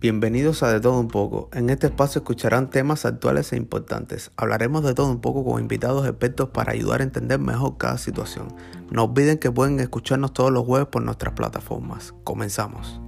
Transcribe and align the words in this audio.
Bienvenidos 0.00 0.62
a 0.62 0.72
De 0.72 0.80
Todo 0.80 0.98
Un 0.98 1.08
poco. 1.08 1.50
En 1.52 1.68
este 1.68 1.88
espacio 1.88 2.20
escucharán 2.20 2.70
temas 2.70 3.04
actuales 3.04 3.52
e 3.52 3.58
importantes. 3.58 4.30
Hablaremos 4.34 4.82
de 4.82 4.94
todo 4.94 5.10
un 5.10 5.20
poco 5.20 5.44
con 5.44 5.60
invitados 5.60 6.08
expertos 6.08 6.48
para 6.48 6.72
ayudar 6.72 7.00
a 7.00 7.04
entender 7.04 7.38
mejor 7.38 7.76
cada 7.76 7.98
situación. 7.98 8.48
No 8.90 9.04
olviden 9.04 9.36
que 9.36 9.50
pueden 9.50 9.78
escucharnos 9.78 10.32
todos 10.32 10.50
los 10.50 10.64
jueves 10.64 10.88
por 10.88 11.02
nuestras 11.02 11.34
plataformas. 11.34 12.14
Comenzamos. 12.24 12.98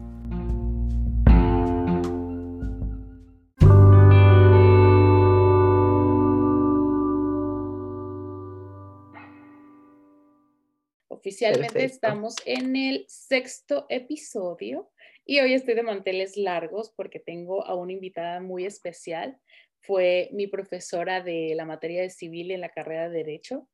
Oficialmente 11.08 11.86
estamos 11.86 12.34
en 12.44 12.76
el 12.76 13.06
sexto 13.08 13.86
episodio 13.88 14.91
y 15.24 15.40
hoy 15.40 15.54
estoy 15.54 15.74
de 15.74 15.82
manteles 15.82 16.36
largos 16.36 16.92
porque 16.96 17.20
tengo 17.20 17.64
a 17.66 17.74
una 17.74 17.92
invitada 17.92 18.40
muy 18.40 18.66
especial. 18.66 19.38
Fue 19.80 20.28
mi 20.32 20.46
profesora 20.46 21.20
de 21.20 21.54
la 21.54 21.64
materia 21.64 22.02
de 22.02 22.10
civil 22.10 22.50
en 22.50 22.60
la 22.60 22.70
carrera 22.70 23.08
de 23.08 23.18
Derecho 23.18 23.68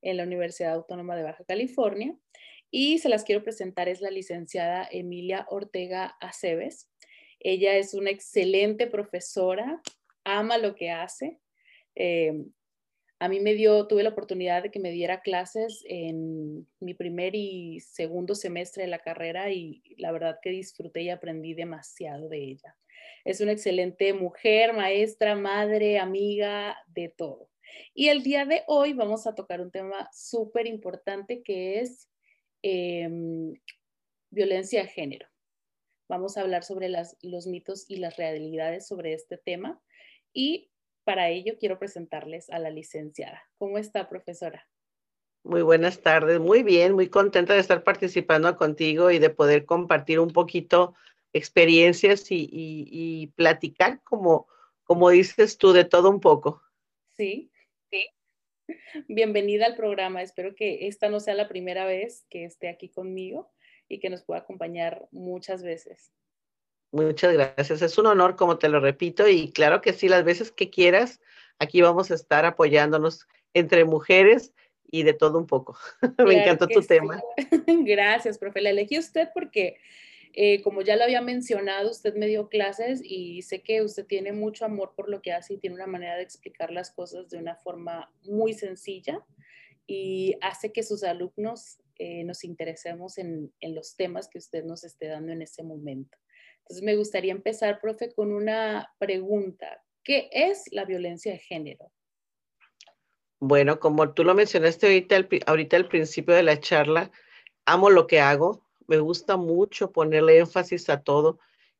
en 0.00 0.16
la 0.16 0.24
Universidad 0.24 0.74
Autónoma 0.74 1.16
de 1.16 1.22
Baja 1.22 1.44
California. 1.44 2.14
Y 2.70 2.98
se 2.98 3.08
las 3.08 3.24
quiero 3.24 3.42
presentar, 3.42 3.88
es 3.88 4.00
la 4.00 4.10
licenciada 4.10 4.88
Emilia 4.90 5.46
Ortega 5.50 6.16
Aceves. 6.20 6.90
Ella 7.38 7.76
es 7.76 7.94
una 7.94 8.10
excelente 8.10 8.86
profesora, 8.86 9.82
ama 10.24 10.58
lo 10.58 10.74
que 10.74 10.90
hace. 10.90 11.38
Eh, 11.94 12.32
a 13.22 13.28
mí 13.28 13.38
me 13.38 13.54
dio, 13.54 13.86
tuve 13.86 14.02
la 14.02 14.08
oportunidad 14.08 14.64
de 14.64 14.72
que 14.72 14.80
me 14.80 14.90
diera 14.90 15.20
clases 15.20 15.84
en 15.86 16.66
mi 16.80 16.92
primer 16.92 17.36
y 17.36 17.78
segundo 17.78 18.34
semestre 18.34 18.82
de 18.82 18.88
la 18.88 18.98
carrera 18.98 19.52
y 19.52 19.80
la 19.96 20.10
verdad 20.10 20.40
que 20.42 20.50
disfruté 20.50 21.02
y 21.02 21.10
aprendí 21.10 21.54
demasiado 21.54 22.28
de 22.28 22.38
ella. 22.38 22.76
Es 23.24 23.40
una 23.40 23.52
excelente 23.52 24.12
mujer, 24.12 24.72
maestra, 24.72 25.36
madre, 25.36 26.00
amiga, 26.00 26.76
de 26.88 27.10
todo. 27.10 27.48
Y 27.94 28.08
el 28.08 28.24
día 28.24 28.44
de 28.44 28.64
hoy 28.66 28.92
vamos 28.92 29.24
a 29.28 29.36
tocar 29.36 29.60
un 29.60 29.70
tema 29.70 30.10
súper 30.12 30.66
importante 30.66 31.44
que 31.44 31.78
es 31.78 32.08
em, 32.60 33.54
violencia 34.30 34.82
de 34.82 34.88
género. 34.88 35.28
Vamos 36.08 36.36
a 36.36 36.40
hablar 36.40 36.64
sobre 36.64 36.88
los 36.88 37.46
mitos 37.46 37.84
y 37.86 37.98
las 37.98 38.16
realidades 38.16 38.88
sobre 38.88 39.12
este 39.12 39.38
tema. 39.38 39.80
Y 40.32 40.71
para 41.04 41.28
ello 41.28 41.54
quiero 41.58 41.78
presentarles 41.78 42.50
a 42.50 42.58
la 42.58 42.70
licenciada. 42.70 43.42
¿Cómo 43.58 43.78
está, 43.78 44.08
profesora? 44.08 44.68
Muy 45.44 45.62
buenas 45.62 46.00
tardes, 46.00 46.38
muy 46.38 46.62
bien, 46.62 46.94
muy 46.94 47.08
contenta 47.08 47.54
de 47.54 47.60
estar 47.60 47.82
participando 47.82 48.56
contigo 48.56 49.10
y 49.10 49.18
de 49.18 49.30
poder 49.30 49.64
compartir 49.64 50.20
un 50.20 50.30
poquito 50.30 50.94
experiencias 51.32 52.26
y, 52.30 53.32
platicar, 53.34 54.00
como, 54.04 54.46
como 54.84 55.10
dices 55.10 55.58
tú, 55.58 55.72
de 55.72 55.84
todo 55.84 56.10
un 56.10 56.20
poco. 56.20 56.62
Sí, 57.10 57.50
sí. 57.90 58.06
Bienvenida 59.08 59.66
al 59.66 59.74
programa. 59.74 60.22
Espero 60.22 60.54
que 60.54 60.86
esta 60.86 61.08
no 61.08 61.18
sea 61.18 61.34
la 61.34 61.48
primera 61.48 61.86
vez 61.86 62.24
que 62.30 62.44
esté 62.44 62.68
aquí 62.68 62.88
conmigo 62.88 63.50
y 63.88 63.98
que 63.98 64.10
nos 64.10 64.22
pueda 64.22 64.40
acompañar 64.40 65.08
muchas 65.10 65.62
veces. 65.64 66.12
Muchas 66.92 67.32
gracias. 67.32 67.80
Es 67.80 67.96
un 67.96 68.06
honor, 68.06 68.36
como 68.36 68.58
te 68.58 68.68
lo 68.68 68.78
repito, 68.78 69.26
y 69.26 69.50
claro 69.50 69.80
que 69.80 69.94
sí, 69.94 70.08
las 70.08 70.24
veces 70.24 70.52
que 70.52 70.68
quieras, 70.68 71.20
aquí 71.58 71.80
vamos 71.80 72.10
a 72.10 72.14
estar 72.14 72.44
apoyándonos 72.44 73.26
entre 73.54 73.86
mujeres 73.86 74.52
y 74.90 75.02
de 75.02 75.14
todo 75.14 75.38
un 75.38 75.46
poco. 75.46 75.76
Me 76.18 76.42
encantó 76.42 76.68
tu 76.68 76.82
tema. 76.82 77.20
Gracias, 77.66 78.36
profe. 78.36 78.60
La 78.60 78.70
elegí 78.70 78.98
usted 78.98 79.28
porque, 79.32 79.78
eh, 80.34 80.60
como 80.60 80.82
ya 80.82 80.96
lo 80.96 81.04
había 81.04 81.22
mencionado, 81.22 81.90
usted 81.90 82.14
me 82.14 82.26
dio 82.26 82.50
clases 82.50 83.00
y 83.02 83.40
sé 83.40 83.62
que 83.62 83.80
usted 83.80 84.04
tiene 84.04 84.32
mucho 84.32 84.66
amor 84.66 84.92
por 84.94 85.08
lo 85.08 85.22
que 85.22 85.32
hace 85.32 85.54
y 85.54 85.58
tiene 85.58 85.76
una 85.76 85.86
manera 85.86 86.16
de 86.16 86.22
explicar 86.22 86.70
las 86.70 86.90
cosas 86.90 87.30
de 87.30 87.38
una 87.38 87.56
forma 87.56 88.12
muy 88.24 88.52
sencilla 88.52 89.24
y 89.86 90.36
hace 90.42 90.72
que 90.72 90.82
sus 90.82 91.04
alumnos 91.04 91.78
eh, 91.98 92.22
nos 92.24 92.44
interesemos 92.44 93.16
en, 93.16 93.50
en 93.60 93.74
los 93.74 93.96
temas 93.96 94.28
que 94.28 94.38
usted 94.38 94.62
nos 94.64 94.84
esté 94.84 95.06
dando 95.06 95.32
en 95.32 95.40
ese 95.40 95.62
momento. 95.62 96.18
Entonces, 96.62 96.84
me 96.84 96.96
gustaría 96.96 97.32
empezar, 97.32 97.80
profe, 97.80 98.12
con 98.14 98.32
una 98.32 98.92
pregunta. 98.98 99.82
¿Qué 100.04 100.28
es 100.32 100.64
la 100.70 100.84
violencia 100.84 101.32
de 101.32 101.38
género? 101.38 101.92
Bueno, 103.40 103.80
como 103.80 104.12
tú 104.12 104.24
lo 104.24 104.34
mencionaste 104.34 104.86
ahorita, 104.86 105.28
ahorita 105.46 105.76
al 105.76 105.88
principio 105.88 106.34
de 106.34 106.44
la 106.44 106.60
charla, 106.60 107.10
amo 107.66 107.90
lo 107.90 108.06
que 108.06 108.20
hago, 108.20 108.64
me 108.86 108.98
gusta 108.98 109.36
mucho 109.36 109.90
ponerle 109.90 110.38
énfasis 110.38 110.88
a 110.88 111.02
todo 111.02 111.38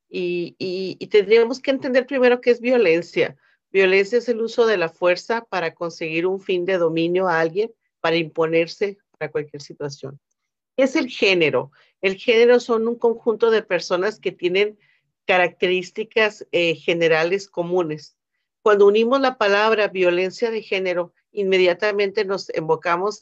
y, 0.09 0.55
y, 0.59 1.07
tendríamos 1.07 1.59
que 1.59 1.71
entender 1.71 2.05
primero 2.05 2.41
qué 2.41 2.51
es 2.51 2.59
violencia. 2.59 3.35
Violencia 3.71 4.19
es 4.19 4.29
el 4.29 4.41
uso 4.41 4.67
de 4.67 4.77
la 4.77 4.89
fuerza 4.89 5.45
para 5.45 5.73
conseguir 5.73 6.27
un 6.27 6.39
fin 6.39 6.65
de 6.65 6.77
dominio 6.77 7.27
a 7.27 7.39
alguien, 7.39 7.71
para 7.99 8.17
imponerse 8.17 8.97
para 9.17 9.31
cualquier 9.31 9.61
situación. 9.61 10.19
¿Qué 10.75 10.83
es 10.83 10.95
el 10.95 11.09
género? 11.09 11.71
El 12.01 12.15
género 12.15 12.59
son 12.59 12.87
un 12.87 12.95
conjunto 12.95 13.51
de 13.51 13.63
personas 13.63 14.19
que 14.19 14.31
tienen 14.31 14.77
características 15.25 16.45
eh, 16.51 16.75
generales 16.75 17.47
comunes. 17.47 18.17
Cuando 18.61 18.87
unimos 18.87 19.21
la 19.21 19.37
palabra 19.37 19.87
violencia 19.87 20.51
de 20.51 20.61
género, 20.61 21.13
inmediatamente 21.31 22.25
nos 22.25 22.51
invocamos 22.55 23.21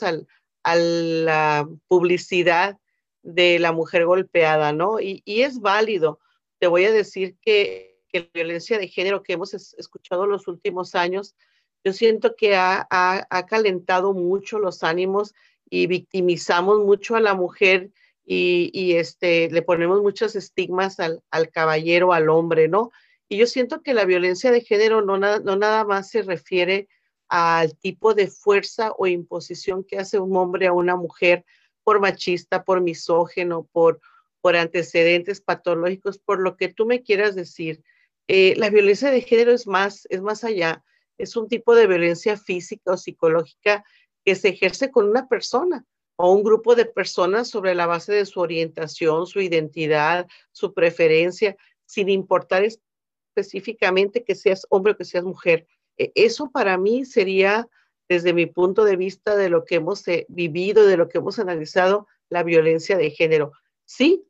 a 0.63 0.75
la 0.75 1.67
publicidad 1.87 2.77
de 3.23 3.59
la 3.59 3.71
mujer 3.71 4.05
golpeada, 4.05 4.73
¿no? 4.73 4.99
Y, 4.99 5.21
es 5.25 5.59
válido. 5.59 6.19
Te 6.59 6.67
voy 6.67 6.85
a 6.85 6.91
decir 6.91 7.35
que, 7.41 7.99
la 8.13 8.27
violencia 8.33 8.77
de 8.77 8.87
género 8.87 9.23
que 9.23 9.33
hemos 9.33 9.53
escuchado 9.53 10.25
los 10.25 10.47
últimos 10.47 10.95
años, 10.95 11.35
yo 11.83 11.93
siento 11.93 12.35
que 12.35 12.55
ha 12.55 13.45
calentado 13.47 14.13
mucho 14.13 14.59
los 14.59 14.83
ánimos 14.83 15.33
y 15.71 15.87
victimizamos 15.87 16.79
mucho 16.79 17.15
a 17.15 17.21
la 17.21 17.33
mujer 17.33 17.89
y, 18.23 18.93
este, 18.93 19.49
le 19.49 19.61
ponemos 19.61 20.01
muchos 20.01 20.35
estigmas 20.35 20.99
al, 20.99 21.21
caballero, 21.51 22.13
al 22.13 22.29
hombre, 22.29 22.67
¿no? 22.67 22.91
Y 23.27 23.37
yo 23.37 23.47
siento 23.47 23.81
que 23.81 23.93
la 23.93 24.05
violencia 24.05 24.51
de 24.51 24.61
género 24.61 25.01
no, 25.01 25.17
no 25.17 25.55
nada 25.55 25.83
más 25.85 26.09
se 26.09 26.21
refiere 26.21 26.87
al 27.29 27.77
tipo 27.77 28.13
de 28.13 28.27
fuerza 28.27 28.91
o 28.97 29.07
imposición 29.07 29.83
que 29.83 29.97
hace 29.97 30.19
un 30.19 30.35
hombre 30.35 30.67
a 30.67 30.73
una 30.73 30.95
mujer 30.95 31.45
por 31.83 31.99
machista, 31.99 32.63
por 32.63 32.81
misógeno, 32.81 33.67
por, 33.71 34.01
por 34.41 34.57
antecedentes 34.57 35.41
patológicos, 35.41 36.19
por 36.19 36.41
lo 36.41 36.57
que 36.57 36.67
tú 36.67 36.85
me 36.85 37.01
quieras 37.01 37.33
decir. 37.35 37.81
Eh, 38.27 38.53
la 38.57 38.69
violencia 38.69 39.09
de 39.09 39.21
género 39.21 39.51
es 39.51 39.67
más, 39.67 40.05
es 40.09 40.21
más 40.21 40.43
allá, 40.43 40.83
es 41.17 41.35
un 41.35 41.47
tipo 41.47 41.75
de 41.75 41.87
violencia 41.87 42.37
física 42.37 42.93
o 42.93 42.97
psicológica 42.97 43.83
que 44.23 44.35
se 44.35 44.49
ejerce 44.49 44.91
con 44.91 45.09
una 45.09 45.27
persona 45.27 45.85
o 46.15 46.33
un 46.33 46.43
grupo 46.43 46.75
de 46.75 46.85
personas 46.85 47.49
sobre 47.49 47.73
la 47.73 47.87
base 47.87 48.13
de 48.13 48.25
su 48.25 48.39
orientación, 48.39 49.25
su 49.25 49.41
identidad, 49.41 50.27
su 50.51 50.73
preferencia, 50.73 51.57
sin 51.85 52.09
importar 52.09 52.63
específicamente 52.63 54.23
que 54.23 54.35
seas 54.35 54.65
hombre 54.69 54.93
o 54.93 54.97
que 54.97 55.05
seas 55.05 55.23
mujer. 55.23 55.65
E, 55.97 56.11
eso 56.15 56.51
para 56.51 56.77
mí 56.77 57.05
sería, 57.05 57.67
desde 58.07 58.33
mi 58.33 58.45
punto 58.45 58.85
de 58.85 58.97
vista 58.97 59.35
de 59.35 59.49
lo 59.49 59.65
que 59.65 59.75
hemos 59.75 60.07
eh, 60.07 60.25
vivido, 60.29 60.85
de 60.85 60.97
lo 60.97 61.07
que 61.09 61.17
hemos 61.17 61.39
analizado, 61.39 62.07
la 62.29 62.43
violencia 62.43 62.97
de 62.97 63.09
género. 63.09 63.53
Sí, 63.85 64.23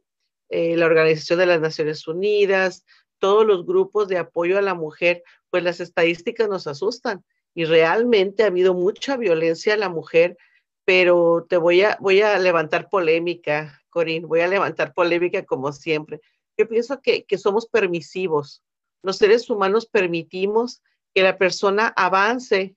eh, 0.49 0.77
la 0.77 0.85
Organización 0.85 1.39
de 1.39 1.45
las 1.45 1.61
Naciones 1.61 2.07
Unidas, 2.07 2.85
todos 3.19 3.45
los 3.45 3.65
grupos 3.65 4.07
de 4.07 4.17
apoyo 4.17 4.57
a 4.57 4.61
la 4.61 4.73
mujer, 4.73 5.23
pues 5.49 5.63
las 5.63 5.79
estadísticas 5.79 6.49
nos 6.49 6.67
asustan 6.67 7.23
y 7.53 7.65
realmente 7.65 8.43
ha 8.43 8.47
habido 8.47 8.73
mucha 8.73 9.17
violencia 9.17 9.73
a 9.73 9.77
la 9.77 9.89
mujer 9.89 10.37
pero 10.85 11.45
te 11.47 11.57
voy 11.57 11.83
a, 11.83 11.97
voy 11.99 12.21
a 12.21 12.37
levantar 12.39 12.89
polémica, 12.89 13.81
Corín, 13.89 14.27
voy 14.27 14.41
a 14.41 14.47
levantar 14.47 14.93
polémica 14.93 15.45
como 15.45 15.71
siempre. 15.71 16.21
Yo 16.57 16.67
pienso 16.67 17.01
que, 17.01 17.23
que 17.23 17.37
somos 17.37 17.67
permisivos. 17.67 18.63
Los 19.03 19.17
seres 19.17 19.49
humanos 19.49 19.85
permitimos 19.85 20.81
que 21.13 21.23
la 21.23 21.37
persona 21.37 21.93
avance 21.95 22.75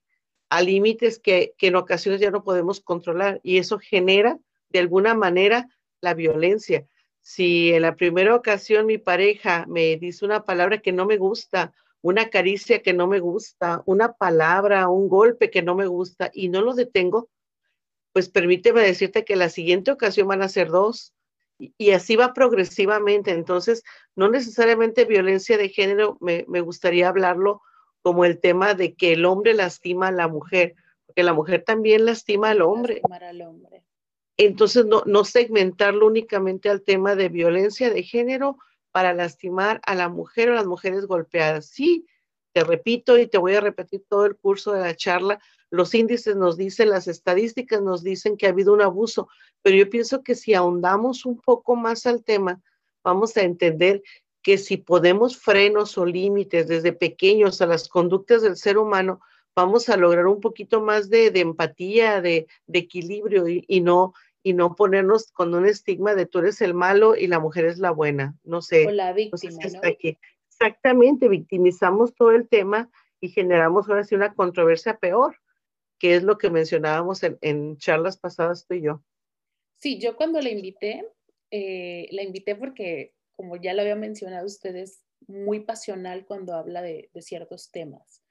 a 0.51 0.61
límites 0.61 1.19
que, 1.19 1.55
que 1.57 1.69
en 1.69 1.77
ocasiones 1.77 2.21
ya 2.21 2.31
no 2.31 2.45
podemos 2.45 2.81
controlar 2.81 3.41
y 3.43 3.59
eso 3.59 3.79
genera 3.79 4.39
de 4.69 4.79
alguna 4.79 5.15
manera 5.15 5.69
la 6.01 6.15
violencia. 6.15 6.87
Si 7.23 7.73
en 7.73 7.83
la 7.83 7.97
primera 7.97 8.35
ocasión 8.35 8.87
mi 8.87 8.99
pareja 8.99 9.65
me 9.67 9.97
dice 9.97 10.25
una 10.25 10.45
palabra 10.45 10.79
que 10.79 10.93
no 10.93 11.07
me 11.07 11.17
gusta, 11.17 11.73
una 12.05 12.29
caricia 12.29 12.83
que 12.83 12.93
no 12.93 13.07
me 13.07 13.19
gusta, 13.19 13.83
una 13.87 14.13
palabra, 14.13 14.89
un 14.89 15.09
golpe 15.09 15.51
que 15.51 15.63
no 15.63 15.75
me 15.75 15.87
gusta 15.87 16.31
y 16.35 16.51
no 16.51 16.61
lo 16.61 16.75
detengo, 16.75 17.31
pues 18.13 18.29
permíteme 18.29 18.83
decirte 18.83 19.25
que 19.25 19.37
la 19.37 19.49
siguiente 19.49 19.91
ocasión 19.91 20.29
van 20.29 20.43
a 20.43 20.51
ser 20.51 20.69
dos 20.69 21.15
y, 21.59 21.93
así 21.93 22.17
va 22.17 22.35
progresivamente. 22.35 23.31
Entonces, 23.31 23.85
no 24.17 24.29
necesariamente 24.29 25.07
violencia 25.07 25.57
de 25.57 25.71
género, 25.71 26.19
me, 26.21 26.43
gustaría 26.61 27.09
hablarlo 27.09 27.63
como 28.03 28.27
el 28.27 28.39
tema 28.39 28.75
de 28.75 28.93
que 28.93 29.15
el 29.15 29.25
hombre 29.25 29.55
lastima 29.55 30.09
a 30.09 30.13
la 30.13 30.29
mujer, 30.29 30.75
porque 31.07 31.23
la 31.23 31.33
mujer 31.33 31.65
también 31.65 32.05
lastima 32.05 32.51
al 32.51 32.61
hombre. 32.61 33.01
Al 33.11 33.41
hombre. 33.41 33.83
Entonces, 34.37 34.85
no, 34.85 35.05
no 35.07 35.25
segmentarlo 35.25 36.07
únicamente 36.07 36.69
al 36.69 36.83
tema 36.83 37.15
de 37.15 37.31
violencia 37.31 37.89
de 37.89 38.03
género, 38.03 38.59
para 38.95 39.13
lastimar 39.13 39.81
a 39.87 39.97
la 39.97 40.09
mujer 40.09 40.51
o 40.51 40.55
las 40.55 40.67
mujeres 40.67 41.07
golpeadas. 41.07 41.67
Sí, 41.67 42.07
te 42.53 42.63
repito 42.63 43.19
y 43.19 43.27
te 43.27 43.39
voy 43.39 43.57
a 43.57 43.61
repetir 43.61 44.05
todo 44.09 44.25
el 44.25 44.37
curso 44.37 44.71
de 44.71 44.83
la 44.83 44.95
charla, 44.95 45.41
los 45.69 45.93
índices 45.97 46.37
nos 46.37 46.57
dicen, 46.57 46.91
las 46.91 47.09
estadísticas 47.09 47.83
nos 47.83 48.05
dicen 48.05 48.37
que 48.37 48.47
ha 48.47 48.51
habido 48.51 48.73
un 48.73 48.83
abuso, 48.83 49.27
pero 49.63 49.77
yo 49.77 49.91
pienso 49.91 50.23
que 50.23 50.37
si 50.37 50.55
ahondamos 50.55 51.27
un 51.27 51.41
poco 51.41 51.75
más 51.75 52.07
al 52.07 52.23
tema, 52.23 52.63
vamos 53.03 53.37
a 53.37 53.43
entender 53.43 54.01
que 54.41 54.57
si 54.59 54.77
podemos 54.77 55.37
frenos 55.37 55.99
o 55.99 56.07
límites 56.07 56.69
desde 56.69 56.93
pequeños 56.93 57.61
a 57.61 57.67
las 57.67 57.89
conductas 57.89 58.43
del 58.43 58.57
ser 58.57 58.79
humano, 58.79 59.21
vamos 59.57 59.89
a 59.89 59.97
lograr 59.97 60.29
un 60.29 60.41
poquito 60.41 60.81
más 60.81 61.11
de, 61.11 61.27
empatía, 61.35 62.21
de, 62.21 62.47
equilibrio 62.73 63.49
y, 63.49 63.81
no 63.81 64.15
y 64.47 64.53
no 64.53 64.77
ponernos 64.77 65.33
con 65.33 65.55
un 65.55 65.67
estigma 65.67 66.15
de 66.15 66.27
tú 66.27 66.41
eres 66.41 66.61
el 66.61 66.75
malo 66.75 67.17
y 67.17 67.27
la 67.29 67.41
mujer 67.41 67.65
es 67.65 67.79
la 67.79 67.91
buena. 67.91 68.39
No 68.45 68.61
sé. 68.61 68.87
O 68.87 68.91
la 68.91 69.15
víctima. 69.15 69.59
Exactamente, 70.51 71.29
victimizamos 71.29 72.15
todo 72.15 72.31
el 72.31 72.47
tema 72.47 72.91
y 73.21 73.31
generamos 73.31 73.89
ahora 73.89 74.05
sí 74.05 74.15
una 74.15 74.35
controversia 74.35 74.99
peor, 74.99 75.37
que 75.99 76.15
es 76.15 76.23
lo 76.23 76.37
que 76.37 76.51
mencionábamos 76.51 77.23
en, 77.23 77.79
charlas 77.79 78.19
pasadas 78.19 78.67
tú 78.67 78.75
y 78.75 78.83
yo. 78.83 79.03
Sí, 79.77 79.99
yo 79.99 80.15
cuando 80.15 80.41
la 80.43 80.51
invité, 80.51 81.09
eh, 81.51 82.07
la 82.11 82.23
invité 82.23 82.55
porque, 82.55 83.15
como 83.33 83.57
ya 83.57 83.73
lo 83.73 83.81
había 83.81 83.97
mencionado 83.97 84.45
ustedes, 84.45 85.03
muy 85.27 85.61
pasional 85.61 86.27
cuando 86.27 86.53
habla 86.53 86.83
de, 86.83 87.09
de 87.15 87.23
ciertos 87.23 87.71
temas. 87.71 88.23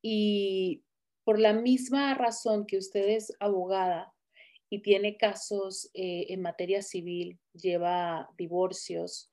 Y 0.00 0.84
por 1.22 1.38
la 1.38 1.52
misma 1.52 2.14
razón 2.14 2.66
que 2.66 2.78
usted 2.78 3.10
es 3.10 3.36
abogada 3.40 4.14
y 4.70 4.80
tiene 4.80 5.16
casos 5.16 5.90
eh, 5.94 6.26
en 6.28 6.40
materia 6.40 6.80
civil, 6.80 7.38
lleva 7.52 8.30
divorcios, 8.38 9.30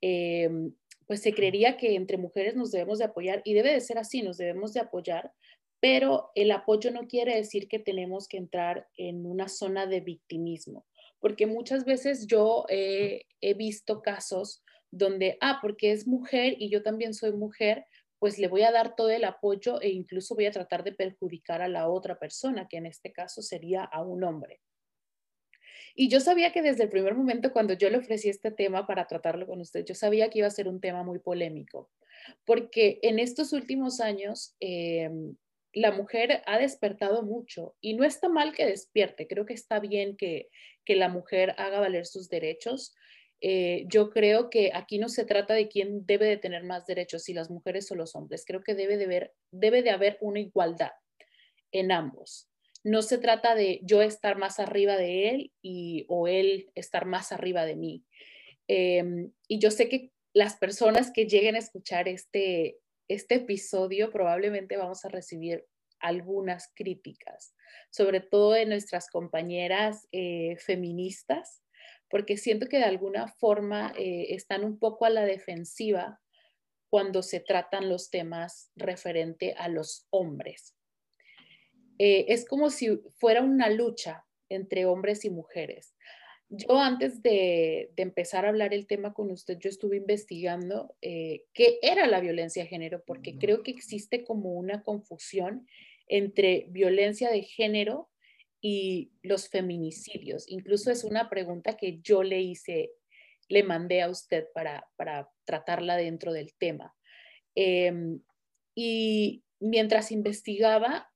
em, 0.00 0.74
pues 1.06 1.20
se 1.22 1.32
creería 1.32 1.76
que 1.76 1.94
entre 1.94 2.16
mujeres 2.16 2.56
nos 2.56 2.70
debemos 2.70 2.98
de 2.98 3.04
apoyar 3.04 3.42
y 3.44 3.54
debe 3.54 3.72
de 3.72 3.80
ser 3.80 3.98
así, 3.98 4.22
nos 4.22 4.38
debemos 4.38 4.72
de 4.72 4.80
apoyar, 4.80 5.32
pero 5.80 6.30
el 6.34 6.50
apoyo 6.50 6.90
no 6.90 7.06
quiere 7.06 7.36
decir 7.36 7.68
que 7.68 7.78
tenemos 7.78 8.26
que 8.26 8.38
entrar 8.38 8.88
en 8.96 9.26
una 9.26 9.48
zona 9.48 9.86
de 9.86 10.00
victimismo, 10.00 10.86
porque 11.20 11.46
muchas 11.46 11.84
veces 11.84 12.26
yo 12.26 12.64
he 12.68 13.54
visto 13.54 14.02
casos 14.02 14.64
donde, 14.90 15.36
ah, 15.40 15.58
porque 15.62 15.92
es 15.92 16.06
mujer 16.06 16.56
y 16.58 16.70
yo 16.70 16.82
también 16.82 17.14
soy 17.14 17.32
mujer, 17.32 17.86
pues 18.18 18.38
le 18.38 18.48
voy 18.48 18.62
a 18.62 18.72
dar 18.72 18.96
todo 18.96 19.10
el 19.10 19.24
apoyo 19.24 19.80
e 19.80 19.90
incluso 19.90 20.34
voy 20.34 20.46
a 20.46 20.50
tratar 20.50 20.82
de 20.82 20.92
perjudicar 20.92 21.62
a 21.62 21.68
la 21.68 21.88
otra 21.88 22.18
persona, 22.18 22.66
que 22.68 22.78
en 22.78 22.86
este 22.86 23.12
caso 23.12 23.42
sería 23.42 23.84
a 23.84 24.02
un 24.02 24.24
hombre. 24.24 24.60
Y 26.00 26.08
yo 26.08 26.20
sabía 26.20 26.52
que 26.52 26.62
desde 26.62 26.84
el 26.84 26.90
primer 26.90 27.16
momento 27.16 27.52
cuando 27.52 27.74
yo 27.74 27.90
le 27.90 27.98
ofrecí 27.98 28.28
este 28.28 28.52
tema 28.52 28.86
para 28.86 29.08
tratarlo 29.08 29.48
con 29.48 29.60
usted, 29.60 29.84
yo 29.84 29.96
sabía 29.96 30.30
que 30.30 30.38
iba 30.38 30.46
a 30.46 30.50
ser 30.50 30.68
un 30.68 30.80
tema 30.80 31.02
muy 31.02 31.18
polémico, 31.18 31.90
porque 32.44 33.00
en 33.02 33.18
estos 33.18 33.52
últimos 33.52 33.98
años 33.98 34.54
em, 34.60 35.34
la 35.72 35.90
mujer 35.90 36.40
ha 36.46 36.56
despertado 36.56 37.24
mucho 37.24 37.74
y 37.80 37.94
no 37.94 38.04
está 38.04 38.28
mal 38.28 38.54
que 38.54 38.64
despierte, 38.64 39.26
creo 39.26 39.44
que 39.44 39.54
está 39.54 39.80
bien 39.80 40.16
que, 40.16 40.48
que 40.84 40.94
la 40.94 41.08
mujer 41.08 41.56
haga 41.58 41.80
valer 41.80 42.06
sus 42.06 42.28
derechos, 42.28 42.94
eh, 43.40 43.84
yo 43.88 44.10
creo 44.10 44.50
que 44.50 44.70
aquí 44.72 44.98
no 44.98 45.08
se 45.08 45.24
trata 45.24 45.54
de 45.54 45.66
quién 45.66 46.06
debe 46.06 46.26
de 46.26 46.36
tener 46.36 46.62
más 46.62 46.86
derechos, 46.86 47.24
si 47.24 47.34
las 47.34 47.50
mujeres 47.50 47.90
o 47.90 47.96
los 47.96 48.14
hombres. 48.14 48.44
Creo 48.46 48.62
que 48.62 48.76
debe 48.76 48.98
de, 48.98 49.32
debe 49.50 49.82
de 49.82 49.90
haber 49.90 50.16
una 50.20 50.38
igualdad 50.38 50.92
en 51.72 51.90
ambos. 51.90 52.47
No 52.84 53.02
se 53.02 53.18
trata 53.18 53.54
de 53.54 53.80
yo 53.82 54.02
estar 54.02 54.38
más 54.38 54.58
arriba 54.60 54.96
de 54.96 55.28
él 55.28 55.52
y, 55.62 56.06
o 56.08 56.28
él 56.28 56.70
estar 56.74 57.06
más 57.06 57.32
arriba 57.32 57.64
de 57.64 57.76
mí. 57.76 58.04
Em, 58.68 59.32
y 59.48 59.58
yo 59.58 59.70
sé 59.70 59.88
que 59.88 60.12
las 60.34 60.56
personas 60.56 61.10
que 61.12 61.26
lleguen 61.26 61.56
a 61.56 61.58
escuchar 61.58 62.06
este, 62.08 62.78
este 63.08 63.36
episodio 63.36 64.10
probablemente 64.10 64.76
vamos 64.76 65.04
a 65.04 65.08
recibir 65.08 65.66
algunas 66.00 66.70
críticas, 66.74 67.54
sobre 67.90 68.20
todo 68.20 68.52
de 68.52 68.66
nuestras 68.66 69.10
compañeras 69.10 70.06
eh, 70.12 70.56
feministas, 70.58 71.62
porque 72.08 72.36
siento 72.36 72.66
que 72.68 72.78
de 72.78 72.84
alguna 72.84 73.28
forma 73.28 73.92
eh, 73.96 74.34
están 74.34 74.64
un 74.64 74.78
poco 74.78 75.04
a 75.04 75.10
la 75.10 75.24
defensiva 75.24 76.20
cuando 76.90 77.22
se 77.22 77.40
tratan 77.40 77.88
los 77.88 78.10
temas 78.10 78.70
referente 78.76 79.54
a 79.58 79.68
los 79.68 80.06
hombres. 80.10 80.74
Eh, 81.98 82.26
es 82.28 82.46
como 82.46 82.70
si 82.70 83.00
fuera 83.18 83.42
una 83.42 83.68
lucha 83.70 84.24
entre 84.48 84.86
hombres 84.86 85.24
y 85.24 85.30
mujeres. 85.30 85.94
Yo 86.50 86.78
antes 86.80 87.22
de, 87.22 87.90
empezar 87.96 88.46
a 88.46 88.48
hablar 88.48 88.72
el 88.72 88.86
tema 88.86 89.12
con 89.12 89.30
usted, 89.30 89.58
yo 89.58 89.68
estuve 89.68 89.98
investigando 89.98 90.96
eh, 91.02 91.44
qué 91.52 91.78
era 91.82 92.06
la 92.06 92.20
violencia 92.20 92.62
de 92.62 92.68
género, 92.68 93.02
porque 93.06 93.36
creo 93.36 93.62
que 93.62 93.70
existe 93.70 94.24
como 94.24 94.54
una 94.54 94.82
confusión 94.82 95.66
entre 96.06 96.66
violencia 96.70 97.30
de 97.30 97.42
género 97.42 98.08
y 98.62 99.12
los 99.22 99.50
feminicidios. 99.50 100.48
Incluso 100.48 100.90
es 100.90 101.04
una 101.04 101.28
pregunta 101.28 101.76
que 101.76 101.98
yo 102.00 102.22
le 102.22 102.40
hice, 102.40 102.92
le 103.48 103.62
mandé 103.62 104.00
a 104.00 104.08
usted 104.08 104.46
para, 104.54 104.88
tratarla 105.44 105.96
dentro 105.96 106.32
del 106.32 106.54
tema. 106.54 106.94
Em, 107.54 108.20
y 108.74 109.44
mientras 109.60 110.12
investigaba, 110.12 111.10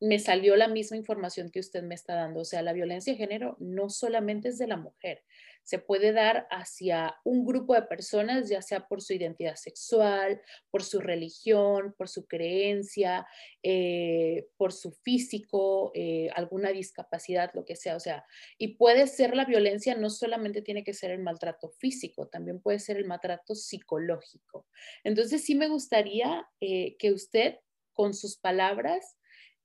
me 0.00 0.18
salió 0.18 0.56
la 0.56 0.68
misma 0.68 0.96
información 0.96 1.50
que 1.50 1.60
usted 1.60 1.82
me 1.82 1.94
está 1.94 2.14
dando. 2.14 2.40
O 2.40 2.44
sea, 2.44 2.62
la 2.62 2.72
violencia 2.72 3.12
de 3.12 3.18
género 3.18 3.56
no 3.58 3.90
solamente 3.90 4.48
es 4.48 4.58
de 4.58 4.66
la 4.66 4.76
mujer, 4.76 5.24
se 5.68 5.78
puede 5.78 6.12
dar 6.12 6.46
hacia 6.50 7.16
un 7.24 7.44
grupo 7.44 7.74
de 7.74 7.82
personas, 7.82 8.48
ya 8.48 8.62
sea 8.62 8.88
por 8.88 9.02
su 9.02 9.12
identidad 9.12 9.56
sexual, 9.56 10.40
por 10.70 10.82
su 10.82 10.98
religión, 10.98 11.94
por 11.98 12.08
su 12.08 12.26
creencia, 12.26 13.26
eh, 13.62 14.48
por 14.56 14.72
su 14.72 14.92
físico, 14.92 15.92
eh, 15.94 16.30
alguna 16.34 16.70
discapacidad, 16.70 17.50
lo 17.52 17.66
que 17.66 17.76
sea. 17.76 17.96
O 17.96 18.00
sea, 18.00 18.24
y 18.56 18.76
puede 18.76 19.06
ser 19.06 19.36
la 19.36 19.44
violencia, 19.44 19.94
no 19.94 20.08
solamente 20.08 20.62
tiene 20.62 20.84
que 20.84 20.94
ser 20.94 21.10
el 21.10 21.20
maltrato 21.20 21.68
físico, 21.68 22.28
también 22.28 22.62
puede 22.62 22.78
ser 22.78 22.96
el 22.96 23.04
maltrato 23.04 23.54
psicológico. 23.54 24.66
Entonces, 25.04 25.44
sí 25.44 25.54
me 25.54 25.68
gustaría 25.68 26.48
eh, 26.62 26.96
que 26.98 27.12
usted, 27.12 27.56
con 27.92 28.14
sus 28.14 28.38
palabras, 28.38 29.17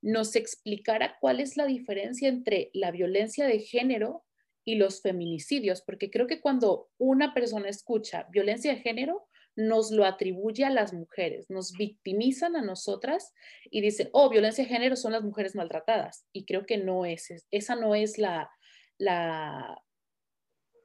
nos 0.03 0.35
explicara 0.35 1.17
cuál 1.19 1.39
es 1.39 1.55
la 1.55 1.65
diferencia 1.65 2.27
entre 2.27 2.69
la 2.73 2.91
violencia 2.91 3.47
de 3.47 3.59
género 3.59 4.25
y 4.65 4.75
los 4.75 5.01
feminicidios, 5.01 5.81
porque 5.81 6.11
creo 6.11 6.27
que 6.27 6.41
cuando 6.41 6.89
una 6.97 7.33
persona 7.33 7.69
escucha 7.69 8.27
violencia 8.29 8.73
de 8.73 8.81
género, 8.81 9.27
nos 9.55 9.91
lo 9.91 10.03
atribuye 10.05 10.65
a 10.65 10.69
las 10.69 10.93
mujeres, 10.93 11.49
nos 11.49 11.73
victimizan 11.73 12.55
a 12.55 12.61
nosotras 12.61 13.33
y 13.69 13.81
dicen, 13.81 14.09
oh, 14.11 14.29
violencia 14.29 14.63
de 14.63 14.69
género 14.69 14.95
son 14.95 15.13
las 15.13 15.23
mujeres 15.23 15.55
maltratadas. 15.55 16.25
Y 16.33 16.45
creo 16.45 16.65
que 16.65 16.77
no 16.77 17.05
es, 17.05 17.31
esa 17.51 17.75
no 17.75 17.95
es 17.95 18.17
la, 18.17 18.49
la, 18.97 19.81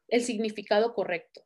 el 0.08 0.22
significado 0.22 0.94
correcto. 0.94 1.42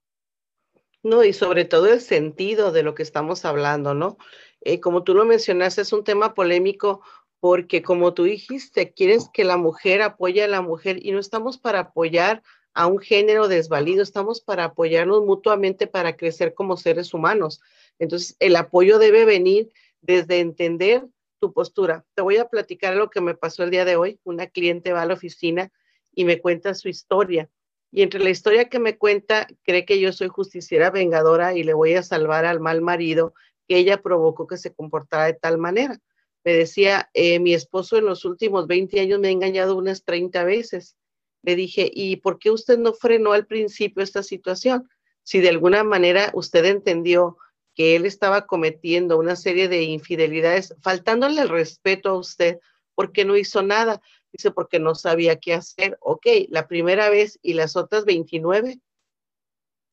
No, 1.05 1.25
y 1.25 1.33
sobre 1.33 1.65
todo 1.65 1.93
el 1.93 2.01
sentido 2.01 2.71
de 2.71 2.83
lo 2.83 2.95
que 2.95 3.03
estamos 3.03 3.45
hablando, 3.45 3.95
¿no? 3.95 4.19
Eh, 4.61 4.81
como 4.81 5.03
tú 5.03 5.15
lo 5.15 5.25
mencionaste, 5.25 5.83
es 5.83 5.93
un 5.93 6.05
tema 6.05 6.35
polémico 6.35 7.03
porque 7.43 7.83
como 7.83 8.15
tú 8.15 8.23
dijiste, 8.23 8.93
quieres 8.93 9.29
que 9.33 9.43
la 9.43 9.57
mujer 9.57 10.01
apoye 10.01 10.45
a 10.45 10.47
la 10.47 10.63
mujer 10.63 11.05
y 11.05 11.11
no 11.11 11.19
estamos 11.19 11.59
para 11.59 11.81
apoyar 11.81 12.41
a 12.73 12.87
un 12.87 13.01
género 13.01 13.49
desvalido, 13.49 14.05
estamos 14.05 14.41
para 14.41 14.63
apoyarnos 14.67 15.25
mutuamente 15.25 15.89
para 15.89 16.17
crecer 16.17 16.55
como 16.55 16.77
seres 16.77 17.13
humanos. 17.13 17.61
Entonces, 17.99 18.37
el 18.39 18.55
apoyo 18.55 19.01
debe 19.01 19.25
venir 19.25 19.73
desde 20.01 20.39
entender 20.39 21.05
tu 21.41 21.53
postura. 21.53 22.05
Te 22.15 22.23
voy 22.23 22.37
a 22.37 22.47
platicar 22.47 22.95
lo 22.95 23.11
que 23.11 23.21
me 23.21 23.35
pasó 23.35 23.65
el 23.65 23.73
día 23.73 23.85
de 23.85 23.97
hoy. 23.97 24.21
Una 24.23 24.47
cliente 24.47 24.93
va 24.93 25.03
a 25.03 25.07
la 25.07 25.15
oficina 25.15 25.73
y 26.15 26.25
me 26.25 26.41
cuenta 26.41 26.75
su 26.75 26.89
historia. 26.89 27.51
Y 27.91 28.03
entre 28.03 28.21
la 28.21 28.31
historia 28.31 28.69
que 28.69 28.79
me 28.79 28.99
cuenta, 28.99 29.49
cree 29.65 29.85
que 29.85 29.99
yo 29.99 30.13
soy 30.13 30.29
justiciera 30.29 30.93
vengadora 30.93 31.55
y 31.57 31.65
le 31.65 31.75
voy 31.75 31.95
a 31.95 32.05
salvar 32.05 32.45
al 32.45 32.61
mal 32.61 32.83
marido 32.83 33.35
que 33.67 33.79
ella 33.79 34.01
provocó 34.01 34.47
que 34.47 34.59
se 34.59 34.73
comportara 34.73 35.25
de 35.25 35.35
tal 35.35 35.59
manera 35.59 36.01
me 36.45 36.53
decía, 36.53 37.11
eh, 37.15 37.39
mi 37.39 37.55
esposo 37.55 37.97
en 37.97 38.07
los 38.07 38.25
últimos 38.25 38.67
20 38.67 39.01
años 39.01 39.21
me 39.21 39.29
ha 39.29 39.33
engañado 39.33 39.77
unas 39.77 40.05
30 40.05 40.45
veces. 40.45 40.97
Le 41.43 41.57
dije, 41.57 41.91
¿y 41.93 42.17
por 42.17 42.39
qué 42.39 42.51
usted 42.51 42.79
no 42.79 42.93
frenó 42.93 43.33
al 43.33 43.47
principio 43.47 44.03
esta 44.03 44.23
situación? 44.23 44.89
Si 45.23 45.41
de 45.41 45.49
alguna 45.49 45.85
manera 45.85 46.31
usted 46.35 46.65
entendió 46.65 47.37
que 47.75 47.97
él 47.97 48.07
estaba 48.07 48.47
cometiendo 48.47 49.19
una 49.19 49.37
serie 49.37 49.69
de 49.69 49.83
infidelidades, 49.83 50.75
faltándole 50.83 51.41
el 51.41 51.49
respeto 51.49 52.11
a 52.11 52.19
usted, 52.19 52.59
¿por 52.95 53.13
qué 53.13 53.25
no 53.25 53.37
hizo 53.37 53.63
nada? 53.63 54.01
Dice, 54.33 54.51
porque 54.51 54.79
no 54.79 54.95
sabía 54.95 55.39
qué 55.39 55.55
hacer. 55.55 55.97
Ok, 56.01 56.27
la 56.49 56.67
primera 56.67 57.09
vez 57.09 57.39
y 57.43 57.55
las 57.55 57.77
otras 57.77 58.05
29. 58.05 58.81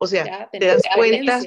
O 0.01 0.07
sea, 0.07 0.49
te 0.51 0.65
das 0.65 0.81
cuenta, 0.95 1.41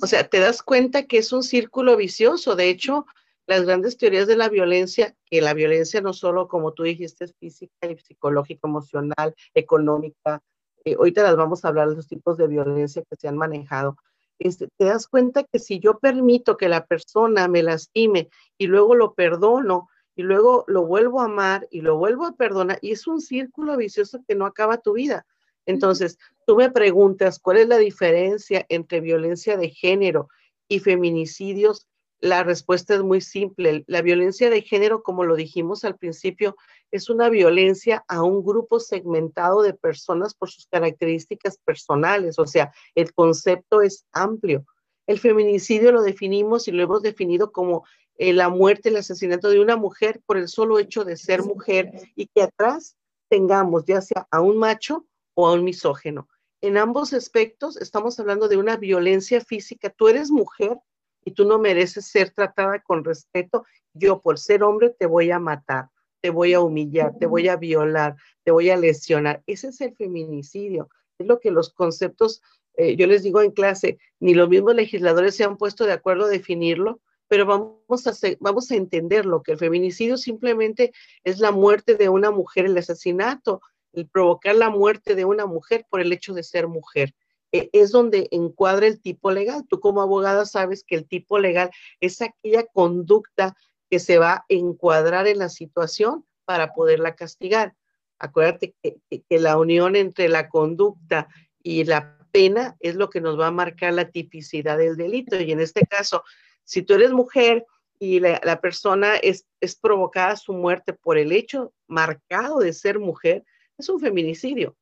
o 0.00 0.06
sea, 0.06 0.28
te 0.28 0.38
das 0.38 0.62
cuenta 0.62 1.06
que 1.06 1.18
es 1.18 1.32
un 1.32 1.42
círculo 1.42 1.96
vicioso. 1.96 2.54
De 2.54 2.68
hecho, 2.68 3.04
las 3.46 3.64
grandes 3.64 3.96
teorías 3.96 4.26
de 4.26 4.36
la 4.36 4.48
violencia, 4.48 5.14
que 5.24 5.40
la 5.40 5.54
violencia 5.54 6.00
no 6.00 6.12
solo, 6.12 6.48
como 6.48 6.72
tú 6.72 6.82
dijiste, 6.82 7.24
es 7.24 7.34
física 7.38 7.88
y 7.88 7.96
psicológica, 7.98 8.66
emocional, 8.66 9.34
económica. 9.54 10.42
Eh, 10.84 10.94
ahorita 10.98 11.22
las 11.22 11.36
vamos 11.36 11.64
a 11.64 11.68
hablar 11.68 11.88
los 11.88 12.08
tipos 12.08 12.36
de 12.36 12.48
violencia 12.48 13.02
que 13.08 13.16
se 13.16 13.28
han 13.28 13.36
manejado. 13.36 13.96
este, 14.38 14.68
te 14.76 14.84
das 14.86 15.06
cuenta 15.08 15.44
que 15.44 15.58
si 15.58 15.78
yo 15.78 15.98
permito 15.98 16.56
que 16.56 16.68
la 16.68 16.84
persona 16.84 17.48
me 17.48 17.62
lastime 17.62 18.28
y 18.58 18.66
luego 18.66 18.94
lo 18.94 19.14
perdono 19.14 19.88
y 20.16 20.22
luego 20.22 20.64
lo 20.66 20.84
vuelvo 20.84 21.20
a 21.20 21.26
amar 21.26 21.68
y 21.70 21.82
lo 21.82 21.96
vuelvo 21.98 22.24
a 22.24 22.36
perdonar, 22.36 22.78
y 22.80 22.92
es 22.92 23.06
un 23.06 23.20
círculo 23.20 23.76
vicioso 23.76 24.24
que 24.26 24.34
no 24.34 24.46
acaba 24.46 24.78
tu 24.78 24.94
vida. 24.94 25.26
Entonces, 25.66 26.18
tú 26.46 26.56
me 26.56 26.70
preguntas, 26.70 27.38
¿cuál 27.38 27.58
es 27.58 27.68
la 27.68 27.76
diferencia 27.76 28.64
entre 28.68 29.00
violencia 29.00 29.56
de 29.56 29.68
género 29.68 30.28
y 30.68 30.78
feminicidios? 30.80 31.86
La 32.20 32.42
respuesta 32.42 32.94
es 32.94 33.02
muy 33.02 33.20
simple. 33.20 33.84
La 33.86 34.00
violencia 34.00 34.48
de 34.48 34.62
género, 34.62 35.02
como 35.02 35.24
lo 35.24 35.36
dijimos 35.36 35.84
al 35.84 35.96
principio, 35.96 36.56
es 36.90 37.10
una 37.10 37.28
violencia 37.28 38.04
a 38.08 38.22
un 38.22 38.42
grupo 38.44 38.80
segmentado 38.80 39.62
de 39.62 39.74
personas 39.74 40.34
por 40.34 40.50
sus 40.50 40.66
características 40.66 41.58
personales. 41.58 42.38
O 42.38 42.46
sea, 42.46 42.72
el 42.94 43.12
concepto 43.12 43.82
es 43.82 44.06
amplio. 44.12 44.64
El 45.06 45.18
feminicidio 45.18 45.92
lo 45.92 46.02
definimos 46.02 46.66
y 46.68 46.72
lo 46.72 46.82
hemos 46.82 47.02
definido 47.02 47.52
como 47.52 47.84
eh, 48.18 48.32
la 48.32 48.48
muerte, 48.48 48.88
el 48.88 48.96
asesinato 48.96 49.50
de 49.50 49.60
una 49.60 49.76
mujer 49.76 50.20
por 50.24 50.38
el 50.38 50.48
solo 50.48 50.78
hecho 50.78 51.04
de 51.04 51.16
ser 51.16 51.42
mujer 51.42 51.92
y 52.14 52.26
que 52.26 52.42
atrás 52.42 52.96
tengamos 53.28 53.84
ya 53.84 54.00
sea 54.00 54.26
a 54.30 54.40
un 54.40 54.56
macho 54.56 55.06
o 55.34 55.46
a 55.46 55.52
un 55.52 55.64
misógeno. 55.64 56.28
En 56.62 56.78
ambos 56.78 57.12
aspectos 57.12 57.76
estamos 57.76 58.18
hablando 58.18 58.48
de 58.48 58.56
una 58.56 58.76
violencia 58.76 59.42
física. 59.42 59.90
Tú 59.90 60.08
eres 60.08 60.30
mujer 60.30 60.78
y 61.26 61.32
tú 61.32 61.44
no 61.44 61.58
mereces 61.58 62.06
ser 62.06 62.30
tratada 62.30 62.80
con 62.80 63.04
respeto. 63.04 63.66
Yo 63.92 64.22
por 64.22 64.38
ser 64.38 64.62
hombre 64.62 64.94
te 64.96 65.06
voy 65.06 65.32
a 65.32 65.40
matar, 65.40 65.90
te 66.20 66.30
voy 66.30 66.54
a 66.54 66.60
humillar, 66.60 67.18
te 67.18 67.26
voy 67.26 67.48
a 67.48 67.56
violar, 67.56 68.14
te 68.44 68.52
voy 68.52 68.70
a 68.70 68.76
lesionar. 68.76 69.42
Ese 69.46 69.68
es 69.68 69.80
el 69.80 69.94
feminicidio. 69.96 70.88
Es 71.18 71.26
lo 71.26 71.40
que 71.40 71.50
los 71.50 71.74
conceptos, 71.74 72.42
eh, 72.76 72.94
yo 72.94 73.08
les 73.08 73.24
digo 73.24 73.42
en 73.42 73.50
clase, 73.50 73.98
ni 74.20 74.34
los 74.34 74.48
mismos 74.48 74.76
legisladores 74.76 75.34
se 75.34 75.42
han 75.42 75.56
puesto 75.56 75.84
de 75.84 75.94
acuerdo 75.94 76.26
a 76.26 76.28
definirlo, 76.28 77.00
pero 77.26 77.44
vamos 77.44 78.06
a, 78.06 78.12
vamos 78.38 78.70
a 78.70 78.76
entender 78.76 79.26
lo 79.26 79.42
que 79.42 79.52
el 79.52 79.58
feminicidio 79.58 80.16
simplemente 80.16 80.92
es 81.24 81.40
la 81.40 81.50
muerte 81.50 81.96
de 81.96 82.08
una 82.08 82.30
mujer, 82.30 82.66
el 82.66 82.78
asesinato, 82.78 83.62
el 83.92 84.06
provocar 84.08 84.54
la 84.54 84.70
muerte 84.70 85.16
de 85.16 85.24
una 85.24 85.46
mujer 85.46 85.86
por 85.90 86.00
el 86.00 86.12
hecho 86.12 86.34
de 86.34 86.44
ser 86.44 86.68
mujer. 86.68 87.14
E, 87.52 87.70
es 87.72 87.92
donde 87.92 88.28
encuadra 88.30 88.86
el 88.86 89.00
tipo 89.00 89.30
legal. 89.30 89.64
Tú 89.68 89.80
como 89.80 90.02
abogada 90.02 90.44
sabes 90.46 90.84
que 90.84 90.96
el 90.96 91.06
tipo 91.06 91.38
legal 91.38 91.70
es 92.00 92.20
aquella 92.22 92.64
conducta 92.66 93.56
que 93.90 93.98
se 93.98 94.18
va 94.18 94.32
a 94.32 94.44
encuadrar 94.48 95.26
en 95.26 95.38
la 95.38 95.48
situación 95.48 96.24
para 96.44 96.74
poderla 96.74 97.14
castigar. 97.14 97.74
Acuérdate 98.18 98.74
que, 98.82 98.96
que 99.10 99.38
la 99.38 99.58
unión 99.58 99.94
entre 99.94 100.28
la 100.28 100.48
conducta 100.48 101.28
y 101.62 101.84
la 101.84 102.16
pena 102.32 102.76
es 102.80 102.96
lo 102.96 103.10
que 103.10 103.20
nos 103.20 103.38
va 103.38 103.48
a 103.48 103.50
marcar 103.50 103.94
la 103.94 104.10
tipicidad 104.10 104.78
del 104.78 104.96
delito. 104.96 105.40
Y 105.40 105.52
en 105.52 105.60
este 105.60 105.86
caso, 105.86 106.22
si 106.64 106.82
tú 106.82 106.94
eres 106.94 107.12
mujer 107.12 107.64
y 107.98 108.20
la, 108.20 108.60
persona 108.60 109.16
es, 109.16 109.46
es, 109.60 109.74
provocada 109.74 110.36
su 110.36 110.52
muerte 110.52 110.92
por 110.92 111.16
el 111.16 111.32
hecho 111.32 111.72
marcado 111.86 112.58
de 112.58 112.72
ser 112.72 112.98
mujer, 112.98 113.42
es 113.78 113.88
un 113.88 114.00
feminicidio. 114.00 114.76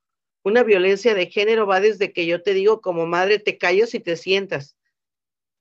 Una 0.45 0.63
violencia 0.63 1.15
de 1.15 1.27
género 1.27 1.67
va 1.67 1.81
desde 1.81 2.13
que 2.13 2.27
yo 2.27 2.43
te 2.43 2.53
digo 2.53 2.83
como 2.83 3.07
madre, 3.07 3.39
te 3.39 3.57
callas 3.57 3.95
y 3.95 4.01
te 4.01 4.17
sientas. 4.17 4.77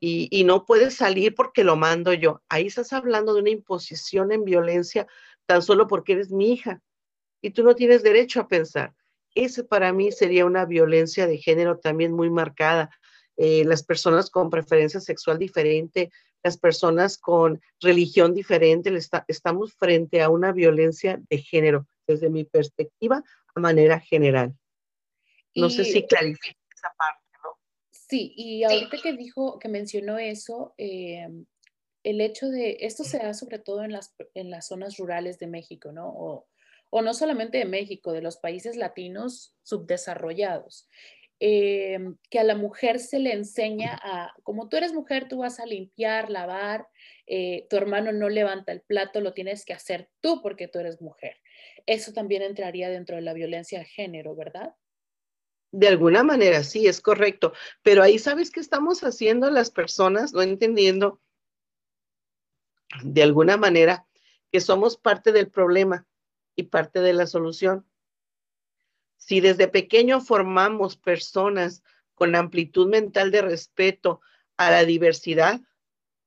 Y, 0.02 0.44
no 0.44 0.66
puedes 0.66 0.96
salir 0.96 1.34
porque 1.34 1.64
lo 1.64 1.78
mando 1.78 2.12
yo. 2.12 2.42
Ahí 2.50 2.68
estás 2.68 2.92
hablando 2.92 3.34
de 3.34 3.40
una 3.40 3.52
imposición 3.52 4.34
en 4.34 4.44
violencia 4.44 5.08
tan 5.46 5.62
solo 5.62 5.88
porque 5.88 6.12
eres 6.12 6.30
mi 6.30 6.52
hija. 6.52 6.82
Y 7.42 7.52
tú 7.52 7.64
no 7.64 7.74
tienes 7.74 8.04
derecho 8.04 8.42
a 8.42 8.50
pensar. 8.50 8.94
Ese 9.34 9.64
para 9.64 9.94
mí 9.94 10.12
sería 10.12 10.46
una 10.46 10.66
violencia 10.66 11.26
de 11.26 11.38
género 11.38 11.80
también 11.80 12.12
muy 12.12 12.30
marcada. 12.30 12.90
Eh, 13.38 13.64
las 13.64 13.84
personas 13.84 14.30
con 14.30 14.50
preferencia 14.50 15.00
sexual 15.00 15.40
diferente, 15.40 16.12
las 16.44 16.58
personas 16.58 17.18
con 17.18 17.62
religión 17.80 18.34
diferente, 18.34 18.94
estamos 19.30 19.74
frente 19.76 20.22
a 20.22 20.28
una 20.28 20.52
violencia 20.52 21.22
de 21.30 21.38
género, 21.38 21.88
desde 22.06 22.30
mi 22.30 22.44
perspectiva, 22.44 23.24
a 23.56 23.60
manera 23.62 24.02
general. 24.02 24.54
No 25.56 25.70
sé 25.70 25.86
si 25.86 26.06
clarifica 26.06 26.60
esa 26.76 26.94
parte, 26.98 27.22
¿no? 27.44 27.58
Sí, 27.92 28.34
y 28.36 28.64
ahorita 28.64 28.98
que 29.02 29.14
dijo, 29.14 29.60
que 29.60 29.70
mencionó 29.70 30.18
eso, 30.18 30.74
eh, 30.78 31.28
el 32.04 32.22
hecho 32.22 32.50
de, 32.50 32.78
esto 32.82 33.04
se 33.04 33.18
da 33.18 33.34
sobre 33.34 33.60
todo 33.60 33.84
en 33.84 33.92
las, 33.92 34.16
en 34.34 34.50
las 34.50 34.68
zonas 34.68 34.98
rurales 34.98 35.40
de 35.40 35.48
México, 35.48 35.92
¿no? 35.92 36.10
O, 36.10 36.48
o 36.90 37.02
no 37.02 37.14
solamente 37.14 37.58
de 37.58 37.66
México, 37.66 38.12
de 38.12 38.22
los 38.22 38.38
países 38.38 38.76
latinos 38.76 39.56
subdesarrollados. 39.64 40.88
Em, 41.46 42.16
que 42.30 42.40
a 42.40 42.44
la 42.46 42.56
mujer 42.56 43.00
se 43.00 43.20
le 43.20 43.34
enseña 43.34 44.00
a, 44.02 44.34
como 44.44 44.70
tú 44.70 44.78
eres 44.78 44.94
mujer, 44.94 45.28
tú 45.28 45.40
vas 45.40 45.60
a 45.60 45.66
limpiar, 45.66 46.30
lavar, 46.30 46.88
eh, 47.28 47.68
tu 47.70 47.76
hermano 47.76 48.14
no 48.14 48.30
levanta 48.30 48.72
el 48.72 48.80
plato, 48.80 49.20
lo 49.20 49.34
tienes 49.34 49.66
que 49.66 49.74
hacer 49.74 50.10
tú 50.22 50.42
porque 50.42 50.70
tú 50.70 50.80
eres 50.80 51.02
mujer. 51.02 51.36
Eso 51.86 52.14
también 52.14 52.44
entraría 52.44 52.90
dentro 52.90 53.18
de 53.18 53.24
la 53.24 53.34
violencia 53.34 53.80
de 53.80 53.86
género, 53.86 54.36
¿verdad? 54.36 54.74
De 55.74 55.88
alguna 55.88 56.22
manera, 56.22 56.64
sí, 56.64 56.86
es 56.86 57.02
correcto. 57.02 57.52
Pero 57.82 58.04
ahí 58.04 58.20
sabes 58.20 58.52
qué 58.52 58.60
estamos 58.60 59.04
haciendo 59.04 59.50
las 59.50 59.72
personas, 59.72 60.32
no 60.32 60.44
entendiendo 60.44 61.20
de 63.02 63.24
alguna 63.24 63.58
manera 63.58 64.06
que 64.52 64.62
somos 64.62 64.98
parte 64.98 65.32
del 65.32 65.50
problema 65.50 66.06
y 66.56 66.64
parte 66.64 67.00
de 67.00 67.14
la 67.14 67.26
solución. 67.26 67.88
Si 69.18 69.42
desde 69.42 69.68
pequeño 69.68 70.22
formamos 70.22 70.96
personas 70.96 71.82
con 72.14 72.36
amplitud 72.36 72.88
mental 72.88 73.32
de 73.32 73.42
respeto 73.42 74.22
a 74.58 74.70
la 74.70 74.86
diversidad, 74.86 75.60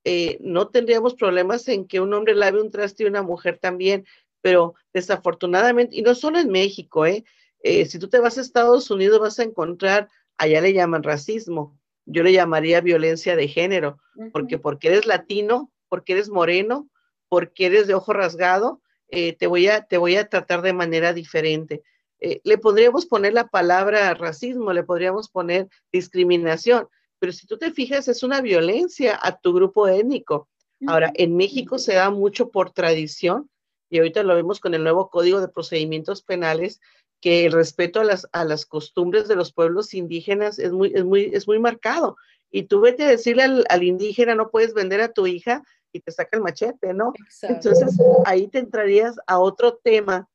eh, 0.02 0.38
no 0.40 0.70
tendríamos 0.70 1.14
problemas 1.14 1.68
en 1.68 1.86
que 1.86 2.00
un 2.00 2.12
hombre 2.14 2.34
lave 2.34 2.60
un 2.60 2.72
traste 2.72 3.04
y 3.04 3.06
una 3.06 3.22
mujer 3.22 3.58
también, 3.58 4.06
pero 4.40 4.74
desafortunadamente, 4.92 5.94
y 5.94 6.02
no 6.02 6.16
solo 6.16 6.40
en 6.40 6.50
México, 6.50 7.06
¿eh? 7.06 7.24
Eh 7.62 7.86
si 7.86 7.98
tú 7.98 8.08
te 8.08 8.20
vas 8.20 8.38
a 8.38 8.40
Estados 8.40 8.90
Unidos 8.90 9.20
vas 9.20 9.38
a 9.38 9.44
encontrar, 9.44 10.08
allá 10.38 10.60
le 10.60 10.72
llaman 10.72 11.02
racismo, 11.02 11.78
yo 12.04 12.22
le 12.22 12.32
llamaría 12.32 12.80
violencia 12.80 13.36
de 13.36 13.48
género, 13.48 13.98
porque 14.32 14.58
porque 14.58 14.88
eres 14.88 15.06
latino, 15.06 15.72
porque 15.88 16.12
eres 16.12 16.28
moreno, 16.28 16.88
porque 17.28 17.66
eres 17.66 17.86
de 17.86 17.94
ojo 17.94 18.12
rasgado, 18.12 18.80
eh, 19.08 19.34
te, 19.34 19.46
voy 19.46 19.68
a, 19.68 19.82
te 19.82 19.98
voy 19.98 20.16
a 20.16 20.28
tratar 20.28 20.62
de 20.62 20.72
manera 20.72 21.12
diferente. 21.12 21.82
Eh, 22.20 22.40
le 22.44 22.58
podríamos 22.58 23.06
poner 23.06 23.34
la 23.34 23.48
palabra 23.48 24.14
racismo, 24.14 24.72
le 24.72 24.84
podríamos 24.84 25.28
poner 25.28 25.68
discriminación, 25.92 26.88
pero 27.18 27.32
si 27.32 27.46
tú 27.46 27.58
te 27.58 27.72
fijas, 27.72 28.08
es 28.08 28.22
una 28.22 28.40
violencia 28.40 29.18
a 29.20 29.38
tu 29.38 29.52
grupo 29.52 29.88
étnico. 29.88 30.48
Ahora, 30.86 31.10
en 31.14 31.36
México 31.36 31.78
se 31.78 31.94
da 31.94 32.10
mucho 32.10 32.50
por 32.50 32.70
tradición, 32.70 33.50
y 33.88 33.98
ahorita 33.98 34.22
lo 34.22 34.34
vemos 34.34 34.60
con 34.60 34.74
el 34.74 34.82
nuevo 34.82 35.08
Código 35.08 35.40
de 35.40 35.48
Procedimientos 35.48 36.22
Penales, 36.22 36.80
que 37.20 37.46
el 37.46 37.52
respeto 37.52 38.00
a 38.00 38.04
las, 38.04 38.28
a 38.32 38.44
las 38.44 38.66
costumbres 38.66 39.28
de 39.28 39.36
los 39.36 39.52
pueblos 39.52 39.94
indígenas 39.94 40.58
es 40.58 40.72
muy, 40.72 40.92
es 40.94 41.04
muy, 41.04 41.30
es 41.32 41.46
muy 41.46 41.58
marcado. 41.58 42.16
Y 42.50 42.64
tú 42.64 42.80
vete 42.80 43.04
a 43.04 43.08
decirle 43.08 43.42
al, 43.68 43.82
indígena, 43.82 44.34
no 44.34 44.50
puedes 44.50 44.74
vender 44.74 45.00
a 45.00 45.12
tu 45.12 45.26
hija 45.26 45.62
y 45.92 46.00
te 46.00 46.12
saca 46.12 46.36
el 46.36 46.42
machete, 46.42 46.94
¿no? 46.94 47.12
Entonces, 47.42 47.98
ahí 48.24 48.48
te 48.48 48.58
entrarías 48.58 49.16
a 49.26 49.38
otro 49.38 49.76
tema 49.76 50.28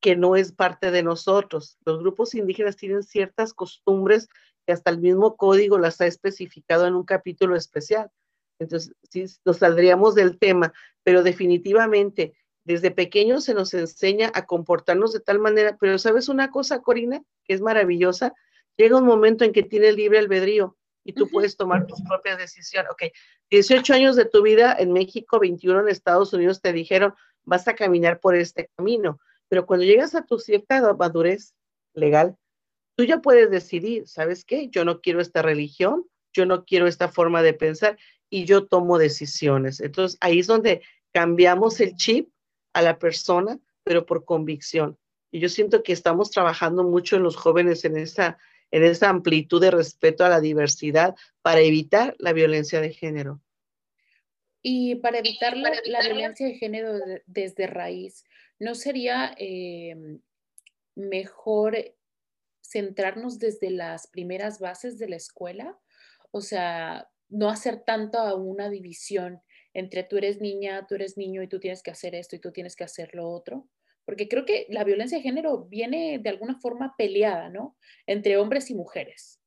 que 0.00 0.16
no 0.16 0.36
es 0.36 0.52
parte 0.52 0.90
de 0.90 1.02
nosotros. 1.02 1.76
Los 1.84 1.98
grupos 1.98 2.34
indígenas 2.34 2.76
tienen 2.76 3.02
ciertas 3.02 3.52
costumbres 3.52 4.28
que 4.66 4.72
hasta 4.72 4.90
el 4.90 4.98
mismo 4.98 5.36
código 5.36 5.78
las 5.78 6.00
ha 6.00 6.06
especificado 6.06 6.86
en 6.86 6.94
un 6.94 7.04
capítulo 7.04 7.56
especial. 7.56 8.10
Entonces, 8.60 8.94
sí, 9.10 9.24
nos 9.44 9.58
saldríamos 9.58 10.14
del 10.14 10.38
tema, 10.38 10.72
pero 11.02 11.22
definitivamente 11.22 12.34
desde 12.68 12.90
pequeños 12.90 13.44
se 13.44 13.54
nos 13.54 13.74
enseña 13.74 14.30
a 14.34 14.46
comportarnos 14.46 15.12
de 15.12 15.20
tal 15.20 15.40
manera, 15.40 15.76
pero 15.80 15.98
sabes 15.98 16.28
una 16.28 16.50
cosa, 16.50 16.80
Corina, 16.80 17.22
que 17.44 17.54
es 17.54 17.60
maravillosa, 17.60 18.34
llega 18.76 18.98
un 18.98 19.04
momento 19.04 19.44
en 19.44 19.52
que 19.52 19.62
tienes 19.62 19.96
libre 19.96 20.18
albedrío 20.18 20.76
y 21.04 21.14
tú 21.14 21.28
puedes 21.28 21.56
tomar 21.56 21.86
tus 21.86 22.00
propias 22.02 22.38
decisiones. 22.38 22.90
Ok, 22.92 23.04
18 23.50 23.94
años 23.94 24.16
de 24.16 24.26
tu 24.26 24.42
vida 24.42 24.76
en 24.78 24.92
México, 24.92 25.40
21 25.40 25.80
en 25.80 25.88
Estados 25.88 26.32
Unidos, 26.32 26.60
te 26.60 26.72
dijeron, 26.72 27.14
vas 27.44 27.66
a 27.66 27.74
caminar 27.74 28.20
por 28.20 28.36
este 28.36 28.70
camino 28.76 29.18
pero 29.48 29.66
cuando 29.66 29.84
llegas 29.84 30.14
a 30.14 30.24
tu 30.24 30.38
cierta 30.38 30.92
madurez 30.94 31.54
legal, 31.94 32.36
tú 32.96 33.04
ya 33.04 33.20
puedes 33.20 33.50
decidir, 33.50 34.06
¿sabes 34.06 34.44
qué? 34.44 34.68
Yo 34.68 34.84
no 34.84 35.00
quiero 35.00 35.20
esta 35.20 35.42
religión, 35.42 36.04
yo 36.32 36.46
no 36.46 36.64
quiero 36.64 36.86
esta 36.86 37.08
forma 37.08 37.42
de 37.42 37.54
pensar 37.54 37.98
y 38.30 38.44
yo 38.44 38.66
tomo 38.66 38.98
decisiones. 38.98 39.80
Entonces 39.80 40.18
ahí 40.20 40.40
es 40.40 40.46
donde 40.46 40.82
cambiamos 41.12 41.80
el 41.80 41.96
chip 41.96 42.28
a 42.78 42.82
la 42.82 42.98
persona, 42.98 43.58
pero 43.84 44.06
por 44.06 44.24
convicción. 44.24 44.98
Y 45.30 45.40
yo 45.40 45.48
siento 45.48 45.82
que 45.82 45.92
estamos 45.92 46.30
trabajando 46.30 46.84
mucho 46.84 47.16
en 47.16 47.22
los 47.22 47.36
jóvenes 47.36 47.84
en 47.84 47.96
esa, 47.96 48.38
en 48.70 48.84
esa 48.84 49.08
amplitud 49.08 49.60
de 49.60 49.70
respeto 49.70 50.24
a 50.24 50.28
la 50.28 50.40
diversidad 50.40 51.14
para 51.42 51.60
evitar 51.60 52.14
la 52.18 52.32
violencia 52.32 52.80
de 52.80 52.92
género. 52.92 53.40
Y 54.62 54.96
para 54.96 55.18
evitar 55.18 55.56
la, 55.56 55.72
la 55.86 56.02
violencia 56.02 56.46
de 56.46 56.54
género 56.54 56.94
desde 57.26 57.66
raíz, 57.66 58.24
¿no 58.58 58.74
sería 58.74 59.34
em, 59.38 60.20
mejor 60.94 61.76
centrarnos 62.60 63.38
desde 63.38 63.70
las 63.70 64.08
primeras 64.08 64.58
bases 64.58 64.98
de 64.98 65.08
la 65.08 65.16
escuela? 65.16 65.78
O 66.30 66.40
sea, 66.40 67.08
no 67.28 67.48
hacer 67.50 67.82
tanto 67.84 68.18
a 68.18 68.34
una 68.34 68.68
división 68.68 69.42
entre 69.74 70.02
tú 70.04 70.16
eres 70.16 70.40
niña, 70.40 70.86
tú 70.86 70.94
eres 70.94 71.16
niño 71.16 71.42
y 71.42 71.48
tú 71.48 71.60
tienes 71.60 71.82
que 71.82 71.90
hacer 71.90 72.14
esto 72.14 72.36
y 72.36 72.40
tú 72.40 72.52
tienes 72.52 72.76
que 72.76 72.84
hacer 72.84 73.14
lo 73.14 73.28
otro. 73.28 73.68
Porque 74.04 74.28
creo 74.28 74.44
que 74.44 74.66
la 74.70 74.84
violencia 74.84 75.18
de 75.18 75.22
género 75.22 75.64
viene 75.64 76.18
de 76.18 76.30
alguna 76.30 76.58
forma 76.60 76.94
peleada, 76.96 77.50
¿no? 77.50 77.76
Entre 78.06 78.38
hombres 78.38 78.70
y 78.70 78.74
mujeres. 78.74 79.40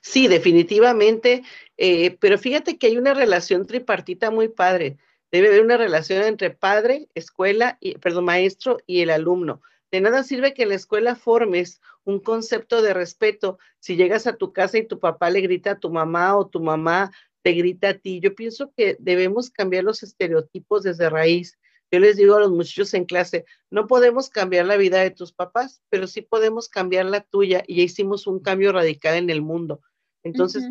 Sí, 0.00 0.28
definitivamente, 0.28 1.42
eh, 1.76 2.16
pero 2.20 2.38
fíjate 2.38 2.78
que 2.78 2.88
hay 2.88 2.96
una 2.96 3.14
relación 3.14 3.66
tripartita 3.66 4.30
muy 4.30 4.48
padre. 4.48 4.98
Debe 5.32 5.48
haber 5.48 5.62
una 5.62 5.76
relación 5.76 6.22
entre 6.22 6.50
padre, 6.50 7.08
escuela, 7.14 7.78
y, 7.80 7.98
perdón, 7.98 8.24
maestro 8.24 8.78
y 8.86 9.00
el 9.02 9.10
alumno. 9.10 9.62
De 9.90 10.00
nada 10.00 10.22
sirve 10.22 10.54
que 10.54 10.64
en 10.64 10.70
la 10.70 10.74
escuela 10.74 11.14
formes 11.14 11.80
un 12.04 12.20
concepto 12.20 12.82
de 12.82 12.94
respeto 12.94 13.58
si 13.78 13.96
llegas 13.96 14.26
a 14.26 14.36
tu 14.36 14.52
casa 14.52 14.78
y 14.78 14.86
tu 14.86 14.98
papá 14.98 15.30
le 15.30 15.40
grita 15.40 15.72
a 15.72 15.78
tu 15.78 15.90
mamá 15.90 16.36
o 16.36 16.48
tu 16.48 16.60
mamá 16.60 17.12
te 17.46 17.52
grita 17.52 17.90
a 17.90 17.94
ti. 17.94 18.18
Yo 18.18 18.34
pienso 18.34 18.72
que 18.76 18.96
debemos 18.98 19.50
cambiar 19.50 19.84
los 19.84 20.02
estereotipos 20.02 20.82
desde 20.82 21.08
raíz. 21.08 21.56
Yo 21.92 22.00
les 22.00 22.16
digo 22.16 22.34
a 22.34 22.40
los 22.40 22.50
muchachos 22.50 22.92
en 22.92 23.04
clase, 23.04 23.44
no 23.70 23.86
podemos 23.86 24.30
cambiar 24.30 24.66
la 24.66 24.76
vida 24.76 24.98
de 24.98 25.12
tus 25.12 25.32
papás, 25.32 25.80
pero 25.88 26.08
sí 26.08 26.22
podemos 26.22 26.68
cambiar 26.68 27.06
la 27.06 27.20
tuya 27.20 27.62
y 27.64 27.76
ya 27.76 27.82
hicimos 27.84 28.26
un 28.26 28.40
cambio 28.40 28.72
radical 28.72 29.14
en 29.14 29.30
el 29.30 29.42
mundo. 29.42 29.80
Entonces, 30.24 30.64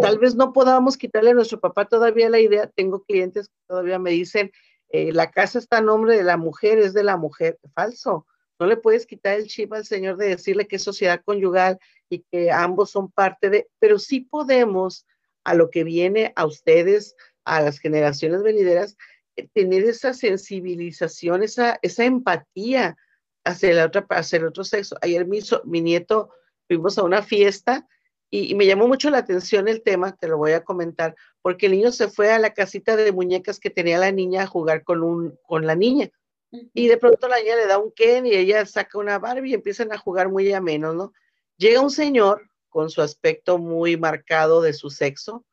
tal 0.00 0.20
vez 0.20 0.36
no 0.36 0.52
podamos 0.52 0.96
quitarle 0.96 1.30
a 1.30 1.34
nuestro 1.34 1.58
papá 1.58 1.86
todavía 1.86 2.30
la 2.30 2.38
idea. 2.38 2.68
Tengo 2.68 3.02
clientes 3.02 3.48
que 3.48 3.54
todavía 3.66 3.98
me 3.98 4.12
dicen, 4.12 4.52
eh, 4.90 5.10
la 5.12 5.32
casa 5.32 5.58
está 5.58 5.78
a 5.78 5.82
nombre 5.82 6.16
de 6.16 6.22
la 6.22 6.36
mujer, 6.36 6.78
es 6.78 6.94
de 6.94 7.02
la 7.02 7.16
mujer. 7.16 7.58
Falso. 7.74 8.24
No 8.60 8.66
le 8.66 8.76
puedes 8.76 9.04
quitar 9.04 9.36
el 9.36 9.48
chip 9.48 9.72
al 9.72 9.84
Señor 9.84 10.16
de 10.16 10.28
decirle 10.28 10.68
que 10.68 10.76
es 10.76 10.82
sociedad 10.84 11.20
conyugal 11.24 11.80
y 12.08 12.20
que 12.30 12.52
ambos 12.52 12.90
son 12.90 13.10
parte 13.10 13.50
de, 13.50 13.68
pero 13.80 13.98
sí 13.98 14.20
podemos 14.20 15.04
a 15.44 15.54
lo 15.54 15.70
que 15.70 15.84
viene 15.84 16.32
a 16.36 16.46
ustedes, 16.46 17.16
a 17.44 17.60
las 17.60 17.78
generaciones 17.78 18.42
venideras, 18.42 18.96
eh, 19.36 19.48
tener 19.52 19.84
esa 19.84 20.14
sensibilización, 20.14 21.42
esa, 21.42 21.78
esa 21.82 22.04
empatía 22.04 22.96
hacia, 23.44 23.74
la 23.74 23.86
otra, 23.86 24.06
hacia 24.10 24.38
el 24.38 24.46
otro 24.46 24.64
sexo. 24.64 24.96
Ayer 25.02 25.26
mi, 25.26 25.40
mi 25.64 25.80
nieto 25.80 26.30
fuimos 26.66 26.98
a 26.98 27.02
una 27.02 27.22
fiesta 27.22 27.86
y, 28.30 28.54
me 28.56 28.66
llamó 28.66 28.88
mucho 28.88 29.10
la 29.10 29.18
atención 29.18 29.68
el 29.68 29.82
tema, 29.82 30.16
te 30.16 30.26
lo 30.26 30.38
voy 30.38 30.52
a 30.52 30.64
comentar, 30.64 31.14
porque 31.40 31.66
el 31.66 31.72
niño 31.72 31.92
se 31.92 32.08
fue 32.08 32.32
a 32.32 32.38
la 32.40 32.52
casita 32.52 32.96
de 32.96 33.12
muñecas 33.12 33.60
que 33.60 33.70
tenía 33.70 33.98
la 33.98 34.10
niña 34.10 34.42
a 34.42 34.46
jugar 34.46 34.82
con, 34.82 35.04
un, 35.04 35.38
con 35.46 35.66
la 35.66 35.76
niña. 35.76 36.10
Y 36.72 36.88
de 36.88 36.96
pronto 36.96 37.28
la 37.28 37.38
niña 37.38 37.54
le 37.56 37.66
da 37.66 37.78
un 37.78 37.92
Ken 37.92 38.26
y 38.26 38.32
ella 38.32 38.66
saca 38.66 38.98
una 38.98 39.20
Barbie 39.20 39.50
y 39.50 39.54
empiezan 39.54 39.92
a 39.92 39.98
jugar 39.98 40.30
muy 40.30 40.52
a 40.52 40.60
menos, 40.60 40.96
¿no? 40.96 41.12
Llega 41.58 41.80
un 41.80 41.90
señor 41.90 42.48
con 42.74 42.90
su 42.90 43.02
aspecto 43.02 43.58
muy 43.58 43.96
marcado 43.96 44.60
de 44.60 44.72
su 44.72 44.90
sexo 44.90 45.44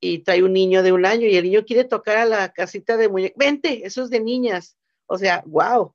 y 0.00 0.20
trae 0.20 0.42
un 0.42 0.54
niño 0.54 0.82
de 0.82 0.92
un 0.92 1.04
año 1.04 1.26
y 1.26 1.36
el 1.36 1.44
niño 1.44 1.66
quiere 1.66 1.84
tocar 1.84 2.16
a 2.16 2.24
la 2.24 2.50
casita 2.54 2.96
de 2.96 3.10
muñecas. 3.10 3.36
Vente, 3.36 3.86
eso 3.86 4.02
es 4.02 4.08
de 4.08 4.20
niñas. 4.20 4.78
O 5.04 5.18
sea, 5.18 5.44
wow. 5.44 5.94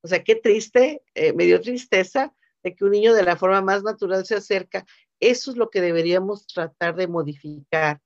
O 0.00 0.06
sea, 0.06 0.22
qué 0.22 0.36
triste, 0.36 1.02
eh, 1.16 1.32
me 1.32 1.44
dio 1.44 1.60
tristeza 1.60 2.32
de 2.62 2.72
que 2.76 2.84
un 2.84 2.92
niño 2.92 3.14
de 3.14 3.24
la 3.24 3.36
forma 3.36 3.60
más 3.62 3.82
natural 3.82 4.24
se 4.24 4.36
acerca 4.36 4.86
eso 5.18 5.50
es 5.50 5.56
lo 5.56 5.70
que 5.70 5.80
deberíamos 5.80 6.46
tratar 6.46 6.96
de 6.96 7.08
modificar 7.08 8.00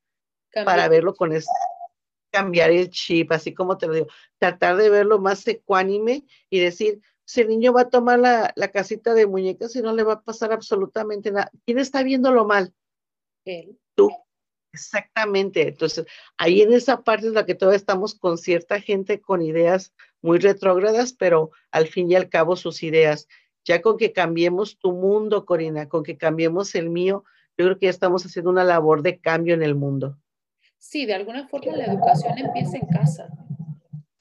para 0.65 0.89
verlo 0.89 1.15
con 1.15 1.33
eso, 1.33 1.51
cambiar 2.31 2.71
el 2.71 2.89
chip, 2.91 3.33
así 3.33 3.53
como 3.53 3.77
te 3.77 3.87
lo 3.87 3.95
digo, 3.95 4.07
tratar 4.39 4.77
de 4.77 4.89
verlo 4.89 5.19
más 5.19 5.47
ecuánime 5.47 6.25
y 6.49 6.61
decir, 6.61 7.01
si 7.27 7.43
el 7.43 7.49
niño 7.49 7.73
va 7.73 7.83
a 7.83 7.91
tomar 7.91 8.19
la, 8.19 8.53
casita 8.73 9.13
de 9.13 9.27
muñecas 9.27 9.75
y 9.77 9.83
no 9.83 9.93
le 9.93 10.05
va 10.05 10.15
a 10.15 10.23
pasar 10.23 10.53
absolutamente 10.53 11.33
nada. 11.33 11.51
¿Quién 11.67 11.79
está 11.79 12.03
viéndolo 12.03 12.47
mal? 12.47 12.73
Él. 13.45 13.79
Tú. 13.95 14.11
Exactamente. 14.73 15.69
Entonces, 15.69 16.07
ahí 16.37 16.63
en 16.63 16.73
esa 16.73 17.03
parte 17.03 17.27
es 17.27 17.33
la 17.33 17.47
que 17.47 17.55
todavía 17.55 17.77
estamos 17.77 18.15
con 18.15 18.39
cierta 18.39 18.81
gente 18.81 19.21
con 19.21 19.43
ideas 19.43 19.93
muy 20.23 20.39
retrógradas, 20.39 21.13
pero 21.13 21.51
al 21.71 21.89
fin 21.89 22.11
y 22.11 22.15
al 22.15 22.29
cabo 22.29 22.57
sus 22.57 22.83
ideas 22.83 23.27
ya 23.65 23.83
con 23.83 23.97
que 23.97 24.13
cambiemos 24.13 24.79
tu 24.79 24.93
mundo, 24.93 25.45
Corina, 25.45 25.89
con 25.89 26.05
que 26.05 26.17
cambiemos 26.17 26.75
el 26.77 26.89
mío, 26.89 27.25
yo 27.59 27.65
creo 27.65 27.79
que 27.79 27.87
ya 27.87 27.91
estamos 27.91 28.25
haciendo 28.25 28.51
una 28.51 28.63
labor 28.63 29.03
de 29.03 29.19
cambio 29.19 29.55
en 29.55 29.63
el 29.63 29.75
mundo. 29.75 30.17
Sí, 30.79 31.05
de 31.05 31.15
alguna 31.15 31.49
forma 31.49 31.73
la 31.75 31.87
educación 31.87 32.39
empieza 32.39 32.77
en 32.77 32.87
casa. 32.87 33.29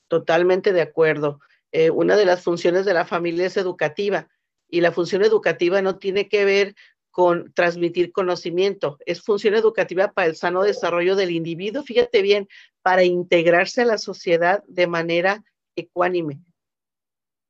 Totalmente 0.07 0.73
de 0.73 0.81
acuerdo. 0.81 1.39
Eh, 1.77 1.89
una 1.89 2.15
de 2.15 2.23
las 2.23 2.41
funciones 2.41 2.85
de 2.85 2.93
la 2.93 3.03
familia 3.03 3.47
es 3.47 3.57
educativa 3.57 4.29
y 4.69 4.79
la 4.79 4.93
función 4.93 5.23
educativa 5.23 5.81
no 5.81 5.97
tiene 5.97 6.29
que 6.29 6.45
ver 6.45 6.73
con 7.11 7.51
transmitir 7.51 8.13
conocimiento, 8.13 8.97
es 9.05 9.21
función 9.21 9.55
educativa 9.55 10.13
para 10.13 10.27
el 10.27 10.37
sano 10.37 10.63
desarrollo 10.63 11.17
del 11.17 11.31
individuo, 11.31 11.83
fíjate 11.83 12.21
bien, 12.21 12.47
para 12.81 13.03
integrarse 13.03 13.81
a 13.81 13.85
la 13.85 13.97
sociedad 13.97 14.63
de 14.67 14.87
manera 14.87 15.43
ecuánime. 15.75 16.39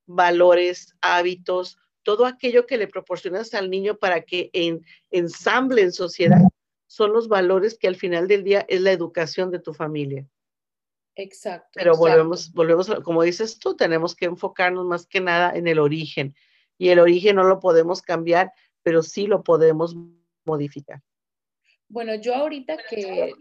Valores, 0.07 0.95
hábitos, 1.01 1.77
todo 2.01 2.25
aquello 2.25 2.65
que 2.65 2.79
le 2.79 2.87
proporcionas 2.87 3.53
al 3.53 3.69
niño 3.69 3.97
para 3.97 4.21
que 4.21 4.49
en, 4.53 4.83
ensamble 5.11 5.83
en 5.83 5.91
sociedad 5.91 6.41
son 6.87 7.13
los 7.13 7.27
valores 7.27 7.77
que 7.77 7.87
al 7.87 7.95
final 7.95 8.27
del 8.27 8.43
día 8.43 8.65
es 8.67 8.81
la 8.81 8.91
educación 8.91 9.51
de 9.51 9.59
tu 9.59 9.75
familia. 9.75 10.27
Exacto. 11.15 11.69
Pero 11.73 11.95
volvemos, 11.95 12.51
volvemos, 12.53 12.89
como 13.03 13.23
dices 13.23 13.57
tú, 13.59 13.75
tenemos 13.75 14.15
que 14.15 14.25
enfocarnos 14.25 14.85
más 14.85 15.07
que 15.07 15.21
nada 15.21 15.55
en 15.55 15.67
el 15.67 15.79
origen. 15.79 16.35
Y 16.77 16.89
el 16.89 16.99
origen 16.99 17.37
no 17.37 17.43
lo 17.43 17.59
podemos 17.59 18.01
cambiar, 18.01 18.51
pero 18.83 19.01
sí 19.01 19.27
lo 19.27 19.43
podemos 19.43 19.95
modificar. 20.43 21.01
Bueno, 21.87 22.15
yo 22.15 22.35
ahorita 22.35 22.77
que 22.89 23.33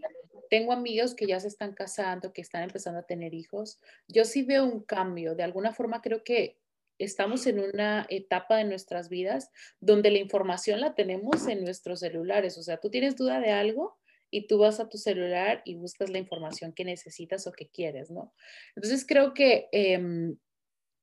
tengo 0.49 0.71
amigos 0.71 1.15
que 1.15 1.25
ya 1.25 1.39
se 1.39 1.47
están 1.47 1.73
casando, 1.73 2.31
que 2.31 2.41
están 2.41 2.63
empezando 2.63 2.99
a 2.99 3.05
tener 3.05 3.33
hijos, 3.33 3.79
yo 4.07 4.23
sí 4.25 4.43
veo 4.43 4.63
un 4.63 4.81
cambio. 4.81 5.35
De 5.35 5.43
alguna 5.43 5.73
forma 5.73 6.01
creo 6.01 6.23
que 6.23 6.57
estamos 6.97 7.45
en 7.47 7.59
una 7.59 8.05
etapa 8.09 8.57
de 8.57 8.63
nuestras 8.63 9.09
vidas 9.09 9.51
donde 9.81 10.11
la 10.11 10.19
información 10.19 10.79
la 10.79 10.95
tenemos 10.95 11.47
en 11.47 11.63
nuestros 11.63 11.99
celulares. 11.99 12.57
O 12.57 12.63
sea, 12.63 12.77
tú 12.77 12.89
tienes 12.89 13.15
duda 13.15 13.39
de 13.39 13.51
algo 13.51 13.97
y 14.35 14.47
tú 14.47 14.57
vas 14.57 14.79
a 14.79 14.89
tu 14.89 14.97
celular 14.97 15.61
y 15.65 15.75
buscas 15.75 16.09
la 16.09 16.17
información 16.17 16.73
que 16.73 16.83
necesitas 16.83 17.47
o 17.47 17.53
que 17.53 17.69
quieres, 17.69 18.11
¿no? 18.11 18.33
Entonces 18.75 19.05
creo 19.07 19.33
que, 19.33 19.69
em, 19.71 20.37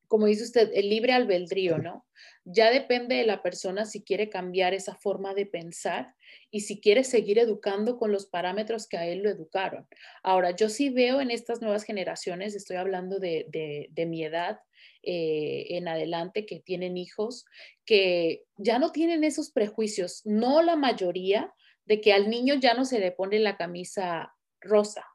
como 0.06 0.26
dice 0.26 0.44
usted, 0.44 0.70
el 0.74 0.90
libre 0.90 1.14
albedrío, 1.14 1.78
¿no? 1.78 2.06
Ya 2.44 2.70
depende 2.70 3.16
de 3.16 3.24
la 3.24 3.42
persona 3.42 3.86
si 3.86 4.02
quiere 4.02 4.28
cambiar 4.28 4.74
esa 4.74 4.94
forma 4.96 5.32
de 5.32 5.46
pensar 5.46 6.14
y 6.50 6.60
si 6.60 6.80
quiere 6.80 7.04
seguir 7.04 7.38
educando 7.38 7.96
con 7.96 8.12
los 8.12 8.26
parámetros 8.26 8.86
que 8.86 8.98
a 8.98 9.06
él 9.06 9.20
lo 9.22 9.30
educaron. 9.30 9.88
Ahora, 10.22 10.50
yo 10.54 10.68
sí 10.68 10.90
veo 10.90 11.22
en 11.22 11.30
estas 11.30 11.62
nuevas 11.62 11.84
generaciones, 11.84 12.54
estoy 12.54 12.76
hablando 12.76 13.18
de, 13.18 13.46
de 13.90 14.06
mi 14.06 14.22
edad, 14.24 14.60
eh, 15.04 15.66
en 15.76 15.88
adelante 15.88 16.46
que 16.46 16.60
tienen 16.60 16.96
hijos, 16.96 17.44
que 17.84 18.44
ya 18.56 18.78
no 18.78 18.92
tienen 18.92 19.24
esos 19.24 19.50
prejuicios, 19.50 20.22
no 20.24 20.62
la 20.62 20.76
mayoría, 20.76 21.52
de 21.84 22.00
que 22.00 22.12
al 22.12 22.30
niño 22.30 22.54
ya 22.54 22.74
no 22.74 22.84
se 22.84 22.98
le 22.98 23.12
pone 23.12 23.38
la 23.38 23.56
camisa 23.56 24.34
rosa 24.60 25.06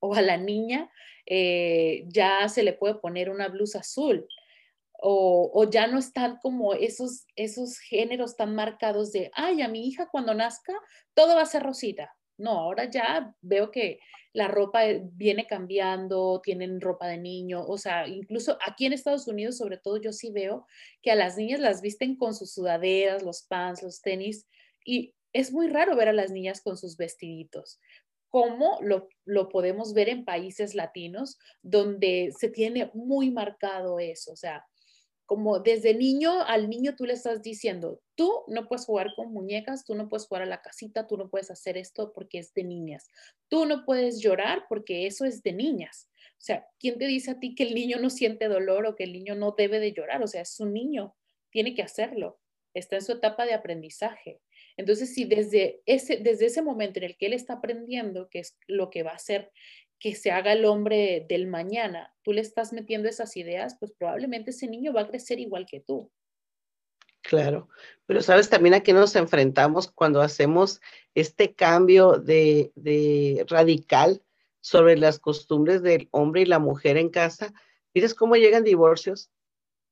o 0.00 0.14
a 0.14 0.22
la 0.22 0.36
niña 0.36 0.90
eh, 1.26 2.04
ya 2.08 2.48
se 2.48 2.62
le 2.62 2.72
puede 2.72 2.94
poner 2.94 3.30
una 3.30 3.48
blusa 3.48 3.80
azul. 3.80 4.26
O, 4.98 5.50
o, 5.52 5.68
ya 5.68 5.86
no 5.86 5.98
están 5.98 6.38
como 6.40 6.72
esos, 6.72 7.26
esos 7.36 7.78
géneros 7.80 8.34
tan 8.34 8.54
marcados 8.54 9.12
de, 9.12 9.30
ay, 9.34 9.60
a 9.60 9.68
mi 9.68 9.86
hija 9.86 10.08
cuando 10.10 10.32
nazca 10.32 10.72
todo 11.12 11.34
va 11.34 11.42
a 11.42 11.46
ser 11.46 11.62
rosita. 11.62 12.14
No, 12.38 12.52
ahora 12.52 12.88
ya 12.90 13.34
veo 13.42 13.70
que 13.70 13.98
la 14.32 14.48
ropa 14.48 14.86
eh, 14.86 15.02
viene 15.12 15.46
cambiando, 15.46 16.40
tienen 16.42 16.80
ropa 16.80 17.08
de 17.08 17.18
niño, 17.18 17.64
o 17.66 17.78
sea, 17.78 18.06
incluso 18.06 18.58
aquí 18.66 18.84
en 18.84 18.92
Estados 18.92 19.26
Unidos, 19.28 19.56
sobre 19.56 19.78
todo, 19.78 19.96
yo 19.96 20.12
sí 20.12 20.30
veo 20.30 20.66
que 21.02 21.10
a 21.10 21.14
las 21.14 21.38
niñas 21.38 21.60
las 21.60 21.80
visten 21.80 22.16
con 22.16 22.34
sus 22.34 22.52
sudaderas, 22.52 23.22
los 23.22 23.42
pants, 23.42 23.82
los 23.82 24.02
tenis, 24.02 24.46
y 24.84 25.14
es 25.36 25.52
muy 25.52 25.68
raro 25.68 25.94
ver 25.96 26.08
a 26.08 26.14
las 26.14 26.30
niñas 26.30 26.62
con 26.62 26.78
sus 26.78 26.96
vestiditos. 26.96 27.78
¿Cómo 28.30 28.78
lo, 28.80 29.08
lo 29.26 29.48
podemos 29.50 29.92
ver 29.92 30.08
en 30.08 30.24
países 30.24 30.74
latinos 30.74 31.38
donde 31.62 32.32
se 32.38 32.48
tiene 32.48 32.90
muy 32.94 33.30
marcado 33.30 33.98
eso? 33.98 34.32
O 34.32 34.36
sea, 34.36 34.64
como 35.26 35.58
desde 35.58 35.92
niño 35.92 36.42
al 36.42 36.70
niño 36.70 36.94
tú 36.96 37.04
le 37.04 37.12
estás 37.12 37.42
diciendo, 37.42 38.00
tú 38.14 38.44
no 38.46 38.66
puedes 38.66 38.86
jugar 38.86 39.08
con 39.14 39.30
muñecas, 39.30 39.84
tú 39.84 39.94
no 39.94 40.08
puedes 40.08 40.26
jugar 40.26 40.44
a 40.44 40.46
la 40.46 40.62
casita, 40.62 41.06
tú 41.06 41.18
no 41.18 41.28
puedes 41.28 41.50
hacer 41.50 41.76
esto 41.76 42.12
porque 42.14 42.38
es 42.38 42.54
de 42.54 42.64
niñas, 42.64 43.06
tú 43.48 43.66
no 43.66 43.84
puedes 43.84 44.20
llorar 44.20 44.64
porque 44.70 45.06
eso 45.06 45.26
es 45.26 45.42
de 45.42 45.52
niñas. 45.52 46.08
O 46.38 46.44
sea, 46.46 46.66
¿quién 46.78 46.98
te 46.98 47.06
dice 47.06 47.32
a 47.32 47.40
ti 47.40 47.54
que 47.54 47.64
el 47.64 47.74
niño 47.74 47.98
no 47.98 48.08
siente 48.08 48.48
dolor 48.48 48.86
o 48.86 48.94
que 48.94 49.04
el 49.04 49.12
niño 49.12 49.34
no 49.34 49.54
debe 49.56 49.80
de 49.80 49.92
llorar? 49.92 50.22
O 50.22 50.28
sea, 50.28 50.42
es 50.42 50.58
un 50.60 50.72
niño, 50.72 51.14
tiene 51.50 51.74
que 51.74 51.82
hacerlo, 51.82 52.40
está 52.72 52.96
en 52.96 53.02
su 53.02 53.12
etapa 53.12 53.44
de 53.44 53.54
aprendizaje. 53.54 54.40
Entonces, 54.76 55.14
si 55.14 55.24
desde 55.24 55.80
ese, 55.86 56.18
desde 56.18 56.46
ese 56.46 56.62
momento 56.62 56.98
en 56.98 57.04
el 57.04 57.16
que 57.16 57.26
él 57.26 57.32
está 57.32 57.54
aprendiendo, 57.54 58.28
que 58.28 58.40
es 58.40 58.56
lo 58.66 58.90
que 58.90 59.02
va 59.02 59.12
a 59.12 59.16
hacer 59.16 59.50
que 59.98 60.14
se 60.14 60.30
haga 60.30 60.52
el 60.52 60.64
hombre 60.64 61.24
del 61.28 61.46
mañana, 61.46 62.14
tú 62.22 62.32
le 62.32 62.42
estás 62.42 62.72
metiendo 62.72 63.08
esas 63.08 63.36
ideas, 63.36 63.76
pues 63.78 63.92
probablemente 63.92 64.50
ese 64.50 64.66
niño 64.66 64.92
va 64.92 65.02
a 65.02 65.08
crecer 65.08 65.40
igual 65.40 65.66
que 65.66 65.80
tú. 65.80 66.10
Claro, 67.22 67.68
pero 68.04 68.22
sabes 68.22 68.48
también 68.48 68.74
a 68.74 68.82
qué 68.82 68.92
nos 68.92 69.16
enfrentamos 69.16 69.90
cuando 69.90 70.20
hacemos 70.20 70.80
este 71.14 71.54
cambio 71.54 72.18
de, 72.18 72.72
de 72.76 73.44
radical 73.48 74.22
sobre 74.60 74.96
las 74.96 75.18
costumbres 75.18 75.82
del 75.82 76.08
hombre 76.12 76.42
y 76.42 76.46
la 76.46 76.58
mujer 76.58 76.98
en 76.98 77.08
casa. 77.08 77.52
Miras 77.94 78.14
cómo 78.14 78.36
llegan 78.36 78.62
divorcios. 78.62 79.30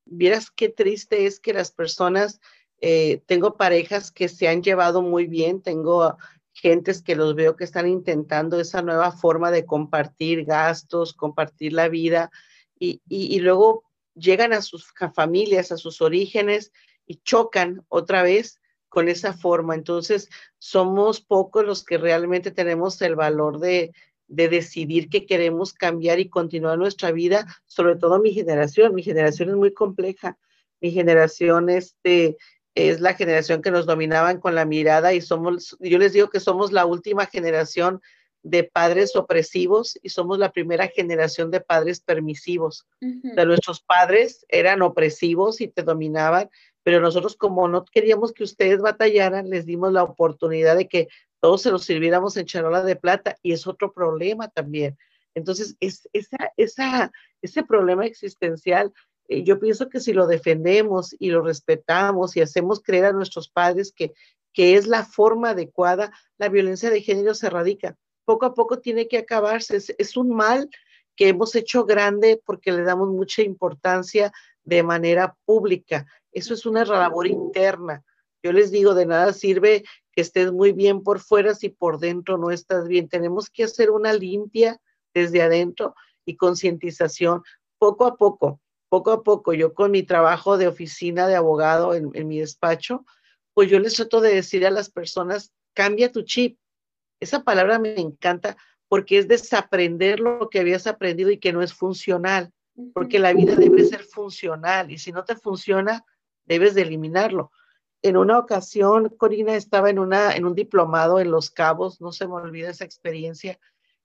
Vieras 0.05 0.51
qué 0.51 0.69
triste 0.69 1.25
es 1.25 1.39
que 1.39 1.53
las 1.53 1.71
personas, 1.71 2.39
eh, 2.81 3.21
tengo 3.25 3.57
parejas 3.57 4.11
que 4.11 4.27
se 4.27 4.47
han 4.47 4.61
llevado 4.61 5.01
muy 5.01 5.27
bien, 5.27 5.61
tengo 5.61 6.17
gentes 6.53 7.01
que 7.01 7.15
los 7.15 7.35
veo 7.35 7.55
que 7.55 7.63
están 7.63 7.87
intentando 7.87 8.59
esa 8.59 8.81
nueva 8.81 9.11
forma 9.11 9.51
de 9.51 9.65
compartir 9.65 10.45
gastos, 10.45 11.13
compartir 11.13 11.73
la 11.73 11.89
vida 11.89 12.31
y, 12.79 13.01
y, 13.09 13.35
y 13.35 13.39
luego 13.39 13.83
llegan 14.15 14.53
a 14.53 14.61
sus 14.61 14.93
familias, 15.13 15.71
a 15.71 15.77
sus 15.77 16.01
orígenes 16.01 16.71
y 17.05 17.17
chocan 17.17 17.83
otra 17.89 18.23
vez 18.23 18.61
con 18.87 19.09
esa 19.09 19.33
forma. 19.33 19.75
Entonces, 19.75 20.29
somos 20.57 21.19
pocos 21.19 21.65
los 21.65 21.83
que 21.83 21.97
realmente 21.97 22.51
tenemos 22.51 23.01
el 23.01 23.15
valor 23.15 23.59
de, 23.59 23.91
de 24.27 24.47
decidir 24.47 25.09
que 25.09 25.25
queremos 25.25 25.73
cambiar 25.73 26.19
y 26.19 26.29
continuar 26.29 26.77
nuestra 26.77 27.11
vida, 27.11 27.45
sobre 27.65 27.97
todo 27.97 28.19
mi 28.19 28.31
generación. 28.33 28.95
Mi 28.95 29.03
generación 29.03 29.49
es 29.49 29.55
muy 29.55 29.73
compleja. 29.73 30.37
Mi 30.79 30.91
generación 30.91 31.69
este, 31.69 32.37
es 32.75 32.99
la 32.99 33.13
generación 33.13 33.61
que 33.61 33.71
nos 33.71 33.85
dominaban 33.85 34.39
con 34.39 34.53
la 34.53 34.65
mirada 34.65 35.13
y 35.13 35.21
somos, 35.21 35.77
yo 35.79 35.97
les 35.97 36.13
digo 36.13 36.29
que 36.29 36.41
somos 36.41 36.71
la 36.71 36.85
última 36.85 37.25
generación 37.25 38.01
de 38.43 38.63
padres 38.63 39.15
opresivos 39.15 39.97
y 40.03 40.09
somos 40.09 40.37
la 40.37 40.51
primera 40.51 40.87
generación 40.87 41.49
de 41.49 41.61
padres 41.61 42.01
permisivos. 42.01 42.85
de 42.99 43.45
nuestros 43.45 43.81
padres 43.81 44.45
eran 44.49 44.83
opresivos 44.83 45.61
y 45.61 45.67
te 45.67 45.81
dominaban, 45.81 46.49
pero 46.83 46.99
nosotros 46.99 47.35
como 47.35 47.67
no 47.67 47.85
queríamos 47.85 48.33
que 48.33 48.43
ustedes 48.43 48.81
batallaran, 48.81 49.49
les 49.49 49.65
dimos 49.65 49.91
la 49.91 50.03
oportunidad 50.03 50.75
de 50.75 50.87
que 50.87 51.07
todos 51.39 51.63
se 51.63 51.71
los 51.71 51.85
sirviéramos 51.85 52.37
en 52.37 52.45
charola 52.45 52.83
de 52.83 52.95
plata 52.95 53.35
y 53.41 53.53
es 53.53 53.65
otro 53.65 53.93
problema 53.93 54.47
también. 54.49 54.97
Entonces, 55.33 55.75
es, 55.79 56.07
esa, 56.13 56.51
esa, 56.55 57.11
ese 57.41 57.63
problema 57.63 58.05
existencial, 58.05 58.93
eh, 59.27 59.43
yo 59.43 59.59
pienso 59.59 59.89
que 59.89 59.99
si 59.99 60.13
lo 60.13 60.27
defendemos 60.27 61.15
y 61.19 61.29
lo 61.29 61.41
respetamos 61.41 62.35
y 62.35 62.41
hacemos 62.41 62.81
creer 62.81 63.05
a 63.05 63.13
nuestros 63.13 63.49
padres 63.49 63.91
que, 63.95 64.13
que 64.53 64.75
es 64.75 64.87
la 64.87 65.03
forma 65.03 65.51
adecuada, 65.51 66.11
la 66.37 66.49
violencia 66.49 66.89
de 66.89 67.01
género 67.01 67.33
se 67.33 67.47
erradica. 67.47 67.95
Poco 68.25 68.45
a 68.45 68.53
poco 68.53 68.79
tiene 68.79 69.07
que 69.07 69.17
acabarse. 69.17 69.77
Es, 69.77 69.93
es 69.97 70.17
un 70.17 70.29
mal 70.29 70.69
que 71.15 71.29
hemos 71.29 71.55
hecho 71.55 71.85
grande 71.85 72.41
porque 72.45 72.71
le 72.71 72.83
damos 72.83 73.09
mucha 73.09 73.41
importancia 73.41 74.31
de 74.63 74.83
manera 74.83 75.35
pública 75.45 76.05
eso 76.35 76.53
es 76.53 76.65
una 76.65 76.83
labor 76.83 77.27
interna. 77.27 78.03
Yo 78.43 78.51
les 78.51 78.69
digo, 78.69 78.93
de 78.93 79.05
nada 79.05 79.31
sirve 79.31 79.85
que 80.11 80.21
estés 80.21 80.51
muy 80.51 80.73
bien 80.73 81.01
por 81.01 81.21
fuera 81.21 81.55
si 81.55 81.69
por 81.69 81.97
dentro 81.97 82.37
no 82.37 82.51
estás 82.51 82.89
bien. 82.89 83.07
Tenemos 83.07 83.49
que 83.49 83.63
hacer 83.63 83.89
una 83.89 84.11
limpia 84.11 84.79
desde 85.13 85.41
adentro 85.41 85.95
y 86.25 86.35
concientización 86.35 87.41
poco 87.77 88.05
a 88.05 88.17
poco, 88.17 88.59
poco 88.89 89.11
a 89.11 89.23
poco. 89.23 89.53
Yo 89.53 89.73
con 89.73 89.91
mi 89.91 90.03
trabajo 90.03 90.57
de 90.57 90.67
oficina 90.67 91.27
de 91.27 91.35
abogado 91.35 91.93
en, 91.93 92.11
en 92.13 92.27
mi 92.27 92.39
despacho, 92.39 93.05
pues 93.53 93.69
yo 93.69 93.79
les 93.79 93.95
trato 93.95 94.21
de 94.21 94.35
decir 94.35 94.65
a 94.65 94.71
las 94.71 94.89
personas, 94.89 95.53
cambia 95.73 96.11
tu 96.11 96.23
chip. 96.23 96.57
Esa 97.19 97.43
palabra 97.43 97.79
me 97.79 97.99
encanta 97.99 98.57
porque 98.87 99.17
es 99.17 99.27
desaprender 99.27 100.19
lo 100.19 100.49
que 100.49 100.59
habías 100.59 100.87
aprendido 100.87 101.31
y 101.31 101.39
que 101.39 101.53
no 101.53 101.61
es 101.61 101.73
funcional, 101.73 102.51
porque 102.93 103.19
la 103.19 103.33
vida 103.33 103.55
debe 103.55 103.83
ser 103.85 104.03
funcional 104.03 104.91
y 104.91 104.97
si 104.97 105.11
no 105.11 105.23
te 105.23 105.35
funciona, 105.35 106.05
debes 106.45 106.75
de 106.75 106.83
eliminarlo. 106.83 107.51
En 108.01 108.17
una 108.17 108.37
ocasión, 108.37 109.09
Corina 109.09 109.55
estaba 109.55 109.89
en, 109.89 109.97
una, 109.97 110.35
en 110.35 110.45
un 110.45 110.53
diplomado 110.53 111.19
en 111.19 111.31
Los 111.31 111.49
Cabos, 111.49 112.01
no 112.01 112.11
se 112.11 112.27
me 112.27 112.35
olvida 112.35 112.69
esa 112.69 112.85
experiencia, 112.85 113.59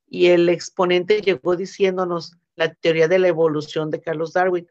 y 0.09 0.29
el 0.29 0.49
exponente 0.49 1.21
llegó 1.21 1.55
diciéndonos 1.55 2.37
la 2.61 2.75
teoría 2.75 3.09
de 3.09 3.19
la 3.19 3.29
evolución 3.29 3.91
de 3.91 4.03
Carlos 4.03 4.35
Darwin. 4.35 4.69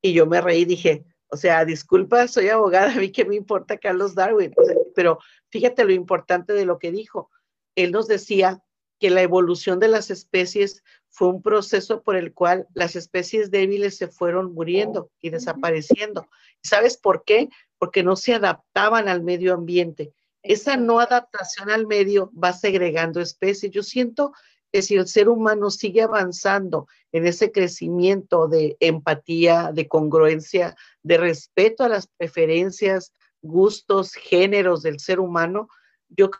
Y 0.00 0.12
yo 0.12 0.26
me 0.26 0.40
reí 0.40 0.60
y 0.60 0.64
dije, 0.64 1.04
o 1.28 1.36
sea, 1.36 1.64
disculpa, 1.64 2.28
soy 2.28 2.48
abogada, 2.48 2.92
a 2.94 2.96
mí 2.96 3.10
qué 3.10 3.24
me 3.24 3.34
importa 3.34 3.78
Carlos 3.78 4.14
Darwin, 4.14 4.54
pero 4.94 5.18
fíjate 5.50 5.84
lo 5.84 5.92
importante 5.92 6.52
de 6.52 6.64
lo 6.64 6.78
que 6.78 6.92
dijo. 6.92 7.30
Él 7.74 7.90
nos 7.90 8.06
decía 8.06 8.62
que 9.00 9.10
la 9.10 9.22
evolución 9.22 9.80
de 9.80 9.88
las 9.88 10.10
especies 10.10 10.84
fue 11.08 11.28
un 11.28 11.42
proceso 11.42 12.02
por 12.02 12.14
el 12.14 12.32
cual 12.32 12.68
las 12.74 12.94
especies 12.94 13.50
débiles 13.50 13.96
se 13.96 14.06
fueron 14.06 14.54
muriendo 14.54 15.10
y 15.20 15.30
desapareciendo. 15.30 16.28
¿Sabes 16.62 16.96
por 16.96 17.24
qué? 17.24 17.48
Porque 17.78 18.04
no 18.04 18.14
se 18.14 18.34
adaptaban 18.34 19.08
al 19.08 19.22
medio 19.22 19.52
ambiente. 19.54 20.14
Esa 20.44 20.76
no 20.76 21.00
adaptación 21.00 21.70
al 21.70 21.88
medio 21.88 22.30
va 22.32 22.52
segregando 22.52 23.20
especies. 23.20 23.72
Yo 23.72 23.82
siento 23.82 24.32
que 24.72 24.82
si 24.82 24.96
el 24.96 25.06
ser 25.06 25.28
humano 25.28 25.70
sigue 25.70 26.02
avanzando 26.02 26.88
en 27.12 27.26
ese 27.26 27.52
crecimiento 27.52 28.48
de 28.48 28.76
empatía, 28.80 29.70
de 29.72 29.86
congruencia, 29.86 30.74
de 31.02 31.18
respeto 31.18 31.84
a 31.84 31.88
las 31.88 32.06
preferencias, 32.06 33.12
gustos, 33.42 34.14
géneros 34.14 34.82
del 34.82 34.98
ser 34.98 35.20
humano, 35.20 35.68
yo 36.08 36.30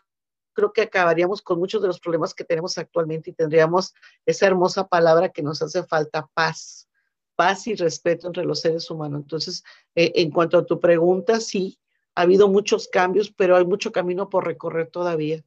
creo 0.54 0.72
que 0.72 0.82
acabaríamos 0.82 1.42
con 1.42 1.58
muchos 1.58 1.82
de 1.82 1.88
los 1.88 2.00
problemas 2.00 2.32
que 2.32 2.44
tenemos 2.44 2.78
actualmente 2.78 3.30
y 3.30 3.34
tendríamos 3.34 3.92
esa 4.24 4.46
hermosa 4.46 4.86
palabra 4.86 5.28
que 5.28 5.42
nos 5.42 5.60
hace 5.60 5.82
falta, 5.82 6.28
paz, 6.32 6.88
paz 7.36 7.66
y 7.66 7.74
respeto 7.74 8.26
entre 8.26 8.44
los 8.44 8.60
seres 8.60 8.90
humanos. 8.90 9.22
Entonces, 9.22 9.62
eh, 9.94 10.12
en 10.16 10.30
cuanto 10.30 10.58
a 10.58 10.64
tu 10.66 10.80
pregunta, 10.80 11.40
sí, 11.40 11.78
ha 12.14 12.22
habido 12.22 12.48
muchos 12.48 12.88
cambios, 12.88 13.30
pero 13.30 13.56
hay 13.56 13.64
mucho 13.64 13.92
camino 13.92 14.28
por 14.28 14.46
recorrer 14.46 14.88
todavía. 14.88 15.44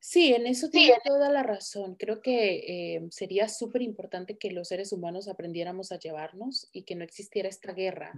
Sí, 0.00 0.32
en 0.32 0.46
eso 0.46 0.70
tiene 0.70 0.94
toda 1.04 1.30
la 1.30 1.42
razón. 1.42 1.96
Creo 1.96 2.20
que 2.22 2.94
eh, 2.96 3.08
sería 3.10 3.48
súper 3.48 3.82
importante 3.82 4.38
que 4.38 4.50
los 4.50 4.68
seres 4.68 4.92
humanos 4.92 5.28
aprendiéramos 5.28 5.90
a 5.92 5.98
llevarnos 5.98 6.68
y 6.72 6.82
que 6.82 6.94
no 6.94 7.04
existiera 7.04 7.48
esta 7.48 7.72
guerra 7.72 8.12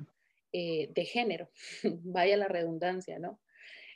eh, 0.52 0.90
de 0.94 1.04
género, 1.04 1.48
vaya 2.04 2.36
la 2.36 2.48
redundancia, 2.48 3.18
¿no? 3.18 3.40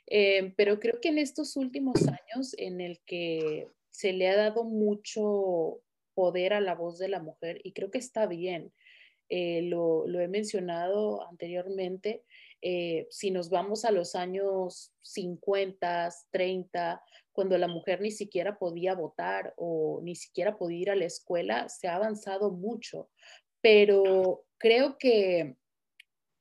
Eh, 0.07 0.53
pero 0.55 0.79
creo 0.79 1.01
que 1.01 1.09
en 1.09 1.17
estos 1.17 1.55
últimos 1.57 2.07
años 2.07 2.55
en 2.57 2.79
el 2.79 2.99
que 3.05 3.67
se 3.89 4.13
le 4.13 4.29
ha 4.29 4.35
dado 4.35 4.63
mucho 4.63 5.81
poder 6.13 6.53
a 6.53 6.61
la 6.61 6.75
voz 6.75 6.97
de 6.97 7.09
la 7.09 7.19
mujer 7.19 7.59
y 7.63 7.73
creo 7.73 7.91
que 7.91 7.97
está 7.97 8.27
bien, 8.27 8.71
eh, 9.29 9.63
lo, 9.63 10.05
he 10.07 10.27
mencionado 10.27 11.27
anteriormente, 11.27 12.23
eh, 12.67 13.05
si 13.11 13.29
nos 13.29 13.51
vamos 13.51 13.85
a 13.85 13.91
los 13.91 14.15
años 14.15 14.91
50, 15.03 16.09
30, 16.31 17.03
cuando 17.31 17.59
la 17.59 17.67
mujer 17.67 18.01
ni 18.01 18.09
siquiera 18.09 18.57
podía 18.57 18.95
votar 18.95 19.53
o 19.55 19.99
ni 20.01 20.15
siquiera 20.15 20.57
podía 20.57 20.79
ir 20.79 20.89
a 20.89 20.95
la 20.95 21.05
escuela, 21.05 21.69
se 21.69 21.87
ha 21.87 21.95
avanzado 21.95 22.49
mucho, 22.49 23.11
pero 23.61 24.45
creo 24.57 24.97
que 24.97 25.57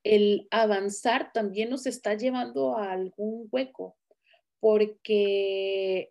el 0.03 0.49
avanzar 0.51 1.31
también 1.35 1.69
nos 1.69 1.85
está 1.85 2.15
llevando 2.15 2.75
a 2.79 2.93
algún 2.93 3.47
hueco, 3.53 3.99
porque 4.61 6.11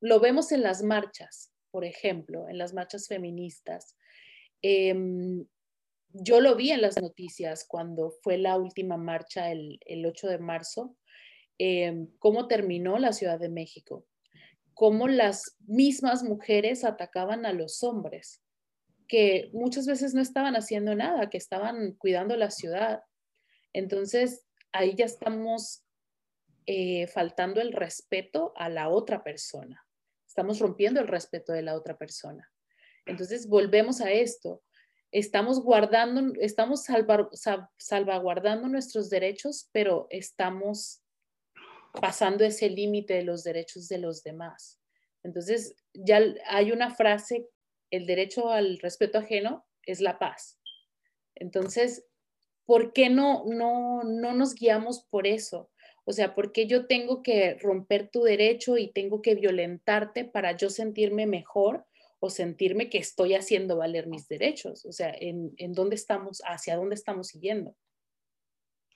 lo 0.00 0.18
vemos 0.18 0.50
en 0.52 0.62
las 0.62 0.82
marchas, 0.82 1.52
por 1.70 1.84
ejemplo, 1.84 2.48
en 2.48 2.56
las 2.56 2.72
marchas 2.72 3.06
feministas. 3.06 3.98
Em, 4.62 5.44
yo 6.12 6.40
lo 6.40 6.56
vi 6.56 6.70
en 6.70 6.82
las 6.82 7.00
noticias 7.00 7.64
cuando 7.66 8.10
fue 8.22 8.38
la 8.38 8.56
última 8.56 8.96
marcha 8.96 9.50
el, 9.50 9.78
8 10.06 10.28
de 10.28 10.38
marzo, 10.38 10.96
em, 11.58 12.08
cómo 12.18 12.48
terminó 12.48 12.98
la 12.98 13.12
Ciudad 13.12 13.38
de 13.38 13.48
México, 13.48 14.06
cómo 14.74 15.08
las 15.08 15.56
mismas 15.66 16.22
mujeres 16.22 16.84
atacaban 16.84 17.46
a 17.46 17.52
los 17.52 17.82
hombres, 17.82 18.42
que 19.08 19.50
muchas 19.52 19.86
veces 19.86 20.14
no 20.14 20.22
estaban 20.22 20.56
haciendo 20.56 20.94
nada, 20.94 21.30
que 21.30 21.38
estaban 21.38 21.92
cuidando 21.92 22.36
la 22.36 22.50
ciudad 22.50 23.02
entonces, 23.72 24.46
ahí 24.72 24.94
ya 24.94 25.04
estamos 25.04 25.84
eh, 26.66 27.06
faltando 27.06 27.60
el 27.60 27.72
respeto 27.72 28.52
a 28.56 28.68
la 28.68 28.88
otra 28.88 29.24
persona. 29.24 29.84
Estamos 30.26 30.58
rompiendo 30.60 31.00
el 31.00 31.08
respeto 31.08 31.52
de 31.52 31.62
la 31.62 31.74
otra 31.74 31.96
persona. 31.96 32.50
Entonces, 33.06 33.48
volvemos 33.48 34.00
a 34.00 34.10
esto. 34.10 34.62
Estamos 35.12 35.62
guardando, 35.62 36.32
estamos 36.40 36.84
salvaguardando 37.76 38.66
nuestros 38.66 39.10
derechos, 39.10 39.68
pero 39.70 40.06
estamos 40.08 41.02
pasando 42.00 42.44
ese 42.44 42.70
límite 42.70 43.14
de 43.14 43.22
los 43.22 43.44
derechos 43.44 43.88
de 43.88 43.98
los 43.98 44.22
demás. 44.22 44.80
Entonces, 45.22 45.76
ya 45.92 46.20
hay 46.48 46.72
una 46.72 46.94
frase, 46.94 47.46
el 47.90 48.06
derecho 48.06 48.48
al 48.50 48.78
respeto 48.78 49.18
ajeno 49.18 49.66
es 49.84 50.00
la 50.00 50.18
paz. 50.18 50.58
Entonces, 51.34 52.06
¿por 52.64 52.94
qué 52.94 53.10
no, 53.10 53.44
no, 53.46 54.02
no 54.04 54.32
nos 54.32 54.54
guiamos 54.54 55.04
por 55.10 55.26
eso? 55.26 55.70
O 56.04 56.12
sea, 56.12 56.34
¿por 56.34 56.52
qué 56.52 56.66
yo 56.66 56.86
tengo 56.86 57.22
que 57.22 57.58
romper 57.60 58.08
tu 58.08 58.22
derecho 58.22 58.78
y 58.78 58.92
tengo 58.92 59.20
que 59.20 59.34
violentarte 59.34 60.24
para 60.24 60.56
yo 60.56 60.70
sentirme 60.70 61.26
mejor 61.26 61.86
o 62.24 62.30
sentirme 62.30 62.88
que 62.88 62.98
estoy 62.98 63.34
haciendo 63.34 63.76
valer 63.76 64.06
mis 64.06 64.28
derechos? 64.28 64.86
O 64.86 64.92
sea, 64.92 65.12
¿en, 65.12 65.52
en 65.56 65.72
dónde 65.72 65.96
estamos, 65.96 66.40
hacia 66.46 66.76
dónde 66.76 66.94
estamos 66.94 67.26
siguiendo? 67.26 67.74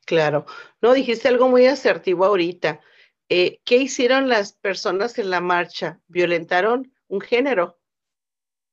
Claro, 0.05 0.47
no 0.81 0.93
dijiste 0.93 1.27
algo 1.27 1.49
muy 1.49 1.67
asertivo 1.67 2.25
ahorita. 2.25 2.81
Eh, 3.29 3.59
¿Qué 3.65 3.79
hicieron 3.79 4.29
las 4.29 4.53
personas 4.53 5.19
en 5.19 5.31
la 5.31 5.41
marcha? 5.41 6.01
Violentaron 6.07 6.95
un 7.09 7.21
género. 7.21 7.81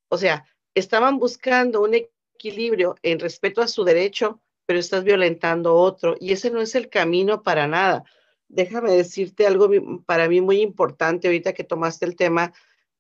O 0.10 0.20
sea, 0.20 0.46
estaban 0.76 1.18
buscando 1.18 1.82
un 1.82 1.96
equilibrio 1.96 2.96
en 3.02 3.20
respeto 3.20 3.60
a 3.60 3.68
su 3.68 3.84
derecho, 3.84 4.40
pero 4.68 4.78
estás 4.78 5.04
violentando 5.04 5.74
otro 5.74 6.16
y 6.20 6.32
ese 6.32 6.52
no 6.52 6.62
es 6.62 6.76
el 6.76 6.90
camino 6.90 7.42
para 7.42 7.66
nada. 7.66 8.04
Déjame 8.48 8.92
decirte 8.92 9.48
algo 9.48 9.68
para 10.06 10.30
mí 10.30 10.42
muy 10.42 10.62
importante 10.62 11.28
ahorita 11.28 11.54
que 11.54 11.64
tomaste 11.64 12.06
el 12.06 12.16
tema 12.16 12.54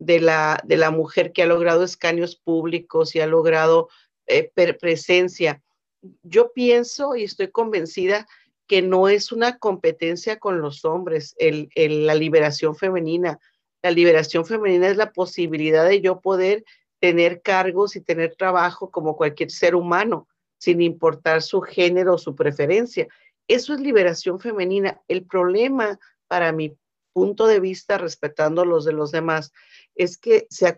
de 0.06 0.20
la, 0.20 0.62
de 0.64 0.78
la 0.78 0.92
mujer 0.92 1.32
que 1.32 1.44
ha 1.44 1.46
logrado 1.46 1.84
escaños 1.84 2.36
públicos 2.36 3.16
y 3.16 3.22
ha 3.22 3.28
logrado 3.28 3.90
eh, 4.26 4.52
presencia. 4.80 5.62
Yo 6.24 6.52
pienso 6.52 7.16
y 7.16 7.24
estoy 7.24 7.50
convencida 7.50 8.28
que 8.68 8.82
no 8.82 9.08
es 9.08 9.32
una 9.32 9.58
competencia 9.58 10.40
con 10.40 10.62
los 10.62 10.86
hombres, 10.86 11.36
el, 11.38 11.70
la 12.06 12.16
liberación 12.16 12.76
femenina. 12.76 13.40
La 13.82 13.92
liberación 13.92 14.46
femenina 14.46 14.88
es 14.88 14.98
la 14.98 15.12
posibilidad 15.12 15.88
de 15.88 16.02
yo 16.02 16.20
poder 16.22 16.64
tener 17.00 17.42
cargos 17.42 17.96
y 17.96 18.02
tener 18.02 18.36
trabajo 18.36 18.90
como 18.90 19.18
cualquier 19.18 19.52
ser 19.52 19.76
humano, 19.76 20.28
sin 20.58 20.82
importar 20.82 21.42
su 21.42 21.62
género 21.62 22.16
o 22.16 22.18
su 22.18 22.36
preferencia. 22.36 23.08
Eso 23.48 23.74
es 23.74 23.82
liberación 23.82 24.40
femenina. 24.40 25.02
El 25.10 25.26
problema, 25.26 26.00
para 26.28 26.54
mi 26.54 26.76
punto 27.14 27.48
de 27.48 27.60
vista, 27.60 27.98
respetando 27.98 28.66
los 28.66 28.86
de 28.86 28.94
los 28.94 29.12
demás, 29.12 29.52
es 29.96 30.18
que 30.18 30.48
se 30.50 30.68
ha, 30.68 30.76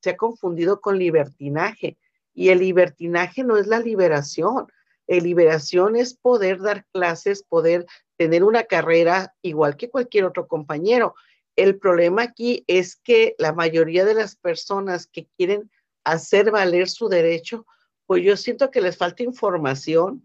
se 0.00 0.10
ha 0.10 0.16
confundido 0.16 0.80
con 0.80 0.98
libertinaje. 0.98 1.98
Y 2.32 2.50
el 2.50 2.60
libertinaje 2.60 3.42
no 3.42 3.56
es 3.56 3.66
la 3.66 3.80
liberación. 3.80 4.66
El 5.06 5.24
liberación 5.24 5.96
es 5.96 6.14
poder 6.14 6.60
dar 6.60 6.86
clases, 6.92 7.42
poder 7.42 7.86
tener 8.16 8.44
una 8.44 8.64
carrera 8.64 9.34
igual 9.42 9.76
que 9.76 9.90
cualquier 9.90 10.24
otro 10.24 10.46
compañero. 10.46 11.14
El 11.56 11.78
problema 11.78 12.22
aquí 12.22 12.64
es 12.68 12.96
que 12.96 13.34
la 13.38 13.52
mayoría 13.52 14.04
de 14.04 14.14
las 14.14 14.36
personas 14.36 15.06
que 15.06 15.26
quieren 15.36 15.70
hacer 16.04 16.50
valer 16.50 16.88
su 16.88 17.08
derecho, 17.08 17.66
pues 18.06 18.22
yo 18.22 18.36
siento 18.36 18.70
que 18.70 18.80
les 18.80 18.96
falta 18.96 19.22
información 19.22 20.22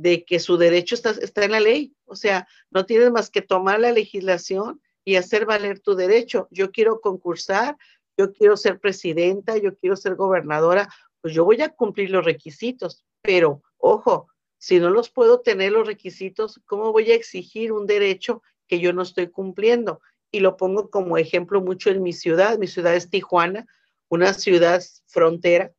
de 0.00 0.24
que 0.24 0.38
su 0.38 0.56
derecho 0.56 0.94
está, 0.94 1.10
está 1.10 1.44
en 1.44 1.52
la 1.52 1.60
ley. 1.60 1.94
O 2.04 2.16
sea, 2.16 2.46
no 2.70 2.86
tienes 2.86 3.10
más 3.10 3.30
que 3.30 3.42
tomar 3.42 3.80
la 3.80 3.92
legislación 3.92 4.80
y 5.04 5.16
hacer 5.16 5.46
valer 5.46 5.80
tu 5.80 5.94
derecho. 5.94 6.48
Yo 6.50 6.70
quiero 6.70 7.00
concursar, 7.00 7.76
yo 8.16 8.32
quiero 8.32 8.56
ser 8.56 8.78
presidenta, 8.80 9.56
yo 9.56 9.74
quiero 9.74 9.96
ser 9.96 10.14
gobernadora, 10.14 10.88
pues 11.20 11.34
yo 11.34 11.44
voy 11.44 11.60
a 11.62 11.70
cumplir 11.70 12.10
los 12.10 12.24
requisitos, 12.24 13.04
pero 13.22 13.62
ojo, 13.78 14.28
si 14.58 14.80
no 14.80 14.90
los 14.90 15.10
puedo 15.10 15.40
tener 15.40 15.72
los 15.72 15.86
requisitos, 15.86 16.60
¿cómo 16.66 16.92
voy 16.92 17.10
a 17.10 17.14
exigir 17.14 17.72
un 17.72 17.86
derecho 17.86 18.42
que 18.66 18.80
yo 18.80 18.92
no 18.92 19.02
estoy 19.02 19.28
cumpliendo? 19.28 20.00
y 20.30 20.40
lo 20.40 20.56
pongo 20.56 20.90
como 20.90 21.16
ejemplo 21.18 21.60
mucho 21.60 21.90
en 21.90 22.02
mi 22.02 22.12
ciudad. 22.12 22.58
Mi 22.58 22.66
ciudad 22.66 22.94
es 22.94 23.10
Tijuana, 23.10 23.66
una 24.08 24.34
ciudad 24.34 24.82
frontera 25.06 25.72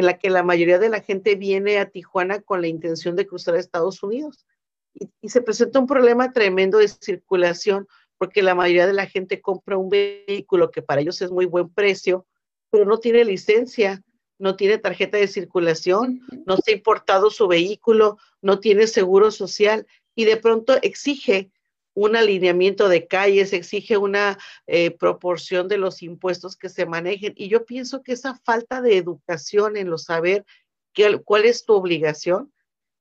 en 0.00 0.06
la 0.06 0.18
que 0.18 0.30
la 0.30 0.42
mayoría 0.42 0.78
de 0.78 0.88
la 0.88 1.02
gente 1.02 1.34
viene 1.34 1.78
a 1.78 1.90
Tijuana 1.90 2.40
con 2.40 2.62
la 2.62 2.68
intención 2.68 3.16
de 3.16 3.26
cruzar 3.26 3.54
a 3.54 3.60
Estados 3.60 4.02
Unidos. 4.02 4.46
Y, 4.94 5.28
se 5.28 5.42
presenta 5.42 5.78
un 5.78 5.86
problema 5.86 6.32
tremendo 6.32 6.78
de 6.78 6.88
circulación 6.88 7.86
porque 8.16 8.42
la 8.42 8.54
mayoría 8.54 8.86
de 8.86 8.94
la 8.94 9.04
gente 9.04 9.42
compra 9.42 9.76
un 9.76 9.90
vehículo 9.90 10.70
que 10.70 10.80
para 10.80 11.02
ellos 11.02 11.20
es 11.20 11.30
muy 11.30 11.44
buen 11.44 11.68
precio, 11.68 12.26
pero 12.70 12.86
no 12.86 12.98
tiene 12.98 13.26
licencia, 13.26 14.02
no 14.38 14.56
tiene 14.56 14.78
tarjeta 14.78 15.18
de 15.18 15.28
circulación, 15.28 16.22
no 16.46 16.56
se 16.56 16.70
ha 16.70 16.74
importado 16.74 17.28
su 17.28 17.46
vehículo, 17.46 18.16
no 18.40 18.58
tiene 18.58 18.86
seguro 18.86 19.30
social 19.30 19.86
y 20.14 20.24
de 20.24 20.38
pronto 20.38 20.78
exige 20.80 21.50
un 21.94 22.16
alineamiento 22.16 22.88
de 22.88 23.06
calles, 23.06 23.52
exige 23.52 23.96
una 23.96 24.38
eh, 24.66 24.90
proporción 24.90 25.68
de 25.68 25.78
los 25.78 26.02
impuestos 26.02 26.56
que 26.56 26.68
se 26.68 26.86
manejen. 26.86 27.32
Y 27.36 27.48
yo 27.48 27.64
pienso 27.64 28.02
que 28.02 28.12
esa 28.12 28.36
falta 28.44 28.80
de 28.80 28.96
educación 28.96 29.76
en 29.76 29.90
lo 29.90 29.98
saber 29.98 30.44
qué, 30.92 31.20
cuál 31.24 31.44
es 31.44 31.64
tu 31.64 31.74
obligación 31.74 32.52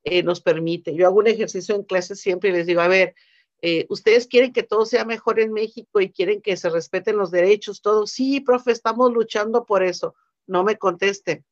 eh, 0.03 0.23
nos 0.23 0.41
permite. 0.41 0.95
Yo 0.95 1.05
hago 1.05 1.19
un 1.19 1.27
ejercicio 1.27 1.75
en 1.75 1.83
clase 1.83 2.15
siempre 2.15 2.49
y 2.49 2.53
les 2.53 2.65
digo, 2.65 2.81
a 2.81 2.87
ver, 2.87 3.15
eh, 3.61 3.85
ustedes 3.89 4.27
quieren 4.27 4.53
que 4.53 4.63
todo 4.63 4.85
sea 4.85 5.03
mejor 5.05 5.39
en 5.39 5.51
México 5.51 5.99
y 5.99 6.11
quieren 6.11 6.41
que 6.41 6.55
se 6.55 6.69
respeten 6.69 7.17
los 7.17 7.31
derechos, 7.31 7.81
todo. 7.81 8.07
Sí, 8.07 8.39
profe, 8.39 8.71
estamos 8.71 9.11
luchando 9.11 9.65
por 9.65 9.83
eso. 9.83 10.15
No 10.47 10.63
me 10.63 10.77
contesten. 10.77 11.45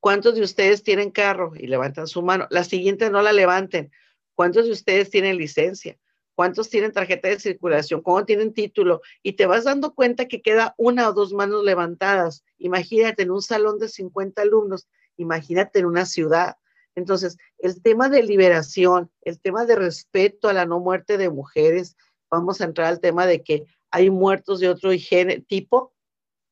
¿Cuántos 0.00 0.34
de 0.36 0.42
ustedes 0.42 0.82
tienen 0.82 1.10
carro? 1.10 1.52
Y 1.56 1.66
levantan 1.66 2.06
su 2.06 2.22
mano. 2.22 2.46
La 2.50 2.62
siguiente 2.62 3.10
no 3.10 3.22
la 3.22 3.32
levanten. 3.32 3.90
¿Cuántos 4.34 4.66
de 4.66 4.72
ustedes 4.72 5.10
tienen 5.10 5.36
licencia? 5.36 5.98
Cuántos 6.34 6.68
tienen 6.68 6.92
tarjeta 6.92 7.28
de 7.28 7.40
circulación, 7.40 8.02
cómo 8.02 8.24
tienen 8.24 8.52
título, 8.52 9.00
y 9.22 9.34
te 9.34 9.46
vas 9.46 9.64
dando 9.64 9.94
cuenta 9.94 10.26
que 10.26 10.42
queda 10.42 10.74
una 10.76 11.08
o 11.08 11.12
dos 11.12 11.32
manos 11.32 11.64
levantadas. 11.64 12.44
Imagínate 12.58 13.22
en 13.22 13.30
un 13.30 13.42
salón 13.42 13.78
de 13.78 13.88
50 13.88 14.42
alumnos, 14.42 14.88
imagínate 15.16 15.78
en 15.78 15.86
una 15.86 16.06
ciudad. 16.06 16.56
Entonces, 16.94 17.36
el 17.58 17.82
tema 17.82 18.08
de 18.08 18.22
liberación, 18.22 19.10
el 19.22 19.40
tema 19.40 19.64
de 19.64 19.76
respeto 19.76 20.48
a 20.48 20.52
la 20.52 20.66
no 20.66 20.80
muerte 20.80 21.18
de 21.18 21.30
mujeres, 21.30 21.96
vamos 22.30 22.60
a 22.60 22.64
entrar 22.64 22.88
al 22.88 23.00
tema 23.00 23.26
de 23.26 23.42
que 23.42 23.64
hay 23.90 24.10
muertos 24.10 24.60
de 24.60 24.68
otro 24.68 24.90
tipo 25.46 25.92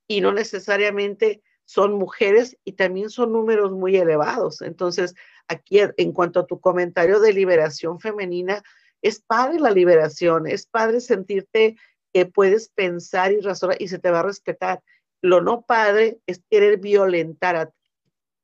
y 0.06 0.20
no 0.20 0.32
necesariamente 0.32 1.42
son 1.64 1.94
mujeres 1.94 2.56
y 2.64 2.72
también 2.72 3.10
son 3.10 3.32
números 3.32 3.72
muy 3.72 3.96
elevados. 3.96 4.62
Entonces, 4.62 5.14
aquí 5.48 5.80
en 5.96 6.12
cuanto 6.12 6.40
a 6.40 6.46
tu 6.46 6.60
comentario 6.60 7.20
de 7.20 7.32
liberación 7.32 7.98
femenina, 7.98 8.62
es 9.02 9.20
padre 9.20 9.58
la 9.58 9.70
liberación, 9.70 10.46
es 10.46 10.66
padre 10.66 11.00
sentirte 11.00 11.76
que 12.12 12.26
puedes 12.26 12.68
pensar 12.68 13.32
y 13.32 13.40
razonar 13.40 13.80
y 13.80 13.88
se 13.88 13.98
te 13.98 14.10
va 14.10 14.20
a 14.20 14.24
respetar. 14.24 14.82
Lo 15.20 15.40
no 15.40 15.62
padre 15.62 16.20
es 16.26 16.42
querer 16.50 16.78
violentar, 16.78 17.72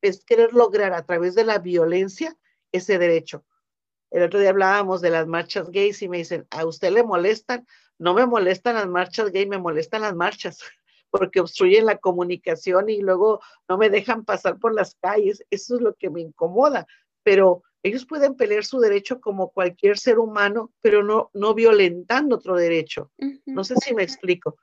es 0.03 0.25
querer 0.25 0.53
lograr 0.53 0.93
a 0.93 1.05
través 1.05 1.35
de 1.35 1.45
la 1.45 1.59
violencia 1.59 2.37
ese 2.73 2.99
derecho. 2.99 3.45
El 4.11 4.23
otro 4.23 4.41
día 4.41 4.51
hablábamos 4.51 5.01
de 5.01 5.11
las 5.11 5.27
marchas 5.27 5.71
gays 5.71 6.03
y 6.03 6.09
me 6.09 6.19
dicen, 6.19 6.47
¿a 6.51 6.65
usted 6.65 6.91
le 6.93 7.03
molestan? 7.03 7.67
No 7.99 8.15
me 8.15 8.27
molestan 8.27 8.77
las 8.77 8.89
marchas 8.89 9.31
gay, 9.31 9.47
me 9.47 9.59
molestan 9.59 10.03
las 10.03 10.15
marchas 10.15 10.61
porque 11.11 11.41
obstruyen 11.41 11.87
la 11.87 11.99
comunicación 11.99 12.89
y 12.89 13.01
luego 13.01 13.41
no 13.69 13.77
me 13.77 13.91
dejan 13.91 14.25
pasar 14.25 14.59
por 14.59 14.75
las 14.75 14.95
calles. 14.97 15.45
Eso 15.51 15.77
es 15.77 15.83
lo 15.83 15.95
que 15.95 16.11
me 16.11 16.21
incomoda. 16.21 16.87
Pero 17.23 17.63
ellos 17.89 18.07
pueden 18.07 18.35
pelear 18.35 18.65
su 18.65 18.81
derecho 18.81 19.21
como 19.21 19.51
cualquier 19.51 19.99
ser 19.99 20.19
humano, 20.19 20.73
pero 20.81 21.03
no, 21.03 21.31
no 21.35 21.55
violentando 21.55 22.37
otro 22.37 22.57
derecho. 22.57 23.11
No 23.47 23.65
sé 23.65 23.75
si 23.77 23.95
me 23.95 24.03
explico. 24.03 24.57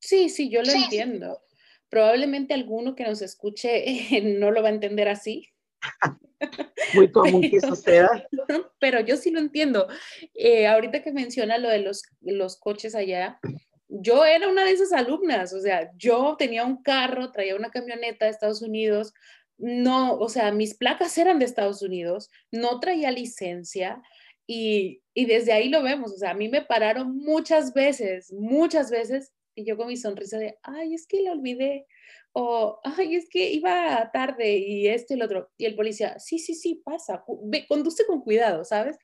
Sí, 0.00 0.28
sí, 0.28 0.50
yo 0.50 0.62
lo 0.62 0.72
entiendo. 0.72 1.40
Probablemente 1.88 2.54
alguno 2.54 2.94
que 2.94 3.04
nos 3.04 3.22
escuche 3.22 3.84
no 4.38 4.50
lo 4.50 4.62
va 4.62 4.68
a 4.68 4.72
entender 4.72 5.08
así. 5.08 5.48
Muy 6.94 7.10
común 7.10 7.42
que 7.42 7.56
eso 7.56 7.74
sea. 7.74 8.08
Pero 8.80 9.00
yo 9.00 9.16
sí 9.16 9.30
lo 9.30 9.40
entiendo. 9.40 9.88
Eh, 10.34 10.66
ahorita 10.66 11.02
que 11.02 11.12
menciona 11.12 11.58
lo 11.58 11.68
de 11.68 11.78
los, 11.78 12.02
los 12.20 12.58
coches 12.58 12.94
allá, 12.94 13.40
yo 13.88 14.24
era 14.24 14.48
una 14.48 14.64
de 14.64 14.72
esas 14.72 14.92
alumnas, 14.92 15.52
o 15.52 15.60
sea, 15.60 15.90
yo 15.96 16.36
tenía 16.38 16.64
un 16.64 16.82
carro, 16.82 17.30
traía 17.30 17.54
una 17.54 17.70
camioneta 17.70 18.24
de 18.24 18.32
Estados 18.32 18.62
Unidos, 18.62 19.14
no, 19.58 20.18
o 20.18 20.28
sea, 20.28 20.52
mis 20.52 20.74
placas 20.74 21.16
eran 21.18 21.38
de 21.38 21.44
Estados 21.44 21.82
Unidos, 21.82 22.30
no 22.50 22.80
traía 22.80 23.10
licencia 23.10 24.02
y, 24.46 25.02
desde 25.14 25.52
ahí 25.52 25.68
lo 25.68 25.82
vemos, 25.82 26.12
o 26.12 26.16
sea, 26.18 26.30
a 26.30 26.34
mí 26.34 26.48
me 26.48 26.62
pararon 26.62 27.16
muchas 27.16 27.72
veces, 27.72 28.32
muchas 28.32 28.90
veces 28.90 29.32
y 29.54 29.64
yo 29.64 29.76
con 29.76 29.88
mi 29.88 29.96
sonrisa 29.96 30.38
de, 30.38 30.58
ay, 30.62 30.94
es 30.94 31.06
que 31.06 31.22
lo 31.22 31.32
olvidé, 31.32 31.86
o, 32.32 32.78
ay, 32.84 33.16
es 33.16 33.28
que 33.30 33.50
iba 33.50 34.10
tarde 34.12 34.58
y 34.58 34.88
este 34.88 35.14
y 35.14 35.16
el 35.16 35.22
otro, 35.22 35.50
y 35.56 35.64
el 35.64 35.74
policía, 35.74 36.18
sí, 36.18 36.38
sí, 36.38 36.54
sí, 36.54 36.82
pasa, 36.84 37.24
ve, 37.44 37.66
conduce 37.66 38.04
con 38.06 38.20
cuidado, 38.20 38.64
¿sabes? 38.64 38.98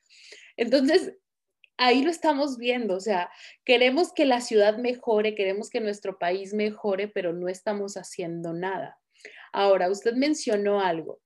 Entonces, 0.55 1.15
ahí 1.77 2.03
lo 2.03 2.11
estamos 2.11 2.57
viendo, 2.57 2.95
o 2.95 2.99
sea, 2.99 3.31
queremos 3.65 4.13
que 4.13 4.25
la 4.25 4.41
ciudad 4.41 4.77
mejore, 4.77 5.33
queremos 5.33 5.71
que 5.71 5.81
nuestro 5.81 6.19
país 6.19 6.53
mejore, 6.53 7.07
pero 7.07 7.33
no 7.33 7.49
estamos 7.49 7.97
haciendo 7.97 8.53
nada. 8.53 8.99
Ahora, 9.53 9.89
usted 9.89 10.15
mencionó 10.15 10.81
algo. 10.81 11.21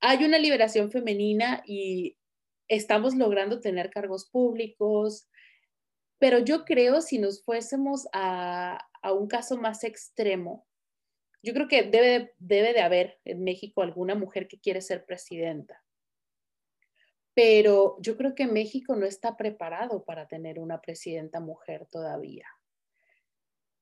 Hay 0.00 0.24
una 0.24 0.38
liberación 0.38 0.90
femenina 0.90 1.62
y 1.64 2.18
estamos 2.68 3.14
logrando 3.14 3.60
tener 3.60 3.90
cargos 3.90 4.28
públicos, 4.28 5.28
pero 6.18 6.40
yo 6.40 6.64
creo 6.64 7.00
si 7.00 7.18
nos 7.18 7.44
fuésemos 7.44 8.08
a, 8.12 8.84
un 9.04 9.28
caso 9.28 9.56
más 9.56 9.84
extremo, 9.84 10.66
yo 11.42 11.54
creo 11.54 11.68
que 11.68 11.84
debe, 11.84 12.32
debe 12.38 12.72
de 12.72 12.80
haber 12.80 13.20
en 13.24 13.44
México 13.44 13.82
alguna 13.82 14.14
mujer 14.14 14.48
que 14.48 14.58
quiere 14.58 14.80
ser 14.80 15.04
presidenta. 15.04 15.82
Pero 17.34 17.98
yo 18.00 18.16
creo 18.16 18.34
que 18.34 18.46
México 18.46 18.96
no 18.96 19.06
está 19.06 19.36
preparado 19.36 20.04
para 20.04 20.26
tener 20.26 20.58
una 20.58 20.80
presidenta 20.80 21.40
mujer 21.40 21.86
todavía. 21.90 22.46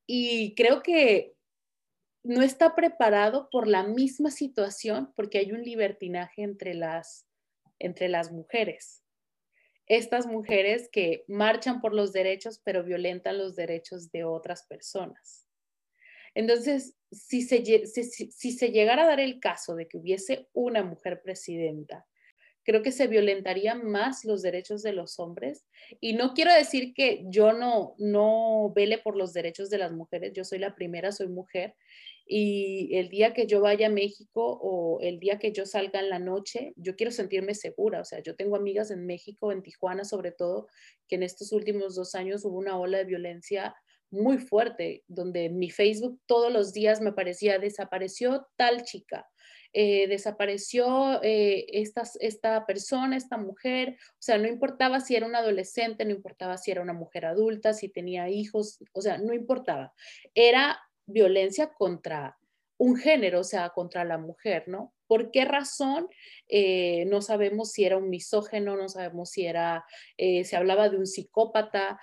Y 0.06 0.54
creo 0.56 0.82
que 0.82 1.36
no 2.22 2.42
está 2.42 2.74
preparado 2.74 3.48
por 3.50 3.66
la 3.66 3.82
misma 3.82 4.30
situación, 4.30 5.12
porque 5.16 5.38
hay 5.38 5.52
un 5.52 5.62
libertinaje 5.62 6.42
entre 6.42 6.74
las, 6.74 7.26
entre 7.78 8.08
las 8.08 8.30
mujeres. 8.30 9.02
Estas 9.86 10.26
mujeres 10.26 10.88
que 10.92 11.24
marchan 11.26 11.80
por 11.80 11.94
los 11.94 12.12
derechos, 12.12 12.60
pero 12.64 12.84
violentan 12.84 13.38
los 13.38 13.56
derechos 13.56 14.10
de 14.12 14.24
otras 14.24 14.64
personas. 14.66 15.48
Entonces, 16.34 16.96
si 17.10 17.42
se, 17.42 17.62
si 17.86 18.52
se 18.52 18.70
llegara 18.70 19.02
a 19.02 19.08
dar 19.08 19.20
el 19.20 19.38
caso 19.40 19.74
de 19.74 19.88
que 19.88 19.98
hubiese 19.98 20.48
una 20.52 20.82
mujer 20.82 21.20
presidenta 21.22 22.06
creo 22.64 22.82
que 22.82 22.92
se 22.92 23.06
violentarían 23.06 23.84
más 23.84 24.24
los 24.24 24.42
derechos 24.42 24.82
de 24.82 24.92
los 24.92 25.18
hombres. 25.18 25.64
Y 26.00 26.14
no 26.14 26.34
quiero 26.34 26.52
decir 26.52 26.94
que 26.94 27.24
yo 27.28 27.52
no, 27.52 27.94
no 27.98 28.72
vele 28.74 28.98
por 28.98 29.16
los 29.16 29.32
derechos 29.32 29.70
de 29.70 29.78
las 29.78 29.92
mujeres, 29.92 30.32
yo 30.32 30.44
soy 30.44 30.58
la 30.58 30.74
primera, 30.74 31.12
soy 31.12 31.28
mujer. 31.28 31.74
Y 32.26 32.96
el 32.96 33.08
día 33.08 33.34
que 33.34 33.46
yo 33.46 33.60
vaya 33.60 33.88
a 33.88 33.90
México 33.90 34.58
o 34.62 35.00
el 35.00 35.18
día 35.18 35.38
que 35.38 35.52
yo 35.52 35.66
salga 35.66 36.00
en 36.00 36.10
la 36.10 36.18
noche, 36.18 36.72
yo 36.76 36.96
quiero 36.96 37.12
sentirme 37.12 37.54
segura. 37.54 38.00
O 38.00 38.04
sea, 38.04 38.20
yo 38.20 38.36
tengo 38.36 38.56
amigas 38.56 38.90
en 38.90 39.06
México, 39.06 39.52
en 39.52 39.62
Tijuana 39.62 40.04
sobre 40.04 40.32
todo, 40.32 40.68
que 41.08 41.16
en 41.16 41.22
estos 41.22 41.52
últimos 41.52 41.94
dos 41.94 42.14
años 42.14 42.44
hubo 42.44 42.58
una 42.58 42.78
ola 42.78 42.98
de 42.98 43.04
violencia 43.04 43.74
muy 44.12 44.38
fuerte, 44.38 45.02
donde 45.08 45.48
mi 45.48 45.70
Facebook 45.70 46.20
todos 46.26 46.52
los 46.52 46.72
días 46.72 47.00
me 47.00 47.12
parecía 47.12 47.58
desapareció 47.58 48.46
tal 48.56 48.84
chica, 48.84 49.26
eh, 49.72 50.06
desapareció 50.06 51.18
eh, 51.22 51.64
esta, 51.72 52.66
persona, 52.66 53.16
esta 53.16 53.38
mujer, 53.38 53.96
o 54.10 54.22
sea, 54.22 54.36
no 54.36 54.46
importaba 54.46 55.00
si 55.00 55.16
era 55.16 55.26
un 55.26 55.34
adolescente, 55.34 56.04
no 56.04 56.10
importaba 56.10 56.58
si 56.58 56.70
era 56.70 56.82
una 56.82 56.92
mujer 56.92 57.24
adulta, 57.24 57.72
si 57.72 57.88
tenía 57.88 58.28
hijos, 58.28 58.80
o 58.92 59.00
sea, 59.00 59.16
no 59.16 59.32
importaba. 59.32 59.94
Era 60.34 60.78
violencia 61.06 61.72
contra 61.72 62.38
un 62.78 62.96
género, 62.96 63.40
o 63.40 63.44
sea, 63.44 63.70
contra 63.70 64.04
la 64.04 64.18
mujer, 64.18 64.64
¿no? 64.66 64.92
¿Por 65.06 65.30
qué 65.30 65.44
razón? 65.44 66.08
Eh, 66.48 67.04
no 67.06 67.22
sabemos 67.22 67.70
si 67.72 67.84
era 67.84 67.96
un 67.96 68.10
misógeno, 68.10 68.76
no 68.76 68.88
sabemos 68.88 69.30
si 69.30 69.46
era, 69.46 69.84
se 70.16 70.56
hablaba 70.56 70.88
de 70.88 70.96
un 70.96 71.06
psicópata, 71.06 72.00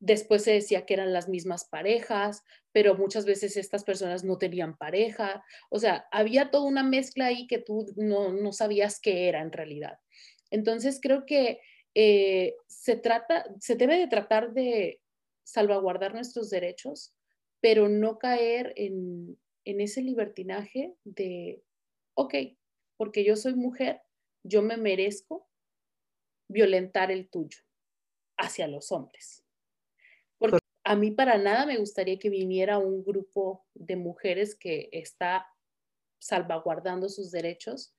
Después 0.00 0.44
se 0.44 0.52
decía 0.52 0.86
que 0.86 0.94
eran 0.94 1.12
las 1.12 1.28
mismas 1.28 1.66
parejas, 1.66 2.42
pero 2.72 2.96
muchas 2.96 3.26
veces 3.26 3.58
estas 3.58 3.84
personas 3.84 4.24
no 4.24 4.38
tenían 4.38 4.78
pareja. 4.78 5.44
O 5.68 5.78
sea, 5.78 6.08
había 6.10 6.50
toda 6.50 6.64
una 6.64 6.82
mezcla 6.82 7.26
ahí 7.26 7.46
que 7.46 7.58
tú 7.58 7.86
no, 7.96 8.52
sabías 8.52 8.98
qué 8.98 9.28
era 9.28 9.42
en 9.42 9.52
realidad. 9.52 9.98
Entonces 10.50 11.00
creo 11.02 11.26
que 11.26 11.60
eh, 11.94 12.54
se 12.66 12.96
trata, 12.96 13.44
se 13.60 13.76
debe 13.76 13.98
de 13.98 14.08
tratar 14.08 14.54
de 14.54 15.02
salvaguardar 15.44 16.14
nuestros 16.14 16.48
derechos, 16.48 17.14
pero 17.60 17.88
no 17.88 18.18
caer 18.18 18.72
en, 18.76 19.38
en 19.64 19.80
ese 19.80 20.02
libertinaje 20.02 20.94
de, 21.04 21.62
ok, 22.14 22.34
porque 22.96 23.24
yo 23.24 23.36
soy 23.36 23.54
mujer, 23.54 24.00
yo 24.42 24.62
me 24.62 24.76
merezco 24.76 25.48
violentar 26.48 27.10
el 27.10 27.28
tuyo 27.28 27.60
hacia 28.36 28.66
los 28.66 28.90
hombres 28.90 29.44
a 30.84 30.96
mí 30.96 31.12
para 31.12 31.38
nada 31.38 31.66
me 31.66 31.78
gustaría 31.78 32.18
que 32.18 32.30
viniera 32.30 32.78
un 32.78 33.04
grupo 33.04 33.64
de 33.74 33.94
mujeres 33.94 34.56
que 34.56 34.88
está 34.90 35.46
salvaguardando 36.18 37.08
sus 37.08 37.30
derechos 37.30 37.94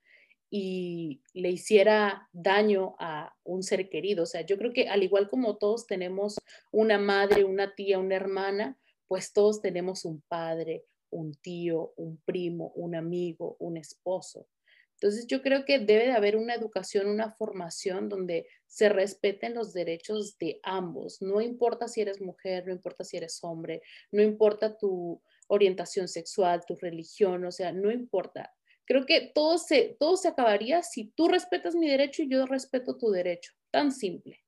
y 0.49 1.21
le 1.33 1.51
hiciera 1.51 2.27
daño 2.33 2.95
a 2.99 3.33
un 3.43 3.63
ser 3.63 3.89
querido. 3.89 4.23
O 4.23 4.25
sea, 4.25 4.41
yo 4.41 4.57
creo 4.57 4.73
que 4.73 4.89
al 4.89 5.03
igual 5.03 5.29
como 5.29 5.57
todos 5.57 5.87
tenemos 5.87 6.35
una 6.71 6.97
madre, 6.97 7.45
una 7.45 7.73
tía, 7.75 7.97
una 7.97 8.15
hermana, 8.15 8.77
pues 9.11 9.33
todos 9.33 9.59
tenemos 9.59 10.05
un 10.05 10.21
padre, 10.21 10.85
un 11.09 11.33
tío, 11.33 11.91
un 11.97 12.21
primo, 12.23 12.71
un 12.75 12.95
amigo, 12.95 13.57
un 13.59 13.75
esposo. 13.75 14.47
Entonces 14.93 15.27
yo 15.27 15.41
creo 15.41 15.65
que 15.65 15.79
debe 15.79 16.05
de 16.05 16.13
haber 16.13 16.37
una 16.37 16.55
educación, 16.55 17.07
una 17.07 17.29
formación 17.29 18.07
donde 18.07 18.47
se 18.67 18.87
respeten 18.87 19.53
los 19.53 19.73
derechos 19.73 20.37
de 20.37 20.61
ambos. 20.63 21.21
No 21.21 21.41
importa 21.41 21.89
si 21.89 21.99
eres 21.99 22.21
mujer, 22.21 22.65
no 22.65 22.71
importa 22.71 23.03
si 23.03 23.17
eres 23.17 23.39
hombre, 23.43 23.81
no 24.13 24.21
importa 24.21 24.77
tu 24.77 25.21
orientación 25.47 26.07
sexual, 26.07 26.63
tu 26.65 26.77
religión, 26.77 27.43
o 27.43 27.51
sea, 27.51 27.73
no 27.73 27.91
importa. 27.91 28.55
Creo 28.85 29.05
que 29.05 29.29
todo 29.35 29.57
se, 29.57 29.97
todo 29.99 30.15
se 30.15 30.29
acabaría 30.29 30.83
si 30.83 31.11
tú 31.11 31.27
respetas 31.27 31.75
mi 31.75 31.89
derecho 31.89 32.23
y 32.23 32.29
yo 32.29 32.45
respeto 32.45 32.97
tu 32.97 33.11
derecho. 33.11 33.51
Tan 33.71 33.91
simple. 33.91 34.39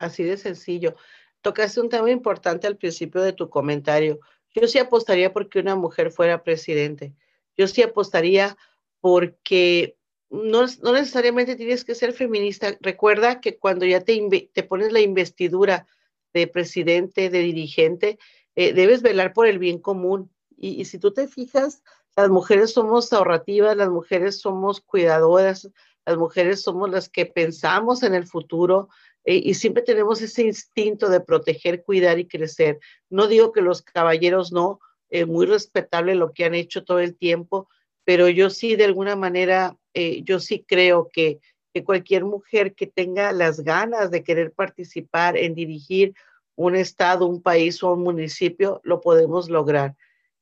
Así 0.00 0.24
de 0.24 0.36
sencillo. 0.36 0.96
Tocaste 1.42 1.80
un 1.80 1.88
tema 1.88 2.10
importante 2.10 2.66
al 2.66 2.76
principio 2.76 3.22
de 3.22 3.32
tu 3.32 3.48
comentario. 3.48 4.20
Yo 4.54 4.66
sí 4.66 4.78
apostaría 4.78 5.32
porque 5.32 5.60
una 5.60 5.76
mujer 5.76 6.10
fuera 6.10 6.42
presidente. 6.42 7.14
Yo 7.56 7.66
sí 7.66 7.82
apostaría 7.82 8.56
porque 9.00 9.96
no, 10.30 10.66
necesariamente 10.92 11.56
tienes 11.56 11.84
que 11.84 11.94
ser 11.94 12.12
feminista. 12.12 12.76
Recuerda 12.80 13.40
que 13.40 13.58
cuando 13.58 13.86
ya 13.86 14.00
te, 14.00 14.50
te 14.52 14.62
pones 14.62 14.92
la 14.92 15.00
investidura 15.00 15.86
de 16.34 16.46
presidente, 16.46 17.30
de 17.30 17.38
dirigente, 17.40 18.18
eh, 18.54 18.72
debes 18.72 19.02
velar 19.02 19.32
por 19.32 19.46
el 19.46 19.58
bien 19.58 19.78
común. 19.78 20.30
Y, 20.56 20.84
si 20.86 20.98
tú 20.98 21.12
te 21.12 21.28
fijas, 21.28 21.82
las 22.16 22.28
mujeres 22.28 22.72
somos 22.72 23.12
ahorrativas, 23.12 23.76
las 23.76 23.90
mujeres 23.90 24.40
somos 24.40 24.80
cuidadoras, 24.80 25.70
las 26.04 26.16
mujeres 26.16 26.62
somos 26.62 26.90
las 26.90 27.08
que 27.08 27.26
pensamos 27.26 28.02
en 28.02 28.14
el 28.14 28.26
futuro 28.26 28.88
eh, 29.28 29.42
y 29.44 29.52
siempre 29.52 29.82
tenemos 29.82 30.22
ese 30.22 30.44
instinto 30.44 31.10
de 31.10 31.20
proteger, 31.20 31.82
cuidar 31.82 32.18
y 32.18 32.26
crecer. 32.26 32.80
No 33.10 33.26
digo 33.26 33.52
que 33.52 33.60
los 33.60 33.82
caballeros 33.82 34.52
no, 34.52 34.80
es 35.10 35.26
muy 35.26 35.44
respetable 35.44 36.14
lo 36.14 36.32
que 36.32 36.46
han 36.46 36.54
hecho 36.54 36.82
todo 36.82 37.00
el 37.00 37.14
tiempo, 37.14 37.68
pero 38.04 38.30
yo 38.30 38.48
sí, 38.48 38.74
de 38.74 38.86
alguna 38.86 39.16
manera, 39.16 39.76
eh, 39.92 40.22
yo 40.22 40.40
sí 40.40 40.64
creo 40.66 41.10
que, 41.12 41.40
cualquier 41.84 42.24
mujer 42.24 42.74
que 42.74 42.88
tenga 42.88 43.30
las 43.30 43.60
ganas 43.60 44.10
de 44.10 44.24
querer 44.24 44.50
participar 44.52 45.36
en 45.36 45.54
dirigir 45.54 46.12
un 46.56 46.74
estado, 46.74 47.26
un 47.26 47.40
país 47.40 47.80
o 47.84 47.92
un 47.92 48.02
municipio, 48.02 48.80
lo 48.82 49.00
podemos 49.00 49.48
lograr. 49.48 49.94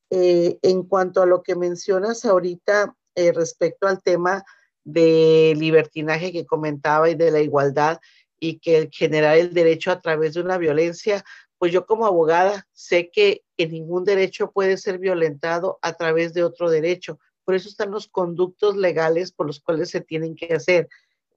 Eh, 0.09 0.59
en 0.63 0.85
cuanto 0.85 1.21
a 1.21 1.27
lo 1.27 1.43
que 1.43 1.55
mencionas 1.55 2.25
ahorita 2.25 2.97
eh, 3.17 3.33
respecto 3.33 3.87
al 3.87 4.03
tema 4.03 4.45
de 4.83 5.55
libertinaje 5.59 6.33
que 6.33 6.47
comentaba 6.47 7.11
y 7.11 7.17
de 7.17 7.33
la 7.33 7.41
igualdad 7.41 8.01
y 8.39 8.59
que 8.59 8.89
generar 8.93 9.37
el 9.39 9.55
derecho 9.55 9.91
a 9.91 10.01
través 10.01 10.35
de 10.35 10.41
una 10.41 10.59
violencia, 10.59 11.25
pues 11.59 11.73
yo 11.73 11.87
como 11.87 12.07
abogada 12.07 12.67
sé 12.73 13.11
que, 13.11 13.43
que 13.57 13.67
ningún 13.67 14.05
derecho 14.05 14.51
puede 14.51 14.77
ser 14.77 14.99
violentado 14.99 15.79
a 15.83 15.95
través 15.95 16.35
de 16.35 16.45
otro 16.45 16.71
derecho 16.71 17.19
por 17.47 17.55
eso 17.55 17.69
están 17.69 17.93
los 17.93 18.09
conductos 18.09 18.77
legales 18.77 19.31
por 19.31 19.47
los 19.47 19.61
cuales 19.61 19.91
se 19.91 20.01
tienen 20.01 20.35
que 20.35 20.53
hacer. 20.53 20.89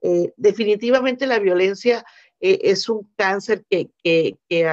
Eh, 0.02 0.32
definitivamente 0.36 1.24
la 1.24 1.38
violencia 1.38 2.04
eh, 2.40 2.58
es 2.62 2.88
un 2.88 3.08
cáncer 3.16 3.64
que, 3.70 3.90
que, 4.02 4.36
que, 4.48 4.66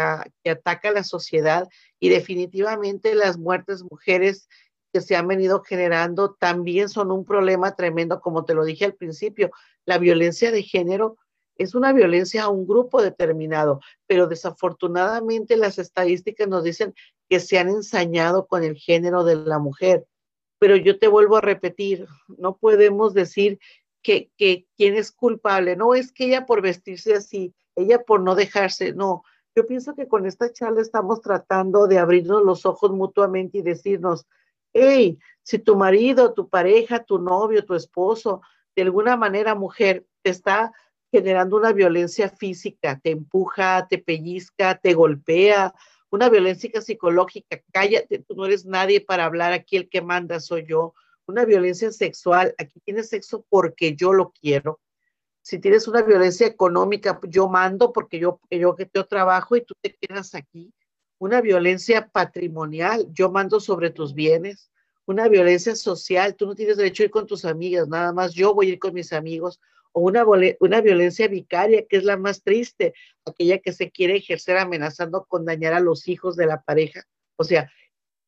ataca 0.50 0.90
a 0.90 0.94
la 0.94 1.04
sociedad 1.04 1.68
y 2.00 2.10
definitivamente 2.10 3.14
las 3.14 3.38
muertes 3.38 3.84
mujeres 3.84 4.50
que 4.92 5.00
se 5.00 5.16
han 5.16 5.28
venido 5.28 5.62
generando 5.62 6.34
también 6.34 6.90
son 6.90 7.12
un 7.12 7.24
problema 7.24 7.76
tremendo, 7.76 8.20
como 8.20 8.44
te 8.44 8.56
lo 8.56 8.66
dije 8.66 8.86
al 8.86 8.96
principio. 8.96 9.52
La 9.86 10.00
violencia 10.00 10.52
de 10.52 10.64
género 10.64 11.18
es 11.58 11.76
una 11.76 11.94
violencia 11.94 12.44
a 12.44 12.50
un 12.50 12.68
grupo 12.68 13.02
determinado, 13.02 13.82
pero 14.06 14.28
desafortunadamente 14.28 15.58
las 15.58 15.80
estadísticas 15.80 16.48
nos 16.48 16.64
dicen 16.64 16.94
que 17.30 17.40
se 17.40 17.58
han 17.58 17.70
ensañado 17.70 18.48
con 18.48 18.64
el 18.64 18.76
género 18.76 19.24
de 19.24 19.36
la 19.36 19.60
mujer 19.60 20.06
pero 20.60 20.76
yo 20.76 20.98
te 21.00 21.08
vuelvo 21.08 21.38
a 21.38 21.42
repetir, 21.42 22.08
no 22.28 22.58
podemos 22.58 23.14
decir 23.14 23.60
que, 24.02 24.32
que 24.38 24.66
quién 24.76 24.96
es 24.96 25.12
culpable, 25.12 25.76
no 25.76 25.94
es 25.94 26.12
que 26.12 26.26
ella 26.26 26.46
por 26.46 26.62
vestirse 26.62 27.14
así, 27.14 27.54
ella 27.76 28.04
por 28.04 28.22
no 28.22 28.36
dejarse, 28.36 28.94
no. 28.94 29.24
Yo 29.56 29.66
pienso 29.66 29.96
que 29.96 30.08
con 30.08 30.26
esta 30.26 30.52
charla 30.52 30.82
estamos 30.82 31.22
tratando 31.22 31.88
de 31.88 32.00
abrirnos 32.00 32.44
los 32.44 32.66
ojos 32.66 32.92
mutuamente 32.92 33.60
y 33.60 33.64
decirnos, 33.64 34.26
hey, 34.74 35.18
si 35.44 35.60
tu 35.60 35.76
marido, 35.76 36.34
tu 36.34 36.48
pareja, 36.50 37.04
tu 37.04 37.20
novio, 37.20 37.66
tu 37.66 37.74
esposo, 37.74 38.42
de 38.76 38.84
alguna 38.84 39.18
manera 39.18 39.56
mujer, 39.56 40.06
te 40.22 40.30
está 40.30 40.72
generando 41.12 41.58
una 41.58 41.74
violencia 41.74 42.30
física, 42.30 43.00
te 43.02 43.12
empuja, 43.12 43.88
te 43.90 43.98
pellizca, 43.98 44.78
te 44.78 44.94
golpea, 44.94 45.74
una 46.10 46.30
violencia 46.30 46.82
psicológica, 46.82 47.62
cállate, 47.72 48.20
tú 48.20 48.36
no 48.36 48.46
eres 48.46 48.66
nadie 48.66 49.02
para 49.02 49.26
hablar, 49.26 49.54
aquí 49.54 49.78
el 49.78 49.90
que 49.90 50.02
manda 50.02 50.40
soy 50.40 50.66
yo, 50.66 50.94
una 51.26 51.44
violencia 51.44 51.92
sexual, 51.92 52.56
aquí 52.58 52.80
tienes 52.80 53.10
sexo 53.10 53.46
porque 53.50 53.96
yo 53.96 54.14
lo 54.14 54.32
quiero. 54.32 54.80
Si 55.42 55.60
tienes 55.60 55.88
una 55.88 56.02
violencia 56.02 56.48
económica, 56.48 57.20
yo 57.24 57.50
mando 57.50 57.92
porque 57.92 58.20
yo, 58.20 58.40
yo, 58.50 58.76
yo 58.94 59.06
trabajo 59.06 59.56
y 59.56 59.62
tú 59.62 59.74
te 59.82 59.96
quedas 59.96 60.36
aquí. 60.36 60.74
Una 61.20 61.42
violencia 61.42 62.08
patrimonial, 62.08 63.08
yo 63.12 63.32
mando 63.32 63.60
sobre 63.60 63.90
tus 63.90 64.14
bienes. 64.14 64.72
Una 65.06 65.28
violencia 65.30 65.76
social, 65.76 66.36
tú 66.36 66.48
no 66.48 66.56
tienes 66.56 66.78
derecho 66.78 67.04
a 67.04 67.06
ir 67.06 67.12
con 67.12 67.28
tus 67.28 67.46
amigas, 67.46 67.88
nada 67.88 68.12
más 68.12 68.34
yo 68.34 68.54
voy 68.54 68.70
a 68.70 68.74
ir 68.74 68.80
con 68.80 68.94
mis 68.94 69.14
amigos 69.14 69.60
una, 70.00 70.26
una 70.60 70.82
violencia 70.82 71.28
vicaria, 71.28 71.86
que 71.88 71.98
es 71.98 72.04
la 72.04 72.18
más 72.18 72.44
triste, 72.44 72.94
aquella 73.26 73.60
que 73.60 73.74
se 73.74 73.92
quiere 73.92 74.18
ejercer 74.18 74.58
amenazando 74.58 75.26
con 75.26 75.46
dañar 75.46 75.74
a 75.74 75.80
los 75.80 76.08
hijos 76.08 76.36
de 76.36 76.46
la 76.46 76.62
pareja. 76.62 77.08
O 77.36 77.44
sea, 77.44 77.72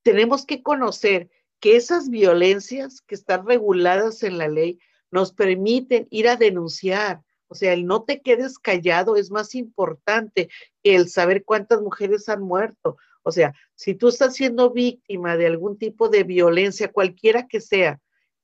tenemos 0.04 0.46
que 0.46 0.64
conocer 0.64 1.30
que 1.60 1.76
esas 1.76 2.10
violencias 2.10 3.02
que 3.02 3.16
están 3.16 3.46
reguladas 3.46 4.24
en 4.24 4.38
la 4.38 4.48
ley 4.48 4.80
nos 5.12 5.34
permiten 5.34 6.08
ir 6.10 6.28
a 6.28 6.36
denunciar. 6.36 7.22
O 7.48 7.56
sea, 7.56 7.74
el 7.74 7.86
no 7.86 8.04
te 8.04 8.22
quedes 8.22 8.60
callado 8.60 9.16
es 9.16 9.32
más 9.32 9.56
importante 9.56 10.50
que 10.84 10.96
el 10.96 11.10
saber 11.10 11.44
cuántas 11.44 11.82
mujeres 11.82 12.30
han 12.30 12.42
muerto. 12.42 12.98
O 13.24 13.32
sea, 13.32 13.54
si 13.76 13.96
tú 13.96 14.08
estás 14.08 14.36
siendo 14.36 14.72
víctima 14.72 15.36
de 15.36 15.48
algún 15.48 15.78
tipo 15.78 16.10
de 16.10 16.24
violencia, 16.24 16.92
cualquiera 16.92 17.48
que 17.48 17.60
sea, 17.60 18.00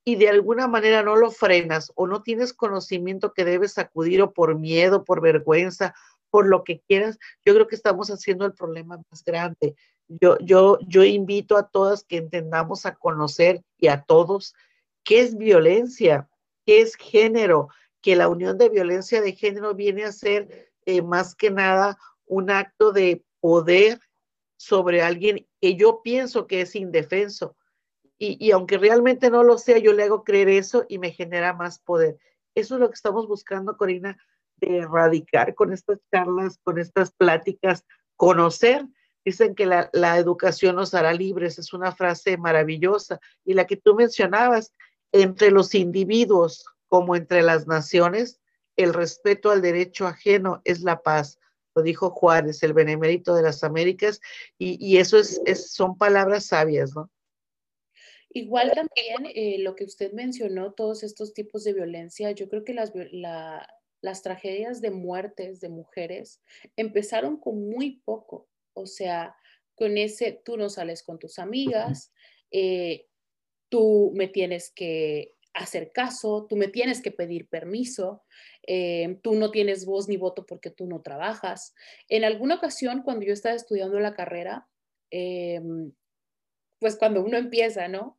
y 0.08 0.14
de 0.14 0.28
alguna 0.28 0.68
manera 0.68 1.02
no 1.02 1.16
lo 1.16 1.32
frenas 1.32 1.90
o 1.96 2.06
no 2.06 2.22
tienes 2.22 2.52
conocimiento 2.52 3.32
que 3.32 3.44
debes 3.44 3.76
acudir 3.76 4.22
o 4.22 4.32
por 4.32 4.56
miedo, 4.56 5.04
por 5.04 5.20
vergüenza, 5.20 5.96
por 6.30 6.46
lo 6.46 6.62
que 6.62 6.80
quieras, 6.86 7.18
yo 7.44 7.52
creo 7.54 7.66
que 7.66 7.74
estamos 7.74 8.08
haciendo 8.08 8.46
el 8.46 8.54
problema 8.54 9.02
más 9.10 9.24
grande. 9.24 9.74
Yo, 10.06 10.38
yo, 10.38 10.78
yo 10.86 11.02
invito 11.02 11.56
a 11.56 11.68
todas 11.68 12.04
que 12.04 12.18
entendamos 12.18 12.86
a 12.86 12.94
conocer 12.94 13.64
y 13.78 13.88
a 13.88 14.02
todos 14.02 14.54
qué 15.02 15.20
es 15.20 15.36
violencia, 15.36 16.28
qué 16.64 16.82
es 16.82 16.94
género, 16.94 17.68
que 18.00 18.14
la 18.14 18.28
unión 18.28 18.58
de 18.58 18.68
violencia 18.68 19.20
de 19.20 19.32
género 19.32 19.74
viene 19.74 20.04
a 20.04 20.12
ser 20.12 20.70
eh, 20.84 21.02
más 21.02 21.34
que 21.34 21.50
nada 21.50 21.98
un 22.26 22.52
acto 22.52 22.92
de 22.92 23.24
poder 23.40 23.98
sobre 24.56 25.02
alguien 25.02 25.48
que 25.60 25.74
yo 25.74 26.00
pienso 26.02 26.46
que 26.46 26.60
es 26.60 26.76
indefenso. 26.76 27.56
Y, 28.18 28.50
aunque 28.50 28.78
realmente 28.78 29.30
no 29.30 29.42
lo 29.42 29.58
sea, 29.58 29.78
yo 29.78 29.92
le 29.92 30.04
hago 30.04 30.24
creer 30.24 30.48
eso 30.48 30.86
y 30.88 30.98
me 30.98 31.10
genera 31.10 31.52
más 31.52 31.78
poder. 31.78 32.18
Eso 32.54 32.74
es 32.74 32.80
lo 32.80 32.88
que 32.88 32.94
estamos 32.94 33.28
buscando, 33.28 33.76
Corina, 33.76 34.16
de 34.56 34.78
erradicar 34.78 35.54
con 35.54 35.72
estas 35.72 35.98
charlas, 36.10 36.58
con 36.62 36.78
estas 36.78 37.12
pláticas, 37.12 37.84
conocer. 38.16 38.86
Dicen 39.22 39.54
que 39.54 39.66
la, 39.66 40.18
educación 40.18 40.76
nos 40.76 40.94
hará 40.94 41.12
libres, 41.12 41.58
es 41.58 41.74
una 41.74 41.92
frase 41.92 42.38
maravillosa. 42.38 43.20
Y 43.44 43.52
la 43.52 43.66
que 43.66 43.76
tú 43.76 43.94
mencionabas, 43.94 44.72
entre 45.12 45.50
los 45.50 45.74
individuos 45.74 46.64
como 46.88 47.16
entre 47.16 47.42
las 47.42 47.66
naciones, 47.66 48.40
el 48.76 48.94
respeto 48.94 49.50
al 49.50 49.60
derecho 49.60 50.06
ajeno 50.06 50.62
es 50.64 50.80
la 50.80 51.02
paz 51.02 51.38
lo 51.76 51.82
dijo 51.82 52.10
Juárez, 52.10 52.62
el 52.62 52.72
benemérito 52.72 53.34
de 53.34 53.42
las 53.42 53.62
Américas, 53.62 54.20
y, 54.58 54.96
eso 54.96 55.18
es, 55.18 55.42
son 55.70 55.98
palabras 55.98 56.46
sabias, 56.46 56.96
¿no? 56.96 57.10
Igual 58.36 58.72
también 58.74 59.32
eh, 59.34 59.56
lo 59.60 59.74
que 59.74 59.84
usted 59.84 60.12
mencionó, 60.12 60.74
todos 60.74 61.02
estos 61.02 61.32
tipos 61.32 61.64
de 61.64 61.72
violencia, 61.72 62.32
yo 62.32 62.50
creo 62.50 62.64
que 62.64 62.74
las, 62.74 62.92
las 64.02 64.22
tragedias 64.22 64.82
de 64.82 64.90
muertes 64.90 65.58
de 65.60 65.70
mujeres 65.70 66.42
empezaron 66.76 67.38
con 67.38 67.70
muy 67.70 68.02
poco, 68.04 68.46
o 68.74 68.84
sea, 68.84 69.34
con 69.74 69.96
ese, 69.96 70.38
tú 70.44 70.58
no 70.58 70.68
sales 70.68 71.02
con 71.02 71.18
tus 71.18 71.38
amigas, 71.38 72.12
eh, 72.50 73.06
tú 73.70 74.12
me 74.14 74.28
tienes 74.28 74.70
que 74.70 75.32
hacer 75.54 75.90
caso, 75.92 76.44
tú 76.46 76.56
me 76.56 76.68
tienes 76.68 77.00
que 77.00 77.12
pedir 77.12 77.48
permiso, 77.48 78.22
eh, 78.66 79.18
tú 79.22 79.34
no 79.34 79.50
tienes 79.50 79.86
voz 79.86 80.08
ni 80.08 80.18
voto 80.18 80.44
porque 80.44 80.68
tú 80.68 80.86
no 80.86 81.00
trabajas. 81.00 81.74
En 82.10 82.22
alguna 82.22 82.56
ocasión, 82.56 83.00
cuando 83.02 83.24
yo 83.24 83.32
estaba 83.32 83.54
estudiando 83.54 83.98
la 83.98 84.12
carrera, 84.12 84.68
em, 85.08 85.94
pues 86.78 86.96
cuando 86.96 87.22
uno 87.22 87.36
empieza, 87.36 87.88
¿no? 87.88 88.18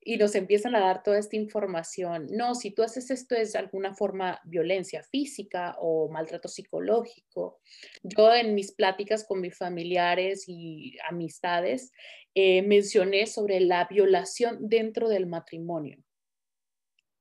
Y 0.00 0.18
nos 0.18 0.34
empiezan 0.34 0.74
a 0.74 0.80
dar 0.80 1.02
toda 1.02 1.18
esta 1.18 1.36
información. 1.36 2.26
No, 2.30 2.54
si 2.54 2.70
tú 2.70 2.82
haces 2.82 3.10
esto 3.10 3.34
es 3.34 3.54
alguna 3.54 3.94
forma 3.94 4.40
violencia 4.44 5.02
física 5.02 5.76
o 5.78 6.10
maltrato 6.10 6.48
psicológico. 6.48 7.60
Yo 8.02 8.34
en 8.34 8.54
mis 8.54 8.72
pláticas 8.72 9.24
con 9.24 9.40
mis 9.40 9.56
familiares 9.56 10.44
y 10.46 10.96
amistades 11.08 11.92
eh, 12.34 12.62
mencioné 12.62 13.26
sobre 13.26 13.60
la 13.60 13.86
violación 13.90 14.68
dentro 14.68 15.08
del 15.08 15.26
matrimonio 15.26 16.04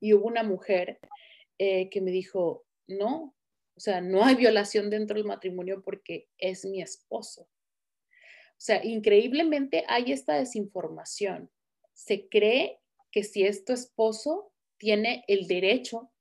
y 0.03 0.13
hubo 0.13 0.27
una 0.27 0.43
mujer 0.43 0.99
eh, 1.57 1.89
que 1.89 2.01
me 2.01 2.11
dijo, 2.11 2.65
no, 2.87 3.33
o 3.73 3.79
sea, 3.79 4.01
no 4.01 4.25
hay 4.25 4.35
violación 4.35 4.89
dentro 4.89 5.15
del 5.15 5.25
matrimonio 5.25 5.81
porque 5.81 6.27
es 6.37 6.65
mi 6.65 6.81
esposo. 6.81 7.47
O 8.63 8.65
sea, 8.65 8.81
increíblemente 8.81 9.83
hay 9.89 10.13
esta 10.13 10.35
desinformación. 10.35 11.51
Se 11.91 12.29
cree 12.29 12.79
que 13.11 13.25
si 13.25 13.43
es 13.43 13.65
tu 13.65 13.73
esposo, 13.73 14.53
tiene 14.77 15.25
el 15.27 15.47
derecho 15.47 16.13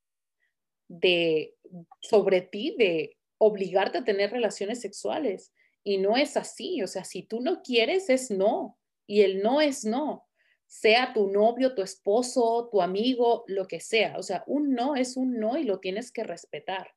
de, 0.89 1.55
sobre 2.01 2.41
ti, 2.41 2.75
de 2.77 3.17
obligarte 3.39 3.99
a 3.99 4.05
tener 4.05 4.33
relaciones 4.33 4.81
sexuales. 4.81 5.53
Y 5.85 5.99
no 5.99 6.17
es 6.17 6.37
así. 6.37 6.83
O 6.83 6.89
sea, 6.89 7.05
si 7.05 7.23
tú 7.23 7.41
no 7.41 7.63
quieres, 7.63 8.11
es 8.11 8.29
no. 8.29 8.77
Y 9.07 9.21
el 9.21 9.41
no 9.41 9.61
es 9.61 9.85
no 9.85 10.27
sea 10.67 11.13
tu 11.13 11.29
novio, 11.29 11.77
tu 11.77 11.83
esposo, 11.83 12.69
tu 12.73 12.83
amigo, 12.83 13.45
lo 13.47 13.69
que 13.69 13.79
sea. 13.79 14.17
O 14.19 14.23
sea, 14.25 14.43
un 14.49 14.75
no 14.75 14.97
es 14.97 15.17
un 15.17 15.39
no 15.39 15.59
y 15.59 15.63
lo 15.63 15.79
tienes 15.79 16.11
que 16.11 16.25
respetar. 16.25 16.95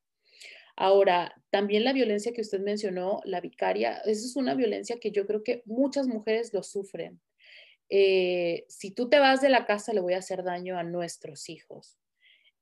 Ahora, 0.76 1.42
también 1.52 1.84
la 1.84 1.94
violencia 1.94 2.34
que 2.34 2.42
usted 2.42 2.60
mencionó, 2.60 3.22
la 3.24 3.40
vicaria, 3.40 3.98
esa 4.00 4.26
es 4.26 4.36
una 4.36 4.56
violencia 4.56 5.00
que 5.00 5.12
yo 5.12 5.26
creo 5.26 5.44
que 5.44 5.64
muchas 5.66 6.08
mujeres 6.08 6.54
lo 6.54 6.64
sufren. 6.64 7.22
Eh, 7.90 8.66
si 8.68 8.92
tú 8.92 9.10
te 9.10 9.20
vas 9.20 9.42
de 9.42 9.50
la 9.50 9.66
casa, 9.66 9.94
le 9.94 10.02
voy 10.02 10.14
a 10.14 10.20
hacer 10.20 10.44
daño 10.44 10.78
a 10.78 10.84
nuestros 10.84 11.50
hijos. 11.50 11.98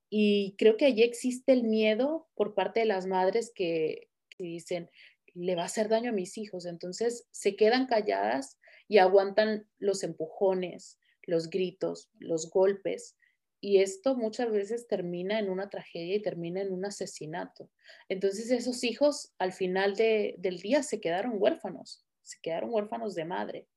Y 0.09 0.55
creo 0.57 0.77
que 0.77 0.85
allí 0.85 1.01
existe 1.01 1.53
el 1.53 1.63
miedo 1.63 2.27
por 2.35 2.53
parte 2.53 2.81
de 2.81 2.85
las 2.85 3.07
madres 3.07 3.51
que, 3.55 4.09
que 4.29 4.43
dicen, 4.43 4.91
le 5.33 5.55
va 5.55 5.63
a 5.63 5.65
hacer 5.65 5.89
daño 5.89 6.11
a 6.11 6.13
mis 6.13 6.37
hijos. 6.37 6.67
Entonces 6.67 7.27
se 7.31 7.55
quedan 7.55 7.87
calladas 7.87 8.59
y 8.87 8.99
aguantan 8.99 9.67
los 9.79 10.03
empujones, 10.03 10.99
los 11.23 11.49
gritos, 11.49 12.09
los 12.19 12.51
golpes, 12.51 13.17
y 13.63 13.79
esto 13.79 14.17
muchas 14.17 14.51
veces 14.51 14.89
termina 14.89 15.39
en 15.39 15.49
una 15.49 15.69
tragedia 15.69 16.17
y 16.17 16.21
termina 16.21 16.59
en 16.59 16.73
un 16.73 16.83
asesinato. 16.83 17.71
Entonces 18.09 18.51
esos 18.51 18.83
hijos 18.83 19.33
al 19.39 19.53
final 19.53 19.95
del 19.95 20.59
día 20.61 20.83
se 20.83 20.99
quedaron 20.99 21.35
huérfanos, 21.37 22.05
se 22.23 22.39
quedaron 22.41 22.73
huérfanos 22.73 23.15
de 23.15 23.23
madre 23.23 23.69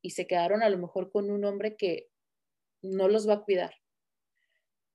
y 0.00 0.12
se 0.12 0.26
quedaron 0.26 0.62
a 0.62 0.70
lo 0.70 0.78
mejor 0.78 1.12
con 1.12 1.30
un 1.30 1.44
hombre 1.44 1.76
que 1.76 2.08
no 2.80 3.06
los 3.06 3.28
va 3.28 3.34
a 3.34 3.44
cuidar. 3.44 3.74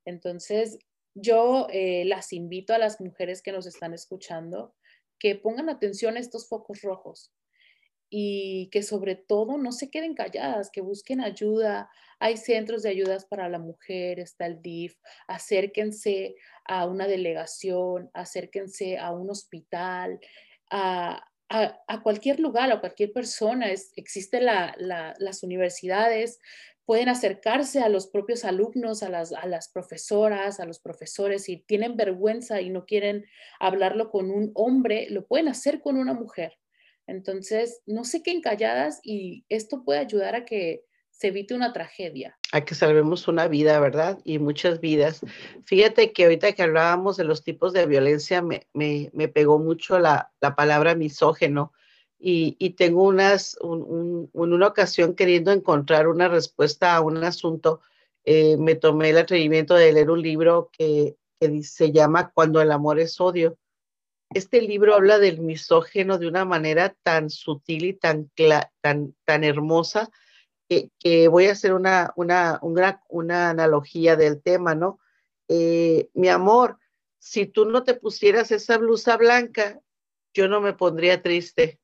Entonces 0.04 0.80
yo 1.14 1.68
eh, 1.70 2.04
las 2.06 2.32
invito 2.32 2.74
a 2.74 2.78
las 2.78 3.00
mujeres 3.00 3.42
que 3.42 3.52
nos 3.52 3.66
están 3.66 3.94
escuchando 3.94 4.74
que 5.20 5.36
pongan 5.36 5.68
atención 5.68 6.16
a 6.16 6.20
estos 6.20 6.48
focos 6.48 6.82
rojos, 6.82 7.32
y 8.10 8.68
que 8.70 8.82
sobre 8.82 9.14
todo 9.14 9.56
no 9.56 9.70
se 9.70 9.88
queden 9.88 10.14
calladas, 10.14 10.70
que 10.70 10.80
busquen 10.80 11.20
ayuda. 11.20 11.88
Hay 12.18 12.36
centros 12.36 12.82
de 12.82 12.90
ayudas 12.90 13.24
para 13.24 13.48
la 13.48 13.60
mujer, 13.60 14.18
está 14.18 14.46
el 14.46 14.60
DIF, 14.60 14.96
acérquense 15.28 16.34
a 16.66 16.86
una 16.86 17.06
delegación, 17.06 18.10
acérquense 18.12 18.98
a 18.98 19.12
un 19.12 19.30
hospital, 19.30 20.18
a, 20.70 21.24
cualquier 22.02 22.40
lugar, 22.40 22.70
a 22.72 22.80
cualquier 22.80 23.12
persona. 23.12 23.70
Es, 23.70 23.92
existen 23.94 24.44
las 24.44 25.42
universidades, 25.44 26.40
pueden 26.84 27.08
acercarse 27.08 27.80
a 27.80 27.88
los 27.88 28.08
propios 28.08 28.44
alumnos, 28.44 29.04
a 29.04 29.08
las, 29.08 29.32
a 29.32 29.46
las 29.46 29.68
profesoras, 29.68 30.58
a 30.58 30.66
los 30.66 30.80
profesores, 30.80 31.44
si 31.44 31.58
tienen 31.58 31.96
vergüenza 31.96 32.60
y 32.60 32.70
no 32.70 32.84
quieren 32.84 33.24
hablarlo 33.60 34.10
con 34.10 34.32
un 34.32 34.50
hombre, 34.54 35.06
lo 35.10 35.24
pueden 35.24 35.46
hacer 35.46 35.80
con 35.80 35.96
una 35.96 36.14
mujer 36.14 36.59
entonces, 37.10 37.82
no 37.86 38.04
se 38.04 38.22
queden 38.22 38.40
calladas 38.40 39.00
y 39.02 39.44
esto 39.48 39.82
puede 39.82 39.98
ayudar 39.98 40.36
a 40.36 40.44
que 40.44 40.84
se 41.10 41.26
evite 41.26 41.54
una 41.54 41.72
tragedia. 41.72 42.38
A 42.52 42.64
que 42.64 42.76
salvemos 42.76 43.26
una 43.26 43.48
vida, 43.48 43.80
¿verdad? 43.80 44.20
Y 44.24 44.38
muchas 44.38 44.80
vidas. 44.80 45.20
Fíjate 45.64 46.12
que 46.12 46.22
ahorita 46.22 46.52
que 46.52 46.62
hablábamos 46.62 47.16
de 47.16 47.24
los 47.24 47.42
tipos 47.42 47.72
de 47.72 47.86
violencia, 47.86 48.42
me, 48.42 49.28
pegó 49.34 49.58
mucho 49.58 49.98
la, 49.98 50.30
palabra 50.56 50.94
misógeno. 50.94 51.72
Y, 52.16 52.70
tengo 52.78 53.02
unas, 53.02 53.58
una 53.60 54.66
ocasión 54.66 55.14
queriendo 55.14 55.50
encontrar 55.50 56.06
una 56.06 56.28
respuesta 56.28 56.94
a 56.94 57.00
un 57.00 57.16
asunto, 57.24 57.80
eh, 58.24 58.56
me 58.56 58.76
tomé 58.76 59.10
el 59.10 59.18
atrevimiento 59.18 59.74
de 59.74 59.92
leer 59.92 60.10
un 60.10 60.22
libro 60.22 60.70
que, 60.72 61.16
que 61.40 61.62
se 61.64 61.90
llama 61.90 62.30
Cuando 62.32 62.60
el 62.60 62.70
amor 62.70 63.00
es 63.00 63.20
odio 63.20 63.58
este 64.32 64.62
libro 64.62 64.94
habla 64.94 65.18
del 65.18 65.40
misógeno 65.40 66.18
de 66.18 66.28
una 66.28 66.44
manera 66.44 66.94
tan 67.02 67.30
sutil 67.30 67.84
y 67.84 67.94
tan, 67.94 68.30
tan, 68.80 69.14
tan 69.24 69.44
hermosa 69.44 70.10
que, 70.68 71.26
voy 71.28 71.46
a 71.46 71.52
hacer 71.52 71.74
una, 71.74 72.12
una, 72.14 72.60
una, 73.08 73.50
analogía 73.50 74.14
del 74.14 74.40
tema, 74.40 74.76
¿no? 74.76 75.00
Eh, 75.48 76.08
mi 76.14 76.28
amor, 76.28 76.78
si 77.18 77.46
tú 77.46 77.64
no 77.64 77.82
te 77.82 77.94
pusieras 77.94 78.52
esa 78.52 78.78
blusa 78.78 79.16
blanca, 79.16 79.80
yo 80.32 80.46
no 80.46 80.60
me 80.60 80.72
pondría 80.72 81.22
triste. 81.22 81.80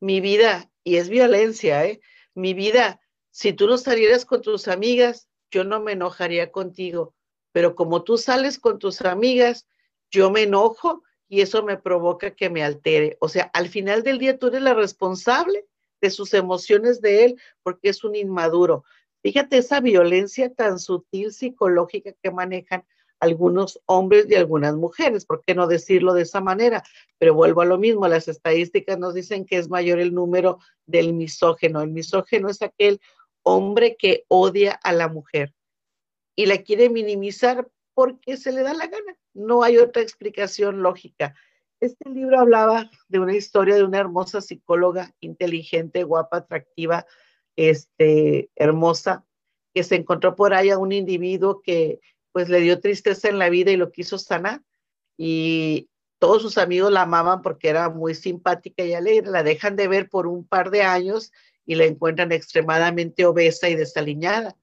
Mi 0.00 0.22
vida, 0.22 0.70
y 0.82 0.96
es 0.96 1.10
violencia, 1.10 1.84
¿eh? 1.84 2.00
Mi 2.34 2.54
vida, 2.54 3.00
si 3.30 3.52
tú 3.52 3.66
no 3.66 3.76
salieras 3.76 4.24
con 4.24 4.40
tus 4.40 4.66
amigas, 4.66 5.28
yo 5.50 5.62
no 5.64 5.80
me 5.80 5.92
enojaría 5.92 6.50
contigo. 6.50 7.14
Pero 7.52 7.74
como 7.74 8.02
tú 8.02 8.16
sales 8.16 8.58
con 8.58 8.78
tus 8.78 9.02
amigas, 9.02 9.66
yo 10.10 10.30
me 10.30 10.44
enojo 10.44 11.02
y 11.28 11.42
eso 11.42 11.62
me 11.62 11.76
provoca 11.76 12.30
que 12.32 12.50
me 12.50 12.64
altere. 12.64 13.16
O 13.20 13.28
sea, 13.28 13.50
al 13.52 13.68
final 13.68 14.02
del 14.02 14.18
día 14.18 14.38
tú 14.38 14.48
eres 14.48 14.62
la 14.62 14.74
responsable 14.74 15.66
de 16.00 16.10
sus 16.10 16.34
emociones 16.34 17.00
de 17.00 17.24
él 17.24 17.40
porque 17.62 17.90
es 17.90 18.04
un 18.04 18.14
inmaduro. 18.14 18.84
Fíjate 19.22 19.58
esa 19.58 19.80
violencia 19.80 20.52
tan 20.54 20.78
sutil 20.78 21.32
psicológica 21.32 22.12
que 22.22 22.30
manejan 22.30 22.84
algunos 23.20 23.80
hombres 23.86 24.26
y 24.28 24.36
algunas 24.36 24.76
mujeres, 24.76 25.26
¿por 25.26 25.42
qué 25.44 25.54
no 25.54 25.66
decirlo 25.66 26.14
de 26.14 26.22
esa 26.22 26.40
manera? 26.40 26.84
Pero 27.18 27.34
vuelvo 27.34 27.62
a 27.62 27.66
lo 27.66 27.76
mismo, 27.76 28.06
las 28.06 28.28
estadísticas 28.28 28.96
nos 28.98 29.14
dicen 29.14 29.44
que 29.44 29.56
es 29.56 29.68
mayor 29.68 29.98
el 29.98 30.14
número 30.14 30.58
del 30.86 31.12
misógeno. 31.12 31.82
El 31.82 31.90
misógeno 31.90 32.48
es 32.48 32.62
aquel 32.62 33.00
hombre 33.42 33.96
que 33.98 34.24
odia 34.28 34.72
a 34.72 34.92
la 34.92 35.08
mujer 35.08 35.52
y 36.36 36.46
la 36.46 36.58
quiere 36.58 36.88
minimizar 36.88 37.68
porque 37.94 38.36
se 38.36 38.52
le 38.52 38.62
da 38.62 38.72
la 38.72 38.86
gana. 38.86 39.17
No 39.38 39.62
hay 39.62 39.78
otra 39.78 40.02
explicación 40.02 40.82
lógica. 40.82 41.34
Este 41.78 42.10
libro 42.10 42.40
hablaba 42.40 42.90
de 43.06 43.20
una 43.20 43.36
historia 43.36 43.76
de 43.76 43.84
una 43.84 43.98
hermosa 43.98 44.40
psicóloga, 44.40 45.14
inteligente, 45.20 46.02
guapa, 46.02 46.38
atractiva, 46.38 47.06
este, 47.54 48.50
hermosa, 48.56 49.24
que 49.72 49.84
se 49.84 49.94
encontró 49.94 50.34
por 50.34 50.54
ahí 50.54 50.70
a 50.70 50.78
un 50.78 50.90
individuo 50.90 51.62
que 51.62 52.00
pues 52.32 52.48
le 52.48 52.60
dio 52.60 52.80
tristeza 52.80 53.28
en 53.28 53.38
la 53.38 53.48
vida 53.48 53.70
y 53.70 53.76
lo 53.76 53.92
quiso 53.92 54.18
sanar. 54.18 54.60
Y 55.16 55.88
todos 56.18 56.42
sus 56.42 56.58
amigos 56.58 56.90
la 56.90 57.02
amaban 57.02 57.40
porque 57.40 57.68
era 57.68 57.88
muy 57.90 58.16
simpática 58.16 58.84
y 58.84 58.94
alegre. 58.94 59.30
La 59.30 59.44
dejan 59.44 59.76
de 59.76 59.86
ver 59.86 60.08
por 60.08 60.26
un 60.26 60.48
par 60.48 60.70
de 60.70 60.82
años 60.82 61.30
y 61.64 61.76
la 61.76 61.84
encuentran 61.84 62.32
extremadamente 62.32 63.24
obesa 63.24 63.68
y 63.68 63.76
desaliñada. 63.76 64.56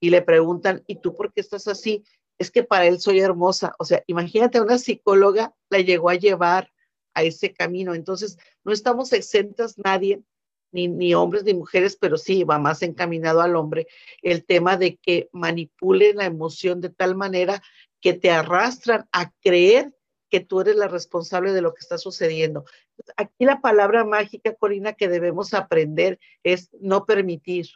Y 0.00 0.10
le 0.10 0.20
preguntan, 0.20 0.84
¿y 0.86 0.96
tú 0.96 1.16
por 1.16 1.32
qué 1.32 1.40
estás 1.40 1.66
así? 1.66 2.04
Es 2.38 2.50
que 2.50 2.62
para 2.62 2.86
él 2.86 3.00
soy 3.00 3.20
hermosa. 3.20 3.74
O 3.78 3.84
sea, 3.84 4.02
imagínate, 4.06 4.60
una 4.60 4.78
psicóloga 4.78 5.54
la 5.70 5.80
llegó 5.80 6.10
a 6.10 6.14
llevar 6.14 6.72
a 7.14 7.22
ese 7.22 7.52
camino. 7.52 7.94
Entonces, 7.94 8.38
no 8.64 8.72
estamos 8.72 9.12
exentas 9.12 9.76
nadie 9.78 10.22
ni, 10.72 11.14
hombres 11.14 11.44
ni 11.44 11.54
mujeres, 11.54 11.96
pero 11.96 12.16
sí 12.16 12.44
va 12.44 12.58
más 12.58 12.82
encaminado 12.82 13.40
al 13.40 13.56
hombre, 13.56 13.86
el 14.22 14.44
tema 14.44 14.76
de 14.76 14.96
que 14.96 15.28
manipule 15.32 16.14
la 16.14 16.26
emoción 16.26 16.80
de 16.80 16.90
tal 16.90 17.16
manera 17.16 17.62
que 18.00 18.12
te 18.12 18.30
arrastran 18.30 19.08
a 19.12 19.32
creer 19.40 19.94
que 20.30 20.40
tú 20.40 20.60
eres 20.60 20.76
la 20.76 20.88
responsable 20.88 21.52
de 21.52 21.62
lo 21.62 21.72
que 21.72 21.80
está 21.80 21.96
sucediendo. 21.96 22.64
Aquí 23.16 23.46
la 23.46 23.60
palabra 23.60 24.04
mágica, 24.04 24.54
Corina, 24.54 24.92
que 24.92 25.08
debemos 25.08 25.54
aprender 25.54 26.18
es 26.42 26.70
no 26.80 27.06
permitir. 27.06 27.68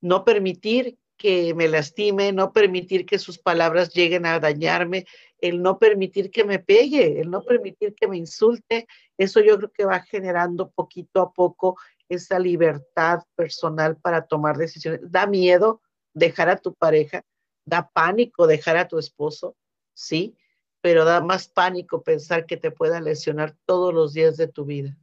No 0.00 0.24
permitir 0.24 0.96
que 1.18 1.52
me 1.54 1.68
lastime, 1.68 2.32
no 2.32 2.52
permitir 2.52 3.04
que 3.04 3.18
sus 3.18 3.38
palabras 3.38 3.92
lleguen 3.92 4.24
a 4.24 4.38
dañarme, 4.38 5.04
el 5.40 5.60
no 5.60 5.78
permitir 5.78 6.30
que 6.30 6.44
me 6.44 6.60
pegue, 6.60 7.20
el 7.20 7.30
no 7.30 7.42
permitir 7.42 7.94
que 7.94 8.08
me 8.08 8.16
insulte, 8.16 8.86
eso 9.18 9.40
yo 9.40 9.58
creo 9.58 9.72
que 9.72 9.84
va 9.84 10.00
generando 10.00 10.70
poquito 10.70 11.20
a 11.20 11.32
poco 11.32 11.76
esa 12.08 12.38
libertad 12.38 13.24
personal 13.34 13.96
para 13.96 14.26
tomar 14.26 14.56
decisiones. 14.56 15.00
Da 15.02 15.26
miedo 15.26 15.82
dejar 16.14 16.48
a 16.48 16.56
tu 16.56 16.74
pareja, 16.74 17.24
da 17.64 17.90
pánico 17.92 18.46
dejar 18.46 18.76
a 18.76 18.88
tu 18.88 18.98
esposo, 18.98 19.56
sí, 19.92 20.36
pero 20.80 21.04
da 21.04 21.20
más 21.20 21.48
pánico 21.48 22.02
pensar 22.02 22.46
que 22.46 22.56
te 22.56 22.70
pueda 22.70 23.00
lesionar 23.00 23.56
todos 23.66 23.92
los 23.92 24.14
días 24.14 24.36
de 24.36 24.48
tu 24.48 24.64
vida. 24.64 24.96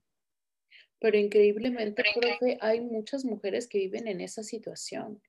Pero 1.05 1.19
increíblemente, 1.19 2.03
profe, 2.19 2.57
hay 2.61 2.81
muchas 2.81 3.25
mujeres 3.25 3.67
que 3.67 3.77
viven 3.77 4.07
en 4.07 4.21
esa 4.21 4.41
situación 4.41 5.21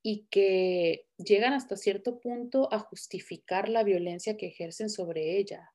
y 0.00 0.28
que 0.30 1.08
llegan 1.16 1.54
hasta 1.54 1.76
cierto 1.76 2.20
punto 2.20 2.72
a 2.72 2.78
justificar 2.78 3.68
la 3.68 3.82
violencia 3.82 4.36
que 4.36 4.46
ejercen 4.46 4.88
sobre 4.88 5.36
ella. 5.36 5.72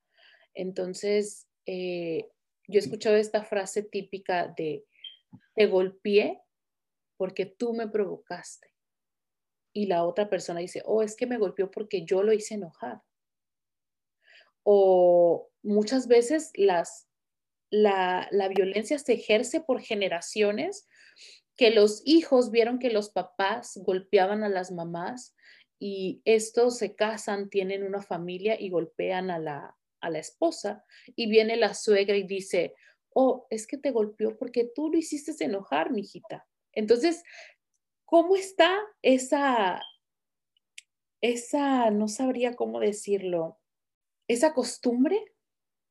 Entonces, 0.53 1.49
eh, 1.65 2.29
yo 2.69 2.75
he 2.75 2.83
escuchado 2.83 3.17
esta 3.17 3.43
frase 3.43 3.83
típica 3.83 4.47
de, 4.47 4.85
te 5.55 5.67
golpeé 5.67 6.39
porque 7.17 7.45
tú 7.45 7.73
me 7.73 7.89
provocaste. 7.89 8.73
Y 9.73 9.87
la 9.87 10.05
otra 10.05 10.29
persona 10.29 10.61
dice, 10.61 10.83
oh, 10.85 11.03
es 11.03 11.17
que 11.17 11.27
me 11.27 11.37
golpeó 11.37 11.69
porque 11.69 12.05
yo 12.05 12.23
lo 12.23 12.31
hice 12.31 12.53
enojar. 12.53 13.01
O 14.63 15.49
muchas 15.61 16.07
veces 16.07 16.53
las 16.55 17.08
la, 17.69 18.29
violencia 18.55 18.99
se 18.99 19.13
ejerce 19.13 19.61
por 19.61 19.81
generaciones, 19.81 20.87
que 21.55 21.71
los 21.71 22.01
hijos 22.05 22.51
vieron 22.51 22.79
que 22.79 22.89
los 22.89 23.09
papás 23.09 23.79
golpeaban 23.83 24.43
a 24.43 24.49
las 24.49 24.71
mamás 24.71 25.35
y 25.77 26.21
estos 26.25 26.77
se 26.77 26.95
casan, 26.95 27.49
tienen 27.49 27.83
una 27.83 28.01
familia 28.01 28.59
y 28.59 28.69
golpean 28.69 29.29
a 29.29 29.39
la, 29.39 29.77
a 29.99 30.09
la 30.09 30.19
esposa 30.19 30.85
y 31.15 31.29
viene 31.29 31.57
la 31.57 31.73
suegra 31.73 32.15
y 32.15 32.23
dice, 32.23 32.75
oh, 33.13 33.45
es 33.49 33.67
que 33.67 33.77
te 33.77 33.91
golpeó 33.91 34.37
porque 34.37 34.69
tú 34.73 34.89
lo 34.89 34.97
hiciste 34.97 35.43
enojar, 35.43 35.91
mijita. 35.91 36.47
Entonces, 36.71 37.23
¿cómo 38.05 38.35
está 38.35 38.79
esa, 39.01 39.81
esa, 41.21 41.91
no 41.91 42.07
sabría 42.07 42.55
cómo 42.55 42.79
decirlo, 42.79 43.59
esa 44.27 44.53
costumbre, 44.53 45.33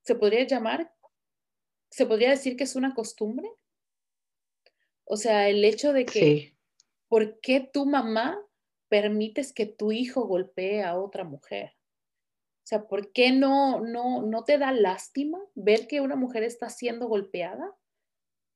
se 0.03 0.15
podría 0.15 0.47
llamar, 0.47 0.95
se 1.91 2.07
podría 2.07 2.31
decir 2.31 2.57
que 2.57 2.65
es 2.65 2.77
una 2.77 2.95
costumbre. 2.95 3.51
O 5.05 5.17
sea, 5.17 5.49
el 5.49 5.65
hecho 5.65 5.93
de 5.93 6.05
que, 6.05 6.57
¿por 7.09 7.41
qué 7.41 7.61
tu 7.61 7.87
mamá 7.87 8.39
permites 8.89 9.53
que 9.53 9.67
tu 9.67 9.93
hijo 9.93 10.27
golpee 10.27 10.83
a 10.83 10.99
otra 10.99 11.25
mujer? 11.25 11.73
O 12.59 12.69
sea, 12.69 12.87
¿por 12.87 13.13
qué 13.13 13.33
no, 13.33 13.81
no, 13.81 14.23
no 14.23 14.45
te 14.45 14.59
da 14.59 14.73
lástima 14.73 15.39
ver 15.55 15.87
que 15.87 16.03
una 16.03 16.17
mujer 16.17 16.43
está 16.43 16.69
siendo 16.69 17.09
golpeada? 17.09 17.75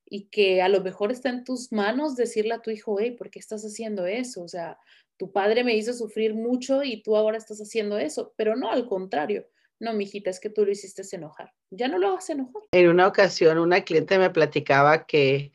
Y 0.05 0.25
que 0.25 0.61
a 0.61 0.69
lo 0.69 0.81
mejor 0.81 1.11
está 1.11 1.29
en 1.29 1.43
tus 1.43 1.71
manos 1.71 2.15
decirle 2.15 2.53
a 2.53 2.61
tu 2.61 2.69
hijo, 2.69 2.99
hey, 2.99 3.11
¿por 3.11 3.31
qué 3.31 3.39
estás 3.39 3.63
haciendo 3.63 4.05
eso? 4.05 4.43
O 4.43 4.47
sea, 4.47 4.77
tu 5.17 5.31
padre 5.31 5.63
me 5.63 5.75
hizo 5.75 5.93
sufrir 5.93 6.35
mucho 6.35 6.83
y 6.83 7.01
tú 7.01 7.15
ahora 7.15 7.37
estás 7.37 7.59
haciendo 7.59 7.97
eso. 7.97 8.33
Pero 8.37 8.55
no, 8.55 8.69
al 8.69 8.87
contrario, 8.87 9.47
no, 9.83 9.93
mijita, 9.93 10.29
es 10.29 10.39
que 10.39 10.49
tú 10.49 10.65
lo 10.65 10.71
hiciste 10.71 11.03
enojar. 11.13 11.53
Ya 11.69 11.89
no 11.89 11.97
lo 11.97 12.07
hagas 12.07 12.29
enojar. 12.29 12.63
En 12.71 12.87
una 12.87 13.05
ocasión, 13.05 13.57
una 13.57 13.81
cliente 13.81 14.17
me 14.17 14.29
platicaba 14.29 15.05
que, 15.05 15.51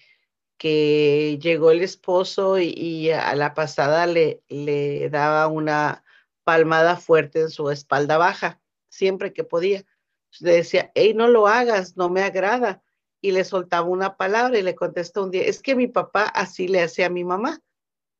que 0.59 1.39
llegó 1.41 1.70
el 1.70 1.81
esposo 1.81 2.59
y, 2.59 3.11
a 3.11 3.35
la 3.35 3.55
pasada 3.55 4.07
le, 4.07 4.43
le 4.49 5.09
daba 5.09 5.47
una 5.47 6.05
palmada 6.45 6.97
fuerte 6.97 7.41
en 7.41 7.49
su 7.49 7.70
espalda 7.70 8.18
baja, 8.18 8.61
siempre 8.91 9.33
que 9.33 9.45
podía. 9.45 9.87
Le 10.41 10.57
decía, 10.57 10.93
hey, 10.95 11.14
no 11.14 11.29
lo 11.29 11.47
hagas, 11.47 11.97
no 11.97 12.11
me 12.11 12.22
agrada. 12.22 12.83
Y 13.22 13.33
le 13.33 13.45
soltaba 13.45 13.89
una 13.89 14.18
palabra 14.18 14.59
y 14.59 14.62
le 14.62 14.74
contesta 14.74 15.22
un 15.22 15.31
día, 15.31 15.43
es 15.45 15.62
que 15.62 15.74
mi 15.74 15.89
papá 15.89 16.24
así 16.24 16.68
le 16.68 16.83
hace 16.83 17.03
a 17.03 17.11
mi 17.11 17.24
mamá. 17.24 17.62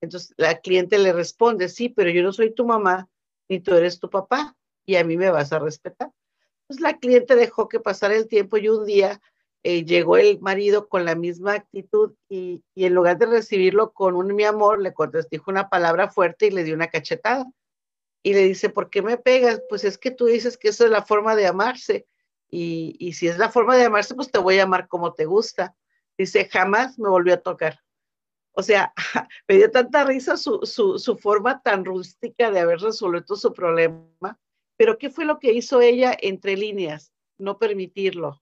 Entonces 0.01 0.33
la 0.39 0.59
cliente 0.61 0.97
le 0.97 1.13
responde, 1.13 1.69
sí, 1.69 1.91
pero 1.91 2.09
yo 2.09 2.23
no 2.23 2.33
soy 2.33 2.55
tu 2.55 2.65
mamá, 2.65 3.11
ni 3.49 3.61
tú 3.61 3.75
eres 3.75 4.01
tu 4.01 4.09
papá 4.09 4.58
y 4.89 4.97
a 4.97 5.05
mí 5.05 5.19
me 5.19 5.29
vas 5.31 5.53
a 5.53 5.59
respetar. 5.59 6.11
Pues 6.67 6.81
la 6.81 6.97
cliente 6.97 7.37
dejó 7.37 7.69
que 7.69 7.79
pasara 7.79 8.17
el 8.17 8.27
tiempo 8.27 8.57
y 8.57 8.71
un 8.71 8.87
día 8.87 9.21
eh, 9.63 9.85
llegó 9.85 10.17
el 10.17 10.41
marido 10.41 10.89
con 10.89 11.05
la 11.05 11.15
misma 11.15 11.53
actitud 11.53 12.15
y, 12.31 12.65
en 12.75 12.95
lugar 12.95 13.19
de 13.19 13.27
recibirlo 13.27 13.93
con 13.93 14.15
un 14.15 14.35
mi 14.35 14.45
amor, 14.45 14.81
le 14.81 14.95
contestó 14.95 15.37
una 15.47 15.69
palabra 15.69 16.09
fuerte 16.09 16.47
y 16.47 16.53
le 16.53 16.65
dio 16.65 16.75
una 16.75 16.89
cachetada. 16.89 17.45
Y 18.23 18.33
le 18.33 18.45
dice, 18.45 18.71
¿por 18.71 18.89
qué 18.89 19.03
me 19.03 19.19
pegas? 19.19 19.61
Pues 19.69 19.85
es 19.85 19.99
que 19.99 20.11
tú 20.11 20.25
dices 20.25 20.57
que 20.57 20.69
eso 20.69 20.87
es 20.87 20.91
la 20.91 21.03
forma 21.03 21.37
de 21.37 21.47
amarse. 21.47 22.07
Y, 22.49 22.97
y 22.99 23.13
si 23.13 23.29
es 23.29 23.37
la 23.37 23.51
forma 23.51 23.77
de 23.77 23.85
amarse, 23.85 24.15
pues 24.15 24.31
te 24.31 24.39
voy 24.39 24.59
a 24.59 24.63
amar 24.63 24.89
como 24.89 25.13
te 25.13 25.27
gusta. 25.27 25.77
Dice, 26.17 26.49
jamás 26.49 26.99
me 26.99 27.11
volvió 27.11 27.35
a 27.35 27.43
tocar. 27.43 27.79
O 28.53 28.63
sea, 28.63 28.95
me 29.49 29.57
dio 29.57 29.71
tanta 29.71 30.07
risa 30.07 30.39
su, 30.39 30.61
su, 30.63 30.99
su 30.99 31.19
forma 31.19 31.61
tan 31.61 31.85
rústica 31.85 32.51
de 32.51 32.61
haber 32.61 32.79
resuelto 32.79 33.37
su 33.37 33.53
problema 33.53 34.39
pero 34.79 34.97
¿qué 34.97 35.11
fue 35.11 35.27
lo 35.27 35.41
que 35.41 35.53
hizo 35.53 35.83
ella 35.83 36.17
entre 36.19 36.57
líneas? 36.57 37.13
No 37.37 37.59
permitirlo. 37.59 38.41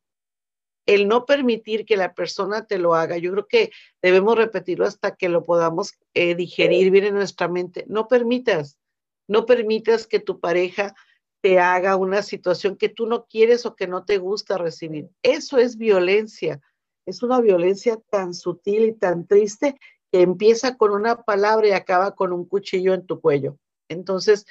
El 0.84 1.08
no 1.08 1.24
permitir 1.24 1.84
que 1.86 1.96
la 1.96 2.14
persona 2.14 2.66
te 2.66 2.78
lo 2.78 2.94
haga. 2.94 3.16
Yo 3.16 3.32
creo 3.32 3.48
que 3.48 3.72
debemos 4.02 4.36
repetirlo 4.36 4.84
hasta 4.86 5.16
que 5.16 5.28
lo 5.28 5.44
podamos 5.44 5.94
eh, 6.14 6.36
digerir 6.36 6.92
bien 6.92 7.06
en 7.06 7.14
nuestra 7.14 7.48
mente. 7.48 7.84
No 7.88 8.06
permitas, 8.06 8.78
no 9.26 9.46
permitas 9.46 10.06
que 10.06 10.20
tu 10.20 10.38
pareja 10.38 10.94
te 11.40 11.58
haga 11.58 11.96
una 11.96 12.22
situación 12.22 12.76
que 12.76 12.90
tú 12.90 13.06
no 13.06 13.24
quieres 13.24 13.64
o 13.64 13.74
que 13.74 13.86
no 13.86 14.04
te 14.04 14.18
gusta 14.18 14.58
recibir. 14.58 15.08
Eso 15.22 15.56
es 15.56 15.78
violencia. 15.78 16.60
Es 17.06 17.22
una 17.22 17.40
violencia 17.40 17.98
tan 18.10 18.34
sutil 18.34 18.84
y 18.84 18.92
tan 18.92 19.26
triste 19.26 19.78
que 20.12 20.20
empieza 20.20 20.76
con 20.76 20.92
una 20.92 21.22
palabra 21.22 21.68
y 21.68 21.72
acaba 21.72 22.14
con 22.14 22.32
un 22.32 22.44
cuchillo 22.46 22.92
en 22.92 23.06
tu 23.06 23.20
cuello. 23.20 23.58
Entonces, 23.88 24.46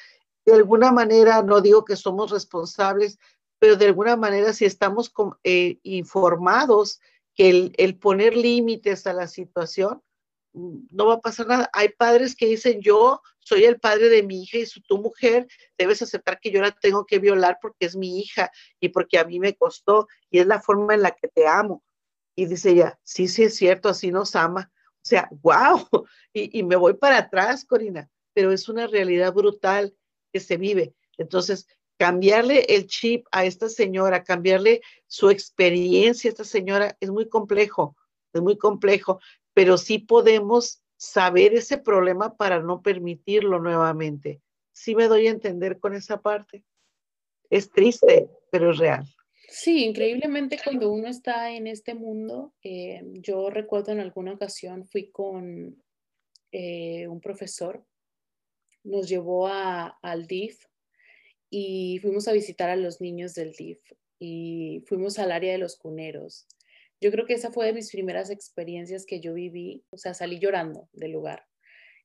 de 0.45 0.53
alguna 0.53 0.91
manera, 0.91 1.41
no 1.41 1.61
digo 1.61 1.83
que 1.85 1.95
somos 1.95 2.31
responsables, 2.31 3.17
pero 3.59 3.75
de 3.75 3.87
alguna 3.87 4.15
manera 4.15 4.53
si 4.53 4.65
estamos 4.65 5.11
eh, 5.43 5.79
informados 5.83 6.99
que 7.33 7.71
el, 7.75 7.97
poner 7.97 8.35
límites 8.35 9.07
a 9.07 9.13
la 9.13 9.27
situación, 9.27 10.01
mm, 10.53 10.87
no 10.91 11.07
va 11.07 11.15
a 11.15 11.21
pasar 11.21 11.47
nada. 11.47 11.69
Hay 11.73 11.89
padres 11.89 12.35
que 12.35 12.45
dicen, 12.45 12.81
yo 12.81 13.21
soy 13.39 13.65
el 13.65 13.79
padre 13.79 14.09
de 14.09 14.23
mi 14.23 14.43
hija 14.43 14.59
y 14.59 14.81
tu 14.81 14.97
mujer 14.99 15.47
debes 15.77 16.01
aceptar 16.01 16.39
que 16.39 16.51
yo 16.51 16.61
la 16.61 16.71
tengo 16.71 17.05
que 17.05 17.19
violar 17.19 17.57
porque 17.61 17.85
es 17.85 17.95
mi 17.95 18.19
hija 18.19 18.51
y 18.79 18.89
porque 18.89 19.17
a 19.17 19.25
mí 19.25 19.39
me 19.39 19.55
costó 19.55 20.07
y 20.29 20.39
es 20.39 20.47
la 20.47 20.61
forma 20.61 20.93
en 20.93 21.01
la 21.01 21.11
que 21.11 21.27
te 21.27 21.47
amo. 21.47 21.83
Y 22.35 22.45
dice 22.45 22.71
ella, 22.71 22.99
sí, 23.03 23.27
sí 23.27 23.43
es 23.43 23.55
cierto, 23.55 23.89
así 23.89 24.11
nos 24.11 24.35
ama. 24.35 24.71
O 24.73 25.07
sea, 25.07 25.27
wow, 25.41 25.87
y, 26.33 26.59
y 26.59 26.63
me 26.63 26.75
voy 26.75 26.93
para 26.93 27.17
atrás, 27.17 27.65
Corina, 27.65 28.09
pero 28.33 28.51
es 28.51 28.69
una 28.69 28.87
realidad 28.87 29.33
brutal 29.33 29.95
se 30.39 30.57
vive. 30.57 30.93
Entonces, 31.17 31.67
cambiarle 31.97 32.65
el 32.69 32.88
chip 32.88 33.25
a 33.31 33.45
esta 33.45 33.69
señora, 33.69 34.23
cambiarle 34.23 34.81
su 35.07 35.29
experiencia 35.29 36.29
a 36.29 36.31
esta 36.31 36.43
señora 36.43 36.97
es 36.99 37.09
muy 37.09 37.29
complejo, 37.29 37.95
es 38.33 38.41
muy 38.41 38.57
complejo, 38.57 39.19
pero 39.53 39.77
sí 39.77 39.99
podemos 39.99 40.81
saber 40.97 41.53
ese 41.53 41.77
problema 41.77 42.36
para 42.36 42.59
no 42.61 42.81
permitirlo 42.81 43.59
nuevamente. 43.59 44.41
Sí 44.71 44.95
me 44.95 45.07
doy 45.07 45.27
a 45.27 45.31
entender 45.31 45.79
con 45.79 45.95
esa 45.95 46.21
parte. 46.21 46.63
Es 47.49 47.69
triste, 47.69 48.29
pero 48.51 48.71
es 48.71 48.77
real. 48.77 49.05
Sí, 49.47 49.86
increíblemente 49.86 50.59
cuando 50.61 50.91
uno 50.91 51.07
está 51.07 51.51
en 51.51 51.67
este 51.67 51.93
mundo, 51.93 52.53
eh, 52.63 53.01
yo 53.13 53.49
recuerdo 53.49 53.91
en 53.91 53.99
alguna 53.99 54.33
ocasión 54.33 54.86
fui 54.86 55.11
con 55.11 55.81
eh, 56.51 57.07
un 57.07 57.21
profesor, 57.21 57.86
nos 58.86 59.09
llevó 59.09 59.47
a, 59.47 59.97
al 60.01 60.27
DIF 60.27 60.65
y 61.49 61.99
fuimos 62.01 62.27
a 62.27 62.33
visitar 62.33 62.69
a 62.69 62.75
los 62.75 63.01
niños 63.01 63.33
del 63.33 63.51
DIF 63.51 63.79
y 64.19 64.83
fuimos 64.88 65.19
al 65.19 65.31
área 65.31 65.51
de 65.51 65.57
los 65.57 65.77
cuneros. 65.77 66.47
Yo 67.01 67.11
creo 67.11 67.25
que 67.25 67.33
esa 67.33 67.51
fue 67.51 67.65
de 67.65 67.73
mis 67.73 67.91
primeras 67.91 68.29
experiencias 68.29 69.05
que 69.05 69.19
yo 69.19 69.33
viví, 69.33 69.83
o 69.89 69.97
sea, 69.97 70.13
salí 70.13 70.39
llorando 70.39 70.89
del 70.93 71.11
lugar 71.11 71.45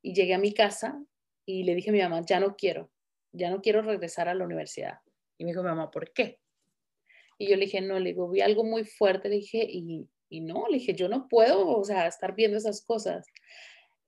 y 0.02 0.14
llegué 0.14 0.34
a 0.34 0.38
mi 0.38 0.52
casa 0.52 1.02
y 1.46 1.62
le 1.64 1.74
dije 1.74 1.90
a 1.90 1.92
mi 1.92 2.00
mamá, 2.00 2.22
ya 2.26 2.40
no 2.40 2.56
quiero, 2.56 2.90
ya 3.32 3.50
no 3.50 3.60
quiero 3.60 3.82
regresar 3.82 4.28
a 4.28 4.34
la 4.34 4.44
universidad. 4.44 4.98
Y 5.38 5.44
me 5.44 5.52
dijo, 5.52 5.62
mamá, 5.62 5.90
¿por 5.90 6.12
qué? 6.12 6.38
Y 7.38 7.48
yo 7.48 7.56
le 7.56 7.64
dije, 7.64 7.80
no, 7.80 7.98
le 7.98 8.10
digo, 8.10 8.28
vi 8.28 8.40
algo 8.40 8.64
muy 8.64 8.84
fuerte, 8.84 9.28
le 9.28 9.36
dije, 9.36 9.66
y, 9.68 10.06
y 10.28 10.40
no, 10.40 10.66
le 10.68 10.78
dije, 10.78 10.94
yo 10.94 11.08
no 11.08 11.28
puedo, 11.28 11.66
o 11.68 11.84
sea, 11.84 12.06
estar 12.06 12.34
viendo 12.34 12.58
esas 12.58 12.82
cosas. 12.84 13.26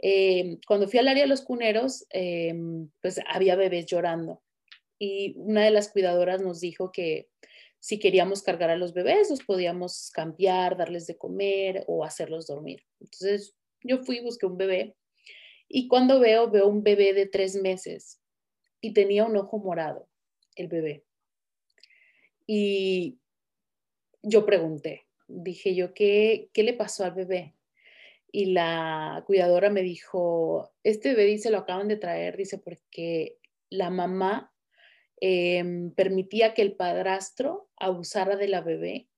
Eh, 0.03 0.59
cuando 0.67 0.89
fui 0.89 0.99
al 0.99 1.09
área 1.09 1.23
de 1.23 1.29
los 1.29 1.43
cuneros, 1.43 2.07
eh, 2.13 2.55
pues 3.01 3.21
había 3.27 3.57
bebés 3.57 3.87
llorando 3.87 4.43
y 4.99 5.35
una 5.37 5.65
de 5.65 5.71
las 5.71 5.91
cuidadoras 5.91 6.43
nos 6.43 6.61
dijo 6.61 6.93
que 6.93 7.29
si 7.81 7.99
queríamos 7.99 8.43
cargar 8.43 8.71
a 8.71 8.77
los 8.77 8.95
bebés, 8.95 9.31
los 9.31 9.43
podíamos 9.43 10.11
cambiar, 10.13 10.77
darles 10.77 11.07
de 11.09 11.17
comer 11.17 11.85
o 11.89 12.05
hacerlos 12.05 12.47
dormir. 12.47 12.85
Entonces 13.01 13.57
yo 13.83 13.99
fui, 14.05 14.21
busqué 14.21 14.47
un 14.47 14.57
bebé 14.57 14.95
y 15.69 15.89
cuando 15.89 16.21
veo, 16.21 16.51
veo 16.51 16.69
un 16.69 16.85
bebé 16.85 17.15
de 17.15 17.27
tres 17.27 17.57
meses 17.57 18.21
y 18.81 18.93
tenía 18.93 19.25
un 19.25 19.37
ojo 19.37 19.59
morado, 19.59 20.09
el 20.55 20.69
bebé. 20.69 21.05
Y 22.47 23.19
yo 24.23 24.47
pregunté, 24.47 25.07
dije 25.27 25.75
yo, 25.75 25.95
¿qué, 25.95 26.49
qué 26.53 26.63
le 26.63 26.75
pasó 26.75 27.05
al 27.05 27.15
bebé? 27.15 27.55
Y 28.33 28.47
la 28.47 29.23
cuidadora 29.27 29.69
me 29.69 29.83
dijo, 29.83 30.73
este 30.83 31.11
bebé 31.11 31.27
dice, 31.27 31.51
lo 31.51 31.59
acaban 31.59 31.89
de 31.89 31.97
traer, 31.97 32.37
dice, 32.37 32.59
porque 32.59 33.39
la 33.69 33.91
mamá 33.91 34.53
em, 35.21 35.93
permitía 35.93 36.55
que 36.55 36.63
el 36.63 36.75
padrastro 36.75 37.69
abusara 37.77 38.37
de 38.37 38.49
la 38.49 38.63
bebé 38.63 39.09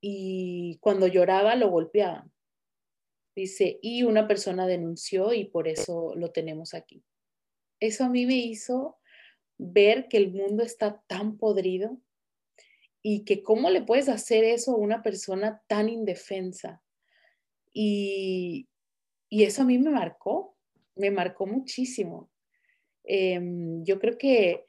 y 0.00 0.78
cuando 0.80 1.06
lloraba 1.06 1.56
lo 1.56 1.68
golpeaban. 1.68 2.32
Dice, 3.36 3.78
y 3.82 4.02
una 4.02 4.26
persona 4.26 4.66
denunció 4.66 5.32
y 5.32 5.44
por 5.44 5.68
eso 5.68 6.14
lo 6.16 6.32
tenemos 6.32 6.74
aquí. 6.74 7.04
Eso 7.80 8.04
a 8.04 8.08
mí 8.08 8.26
me 8.26 8.36
hizo 8.36 8.98
ver 9.58 10.08
que 10.08 10.16
el 10.16 10.32
mundo 10.32 10.62
está 10.62 11.02
tan 11.06 11.36
podrido 11.36 12.00
y 13.02 13.24
que 13.24 13.42
cómo 13.42 13.70
le 13.70 13.82
puedes 13.82 14.08
hacer 14.08 14.44
eso 14.44 14.72
a 14.72 14.78
una 14.78 15.02
persona 15.02 15.62
tan 15.66 15.88
indefensa. 15.88 16.82
Y, 17.80 18.66
eso 19.30 19.62
a 19.62 19.64
mí 19.64 19.78
me 19.78 19.90
marcó, 19.90 20.56
me 20.96 21.12
marcó 21.12 21.46
muchísimo. 21.46 22.28
Em, 23.04 23.84
yo 23.84 24.00
creo 24.00 24.18
que 24.18 24.64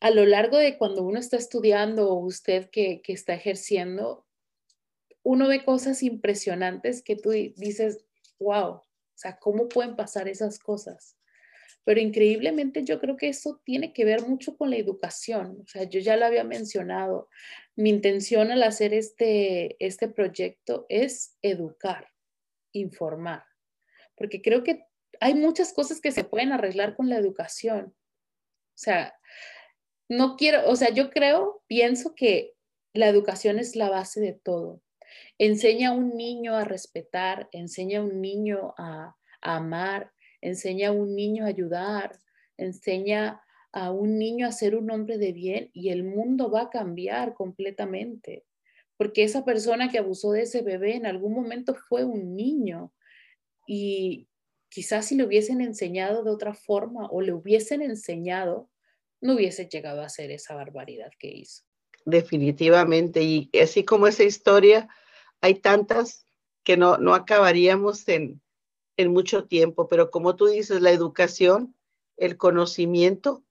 a 0.00 0.10
lo 0.10 0.24
largo 0.24 0.56
de 0.56 0.78
cuando 0.78 1.02
uno 1.02 1.18
está 1.18 1.36
estudiando 1.36 2.10
o 2.10 2.24
usted 2.24 2.70
que, 2.70 3.02
que 3.02 3.12
está 3.12 3.34
ejerciendo, 3.34 4.26
uno 5.22 5.48
ve 5.48 5.62
cosas 5.62 6.02
impresionantes 6.02 7.02
que 7.02 7.16
tú 7.16 7.32
dices, 7.32 8.02
wow, 8.38 8.76
o 8.76 8.86
sea, 9.14 9.38
¿cómo 9.38 9.68
pueden 9.68 9.94
pasar 9.94 10.26
esas 10.26 10.58
cosas? 10.58 11.18
Pero 11.84 12.00
increíblemente 12.00 12.84
yo 12.84 13.00
creo 13.00 13.16
que 13.16 13.28
eso 13.28 13.60
tiene 13.64 13.92
que 13.92 14.04
ver 14.04 14.22
mucho 14.22 14.56
con 14.56 14.70
la 14.70 14.76
educación. 14.76 15.58
O 15.62 15.66
sea, 15.66 15.84
yo 15.84 16.00
ya 16.00 16.16
lo 16.16 16.26
había 16.26 16.44
mencionado. 16.44 17.28
Mi 17.74 17.90
intención 17.90 18.50
al 18.50 18.62
hacer 18.62 18.92
este, 18.92 19.76
este 19.84 20.08
proyecto 20.08 20.86
es 20.88 21.36
educar, 21.42 22.08
informar, 22.72 23.44
porque 24.14 24.42
creo 24.42 24.62
que 24.62 24.84
hay 25.20 25.34
muchas 25.34 25.72
cosas 25.72 26.00
que 26.00 26.12
se 26.12 26.24
pueden 26.24 26.52
arreglar 26.52 26.96
con 26.96 27.08
la 27.08 27.16
educación. 27.16 27.94
O 27.94 28.82
sea, 28.82 29.14
no 30.08 30.36
quiero, 30.36 30.68
o 30.68 30.76
sea, 30.76 30.90
yo 30.90 31.10
creo, 31.10 31.62
pienso 31.66 32.14
que 32.14 32.54
la 32.92 33.08
educación 33.08 33.58
es 33.58 33.76
la 33.76 33.90
base 33.90 34.20
de 34.20 34.32
todo. 34.32 34.82
Enseña 35.38 35.90
a 35.90 35.92
un 35.92 36.16
niño 36.16 36.56
a 36.56 36.64
respetar, 36.64 37.48
enseña 37.52 38.00
a 38.00 38.02
un 38.02 38.20
niño 38.20 38.74
a, 38.78 39.16
a 39.42 39.56
amar, 39.56 40.12
enseña 40.40 40.88
a 40.88 40.92
un 40.92 41.14
niño 41.14 41.44
a 41.44 41.48
ayudar, 41.48 42.18
enseña 42.56 43.40
a 43.72 43.92
un 43.92 44.18
niño 44.18 44.46
a 44.46 44.52
ser 44.52 44.74
un 44.74 44.90
hombre 44.90 45.18
de 45.18 45.32
bien 45.32 45.70
y 45.72 45.90
el 45.90 46.04
mundo 46.04 46.50
va 46.50 46.62
a 46.62 46.70
cambiar 46.70 47.34
completamente. 47.34 48.44
Porque 48.96 49.22
esa 49.22 49.44
persona 49.44 49.90
que 49.90 49.98
abusó 49.98 50.32
de 50.32 50.42
ese 50.42 50.62
bebé 50.62 50.96
en 50.96 51.06
algún 51.06 51.32
momento 51.32 51.74
fue 51.74 52.04
un 52.04 52.36
niño 52.36 52.92
y 53.66 54.28
quizás 54.68 55.06
si 55.06 55.14
le 55.14 55.24
hubiesen 55.24 55.60
enseñado 55.60 56.22
de 56.22 56.30
otra 56.30 56.54
forma 56.54 57.08
o 57.10 57.20
le 57.20 57.32
hubiesen 57.32 57.82
enseñado, 57.82 58.68
no 59.20 59.34
hubiese 59.34 59.68
llegado 59.68 60.02
a 60.02 60.06
hacer 60.06 60.30
esa 60.30 60.54
barbaridad 60.54 61.10
que 61.18 61.28
hizo. 61.28 61.64
Definitivamente. 62.04 63.22
Y 63.22 63.50
así 63.60 63.84
como 63.84 64.06
esa 64.06 64.24
historia, 64.24 64.88
hay 65.40 65.54
tantas 65.56 66.26
que 66.64 66.76
no, 66.76 66.98
no 66.98 67.14
acabaríamos 67.14 68.06
en, 68.08 68.40
en 69.00 69.12
mucho 69.12 69.44
tiempo, 69.44 69.88
pero 69.88 70.10
como 70.10 70.36
tú 70.36 70.46
dices, 70.46 70.82
la 70.82 70.90
educación, 70.90 71.74
el 72.18 72.36
conocimiento 72.36 73.42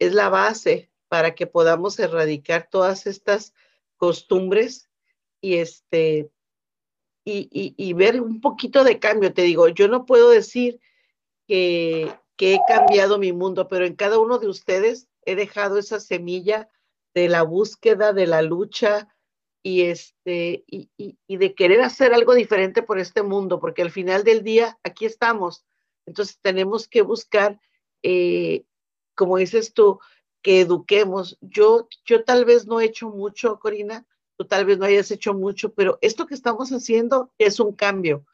es 0.00 0.12
la 0.12 0.28
base 0.28 0.90
para 1.08 1.36
que 1.36 1.46
podamos 1.46 1.98
erradicar 2.00 2.68
todas 2.68 3.06
estas 3.06 3.54
costumbres 3.96 4.90
y 5.40 5.58
este 5.58 6.30
y, 7.24 7.48
y, 7.76 7.92
ver 7.92 8.22
un 8.22 8.40
poquito 8.40 8.84
de 8.84 8.98
cambio. 8.98 9.34
Te 9.34 9.42
digo, 9.42 9.68
yo 9.68 9.86
no 9.86 10.06
puedo 10.06 10.30
decir 10.30 10.80
que, 11.46 12.10
que 12.36 12.54
he 12.54 12.60
cambiado 12.66 13.18
mi 13.18 13.32
mundo, 13.32 13.68
pero 13.68 13.84
en 13.84 13.96
cada 13.96 14.18
uno 14.18 14.38
de 14.38 14.48
ustedes 14.48 15.08
he 15.26 15.36
dejado 15.36 15.78
esa 15.78 16.00
semilla 16.00 16.70
de 17.12 17.28
la 17.28 17.42
búsqueda, 17.42 18.14
de 18.14 18.26
la 18.26 18.40
lucha, 18.40 19.14
y, 19.68 19.82
este, 19.82 20.64
y, 20.66 20.88
y, 20.96 21.36
de 21.36 21.54
querer 21.54 21.82
hacer 21.82 22.14
algo 22.14 22.32
diferente 22.32 22.82
por 22.82 22.98
este 22.98 23.22
mundo, 23.22 23.60
porque 23.60 23.82
al 23.82 23.90
final 23.90 24.24
del 24.24 24.42
día 24.42 24.78
aquí 24.82 25.04
estamos. 25.04 25.66
Entonces 26.06 26.38
tenemos 26.40 26.88
que 26.88 27.02
buscar, 27.02 27.60
eh, 28.02 28.64
como 29.14 29.36
dices 29.36 29.74
tú, 29.74 30.00
que 30.40 30.62
eduquemos. 30.62 31.36
Yo, 31.42 31.86
yo 32.06 32.24
tal 32.24 32.46
vez 32.46 32.66
no 32.66 32.80
he 32.80 32.86
hecho 32.86 33.10
mucho, 33.10 33.58
Corina, 33.58 34.06
tú 34.38 34.46
tal 34.46 34.64
vez 34.64 34.78
no 34.78 34.86
hayas 34.86 35.10
hecho 35.10 35.34
mucho, 35.34 35.74
pero 35.74 35.98
esto 36.00 36.24
que 36.24 36.34
estamos 36.34 36.70
haciendo 36.70 37.30
es 37.36 37.60
un 37.60 37.74
cambio. 37.74 38.24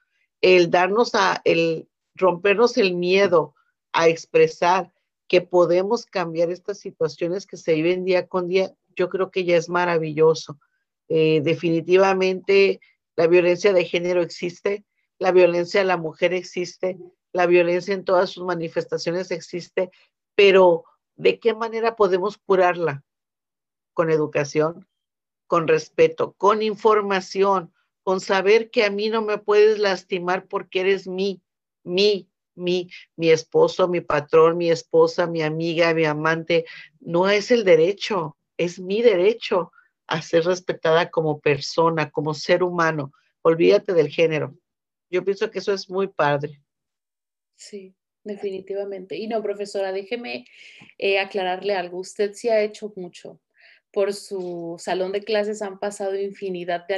El 0.40 0.70
darnos 0.70 1.16
a, 1.16 1.42
el 1.44 1.88
rompernos 2.14 2.76
el 2.76 2.94
miedo 2.94 3.56
a 3.92 4.06
expresar 4.06 4.94
que 5.26 5.40
podemos 5.40 6.06
cambiar 6.06 6.52
estas 6.52 6.78
situaciones 6.78 7.44
que 7.44 7.56
se 7.56 7.74
viven 7.74 8.04
día 8.04 8.28
con 8.28 8.46
día, 8.46 8.72
yo 8.94 9.08
creo 9.08 9.32
que 9.32 9.44
ya 9.44 9.56
es 9.56 9.68
maravilloso. 9.68 10.60
Eh, 11.08 11.40
definitivamente 11.42 12.80
la 13.16 13.26
violencia 13.26 13.72
de 13.72 13.84
género 13.84 14.22
existe, 14.22 14.84
la 15.18 15.32
violencia 15.32 15.82
a 15.82 15.84
la 15.84 15.96
mujer 15.96 16.32
existe, 16.32 16.98
la 17.32 17.46
violencia 17.46 17.94
en 17.94 18.04
todas 18.04 18.30
sus 18.30 18.44
manifestaciones 18.44 19.30
existe, 19.30 19.90
pero 20.34 20.84
¿de 21.16 21.38
qué 21.38 21.54
manera 21.54 21.96
podemos 21.96 22.38
curarla? 22.38 23.04
Con 23.92 24.10
educación, 24.10 24.88
con 25.46 25.68
respeto, 25.68 26.34
con 26.38 26.62
información, 26.62 27.72
con 28.02 28.20
saber 28.20 28.70
que 28.70 28.84
a 28.84 28.90
mí 28.90 29.08
no 29.08 29.22
me 29.22 29.38
puedes 29.38 29.78
lastimar 29.78 30.46
porque 30.46 30.80
eres 30.80 31.06
mi, 31.06 31.40
mi, 31.84 32.28
mi, 32.54 32.90
mi 33.16 33.30
esposo, 33.30 33.88
mi 33.88 34.00
patrón, 34.00 34.56
mi 34.56 34.70
esposa, 34.70 35.26
mi 35.26 35.42
amiga, 35.42 35.94
mi 35.94 36.04
amante. 36.04 36.66
No 37.00 37.28
es 37.28 37.50
el 37.50 37.64
derecho, 37.64 38.36
es 38.56 38.80
mi 38.80 39.02
derecho 39.02 39.72
a 40.06 40.22
ser 40.22 40.44
respetada 40.44 41.10
como 41.10 41.40
persona, 41.40 42.10
como 42.10 42.34
ser 42.34 42.62
humano. 42.62 43.12
Olvídate 43.42 43.92
del 43.92 44.08
género. 44.08 44.56
Yo 45.10 45.24
pienso 45.24 45.50
que 45.50 45.58
eso 45.58 45.72
es 45.72 45.88
muy 45.88 46.08
padre. 46.08 46.60
Sí, 47.56 47.94
definitivamente. 48.24 49.16
Y 49.16 49.28
no, 49.28 49.42
profesora, 49.42 49.92
déjeme 49.92 50.46
eh, 50.98 51.18
aclararle 51.18 51.74
algo. 51.74 51.98
Usted 51.98 52.32
sí 52.34 52.48
ha 52.48 52.62
hecho 52.62 52.92
mucho, 52.96 53.40
por 53.94 54.12
su 54.12 54.74
salón 54.78 55.12
de 55.12 55.22
clases 55.22 55.62
han 55.62 55.78
pasado 55.78 56.20
infinidad 56.20 56.86
de, 56.88 56.96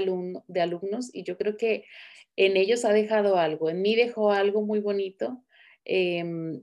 alumnos 0.60 1.10
y 1.12 1.22
yo 1.24 1.36
creo 1.36 1.56
que 1.58 1.84
en 2.36 2.56
ellos 2.56 2.84
ha 2.84 2.92
dejado 2.92 3.36
algo, 3.36 3.68
en 3.68 3.82
mí 3.82 3.94
dejó 3.94 4.32
algo 4.32 4.62
muy 4.62 4.80
bonito 4.80 5.44
em, 5.84 6.62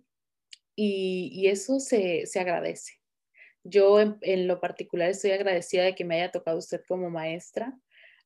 y, 0.76 1.48
eso 1.48 1.80
se, 1.80 2.26
agradece. 2.36 2.94
Yo 3.64 4.00
en, 4.00 4.48
lo 4.48 4.60
particular 4.60 5.10
estoy 5.10 5.32
agradecida 5.32 5.84
de 5.84 5.96
que 5.96 6.06
me 6.06 6.16
haya 6.16 6.32
tocado 6.32 6.58
usted 6.58 6.82
como 6.88 7.10
maestra. 7.10 7.78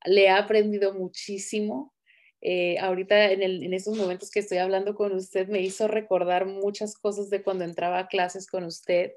Le 0.05 0.25
he 0.25 0.29
aprendido 0.29 0.93
muchísimo. 0.93 1.93
Eh, 2.41 2.77
ahorita 2.79 3.31
en, 3.31 3.41
en 3.41 3.73
estos 3.73 3.97
momentos 3.97 4.29
que 4.29 4.39
estoy 4.39 4.59
hablando 4.59 4.93
con 4.95 5.11
usted 5.13 5.47
me 5.47 5.61
hizo 5.61 5.88
recordar 5.88 6.45
muchas 6.45 6.95
cosas 6.95 7.29
de 7.29 7.41
cuando 7.41 7.63
entraba 7.63 7.99
a 7.99 8.07
clases 8.07 8.47
con 8.47 8.63
usted 8.63 9.11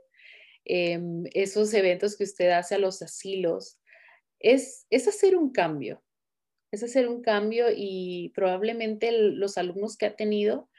Em, 0.65 1.25
esos 1.33 1.73
eventos 1.75 2.17
que 2.17 2.25
usted 2.25 2.51
hace 2.51 2.75
a 2.75 2.79
los 2.79 3.03
asilos, 3.03 3.79
es, 4.39 4.87
es 4.91 5.09
hacer 5.09 5.37
un 5.37 5.53
cambio, 5.53 6.03
es 6.71 6.83
hacer 6.83 7.09
un 7.09 7.23
cambio 7.23 7.67
y 7.75 8.33
probablemente 8.35 9.11
los 9.13 9.59
alumnos 9.59 9.97
que 9.97 10.07
ha 10.07 10.17
tenido, 10.17 10.71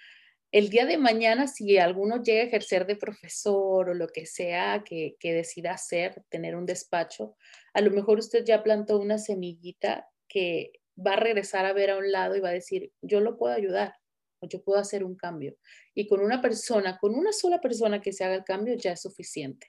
el 0.52 0.70
día 0.70 0.86
de 0.86 0.98
mañana, 0.98 1.48
si 1.48 1.78
alguno 1.78 2.22
llega 2.22 2.42
a 2.42 2.46
ejercer 2.46 2.86
de 2.86 2.98
profesor 2.98 3.90
o 3.90 3.94
lo 3.94 4.08
que 4.08 4.26
sea 4.26 4.84
que, 4.84 5.16
que 5.20 5.34
decida 5.34 5.72
hacer, 5.72 6.24
tener 6.30 6.56
un 6.56 6.66
despacho, 6.66 7.38
a 7.74 7.82
lo 7.82 7.92
mejor 7.92 8.20
usted 8.20 8.44
ya 8.44 8.62
plantó 8.62 9.00
una 9.00 9.18
semillita 9.18 10.10
que 10.28 10.74
va 10.96 11.14
a 11.14 11.20
regresar 11.20 11.66
a 11.66 11.74
ver 11.74 11.92
a 11.92 11.98
un 11.98 12.12
lado 12.12 12.36
y 12.36 12.42
va 12.42 12.50
a 12.50 12.54
decir, 12.54 12.92
yo 13.02 13.22
lo 13.22 13.38
puedo 13.38 13.54
ayudar 13.54 13.96
o 14.40 14.48
yo 14.48 14.62
puedo 14.62 14.80
hacer 14.80 15.04
un 15.06 15.16
cambio. 15.16 15.56
Y 15.94 16.08
con 16.08 16.20
una 16.20 16.42
persona, 16.42 16.98
con 16.98 17.16
una 17.16 17.32
sola 17.32 17.62
persona 17.62 18.02
que 18.02 18.12
se 18.12 18.26
haga 18.26 18.36
el 18.36 18.44
cambio 18.44 18.76
ya 18.76 18.92
es 18.92 19.02
suficiente. 19.02 19.68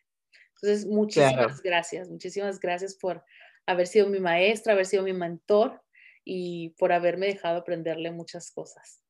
Entonces, 0.57 0.87
muchísimas 0.87 1.63
gracias, 1.63 2.09
muchísimas 2.09 2.59
gracias 2.59 2.97
por 2.97 3.25
haber 3.67 3.87
sido 3.87 4.09
mi 4.09 4.21
maestra, 4.21 4.73
haber 4.73 4.87
sido 4.87 5.03
mi 5.03 5.13
mentor 5.13 5.83
y 6.25 6.71
por 6.71 6.93
haberme 6.93 7.27
dejado 7.27 7.61
aprenderle 7.61 8.11
muchas 8.11 8.51
cosas. 8.51 9.02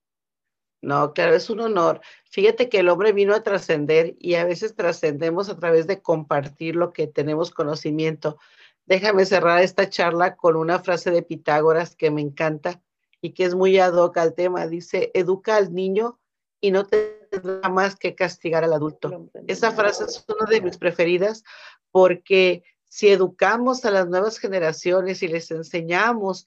No, 0.82 1.14
claro, 1.14 1.34
es 1.34 1.48
un 1.48 1.60
honor. 1.60 2.00
Fíjate 2.24 2.68
que 2.68 2.80
el 2.80 2.88
hombre 2.88 3.12
vino 3.12 3.34
a 3.34 3.44
trascender 3.44 4.16
y 4.18 4.34
a 4.34 4.44
veces 4.44 4.74
trascendemos 4.74 5.48
a 5.48 5.56
través 5.56 5.86
de 5.86 6.02
compartir 6.02 6.74
lo 6.74 6.92
que 6.92 7.06
tenemos 7.06 7.52
conocimiento. 7.52 8.36
Déjame 8.84 9.24
cerrar 9.24 9.62
esta 9.62 9.88
charla 9.88 10.34
con 10.34 10.56
una 10.56 10.80
frase 10.80 11.12
de 11.12 11.22
Pitágoras 11.22 11.94
que 11.94 12.10
me 12.10 12.20
encanta 12.20 12.82
y 13.20 13.30
que 13.30 13.44
es 13.44 13.54
muy 13.54 13.78
ad 13.78 13.94
hoc 13.94 14.16
al 14.18 14.34
tema. 14.34 14.66
Dice, 14.66 15.12
educa 15.14 15.56
al 15.56 15.72
niño 15.72 16.18
y 16.60 16.72
no 16.72 16.84
te 16.84 17.28
da 17.42 17.68
más 17.68 17.94
que 17.94 18.16
castigar 18.16 18.64
al 18.64 18.72
adulto. 18.72 19.30
Esa 19.46 19.70
frase 19.70 20.04
es 20.04 20.24
una 20.28 20.50
de 20.50 20.62
mis 20.62 20.78
preferidas 20.78 21.44
porque 21.92 22.64
si 22.88 23.08
educamos 23.08 23.84
a 23.84 23.92
las 23.92 24.08
nuevas 24.08 24.38
generaciones 24.38 25.22
y 25.22 25.28
les 25.28 25.50
enseñamos 25.52 26.46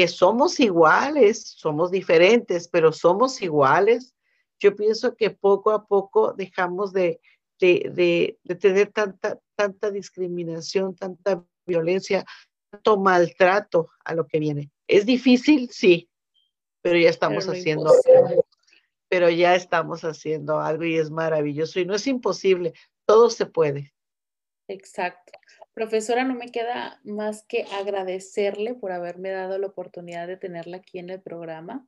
que 0.00 0.08
somos 0.08 0.58
iguales, 0.60 1.42
somos 1.58 1.90
diferentes, 1.90 2.68
pero 2.68 2.90
somos 2.90 3.42
iguales, 3.42 4.14
yo 4.58 4.74
pienso 4.74 5.14
que 5.14 5.28
poco 5.28 5.72
a 5.72 5.86
poco 5.86 6.32
dejamos 6.32 6.94
de, 6.94 7.20
de, 7.58 8.38
de, 8.42 8.54
tener 8.54 8.90
tanta, 8.92 9.38
tanta 9.54 9.90
discriminación, 9.90 10.96
tanta 10.96 11.44
violencia, 11.66 12.24
tanto 12.70 12.96
maltrato 12.96 13.90
a 14.02 14.14
lo 14.14 14.26
que 14.26 14.38
viene. 14.38 14.70
Es 14.88 15.04
difícil, 15.04 15.68
sí, 15.70 16.08
pero 16.80 16.98
ya 16.98 17.10
estamos 17.10 17.46
haciendo 17.46 17.92
pero 19.06 19.28
ya 19.28 19.54
estamos 19.54 20.00
haciendo 20.00 20.60
algo 20.60 20.84
y 20.84 20.96
es 20.96 21.10
maravilloso 21.10 21.78
y 21.78 21.84
no 21.84 21.94
es 21.94 22.06
imposible, 22.06 22.72
todo 23.04 23.28
se 23.28 23.44
puede. 23.44 23.92
Exacto. 24.66 25.32
Profesora, 25.74 26.24
no 26.24 26.34
me 26.34 26.50
queda 26.50 27.00
más 27.04 27.44
que 27.44 27.64
agradecerle 27.80 28.74
por 28.74 28.92
haberme 28.92 29.30
dado 29.30 29.58
la 29.58 29.68
oportunidad 29.68 30.26
de 30.26 30.36
tenerla 30.36 30.78
aquí 30.78 30.98
en 30.98 31.10
el 31.10 31.20
programa. 31.20 31.86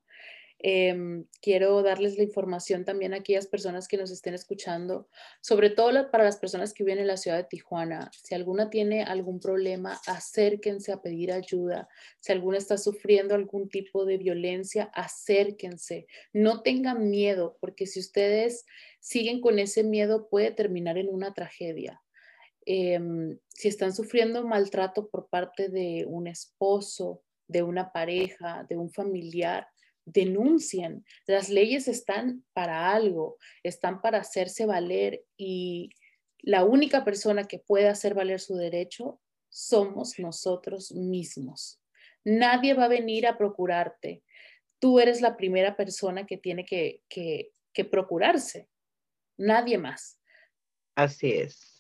Em, 0.64 1.26
quiero 1.41 1.83
darles 1.83 2.16
la 2.16 2.22
información 2.22 2.85
también 2.85 3.12
a 3.12 3.16
aquellas 3.16 3.49
personas 3.49 3.89
que 3.89 3.97
nos 3.97 4.12
estén 4.12 4.35
escuchando, 4.35 5.09
sobre 5.41 5.70
todo 5.70 6.09
para 6.12 6.22
las 6.22 6.37
personas 6.37 6.72
que 6.72 6.85
viven 6.85 7.01
en 7.01 7.09
la 7.09 7.16
ciudad 7.16 7.37
de 7.37 7.45
Tijuana. 7.45 8.12
Si 8.22 8.37
alguna 8.37 8.70
tiene 8.70 9.03
algún 9.03 9.41
problema, 9.41 10.01
acérquense 10.07 10.93
a 10.93 11.03
pedir 11.03 11.33
ayuda. 11.33 11.89
Si 12.20 12.30
alguna 12.30 12.59
está 12.59 12.78
sufriendo 12.78 13.35
algún 13.35 13.68
tipo 13.68 14.05
de 14.05 14.18
violencia, 14.18 14.85
acérquense. 14.95 16.07
No 16.33 16.62
tengan 16.62 17.11
miedo, 17.11 17.57
porque 17.61 17.87
si 17.87 17.99
ustedes 17.99 18.64
siguen 19.01 19.41
con 19.41 19.59
ese 19.59 19.83
miedo, 19.83 20.28
puede 20.28 20.53
terminar 20.53 20.97
en 20.97 21.09
una 21.09 21.35
tragedia. 21.35 22.02
Em, 22.67 23.39
si 23.49 23.69
están 23.69 23.95
sufriendo 23.95 24.47
maltrato 24.47 25.09
por 25.09 25.29
parte 25.29 25.69
de 25.69 26.05
un 26.07 26.27
esposo, 26.27 27.23
de 27.49 27.63
una 27.63 27.93
pareja, 27.93 28.65
de 28.69 28.77
un 28.77 28.91
familiar, 28.91 29.67
denuncien. 30.05 31.05
Las 31.27 31.49
leyes 31.49 31.89
están 31.89 32.45
para 32.53 32.91
algo, 32.91 33.39
están 33.63 34.01
para 34.01 34.19
hacerse 34.19 34.67
valer 34.67 35.25
y 35.37 35.91
la 36.41 36.65
única 36.65 37.05
persona 37.05 37.45
que 37.45 37.59
puede 37.59 37.89
hacer 37.89 38.15
valer 38.15 38.41
su 38.41 38.57
derecho 38.57 39.21
somos 39.49 40.19
nosotros 40.19 40.93
mismos. 40.93 41.81
Nadie 42.25 42.75
va 42.75 42.87
a 42.87 42.89
venir 42.89 43.27
a 43.27 43.37
procurarte. 43.37 44.23
Tú 44.81 44.99
eres 44.99 45.21
la 45.21 45.37
primera 45.37 45.77
persona 45.77 46.27
que 46.27 46.37
tiene 46.37 46.65
que, 46.65 47.03
procurarse. 47.91 48.69
Nadie 49.39 49.79
más. 49.79 50.21
Así 50.97 51.31
es. 51.33 51.72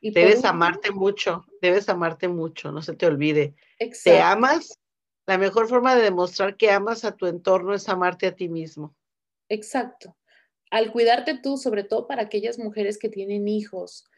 Y 0.00 0.12
debes 0.12 0.44
amarte 0.44 0.90
mucho, 0.90 1.46
debes 1.60 1.88
amarte 1.88 2.28
mucho, 2.28 2.72
no 2.72 2.82
se 2.82 2.94
te 2.94 3.06
olvide. 3.06 3.54
Te 4.04 4.20
amas 4.20 4.78
la 5.26 5.38
mejor 5.38 5.68
forma 5.68 5.94
de 5.94 6.02
demostrar 6.02 6.56
que 6.56 6.70
amas 6.70 7.04
a 7.04 7.16
tu 7.16 7.26
entorno 7.26 7.74
es 7.74 7.88
amarte 7.88 8.26
a 8.26 8.34
ti 8.34 8.48
mismo. 8.48 8.94
Exacto. 9.48 10.16
Al 10.70 10.90
cuidarte 10.90 11.38
tú, 11.38 11.56
sobre 11.58 11.84
todo 11.84 12.06
para 12.06 12.22
aquellas 12.22 12.58
mujeres 12.58 12.98
que 12.98 13.08
tienen 13.08 13.46
hijos, 13.46 14.08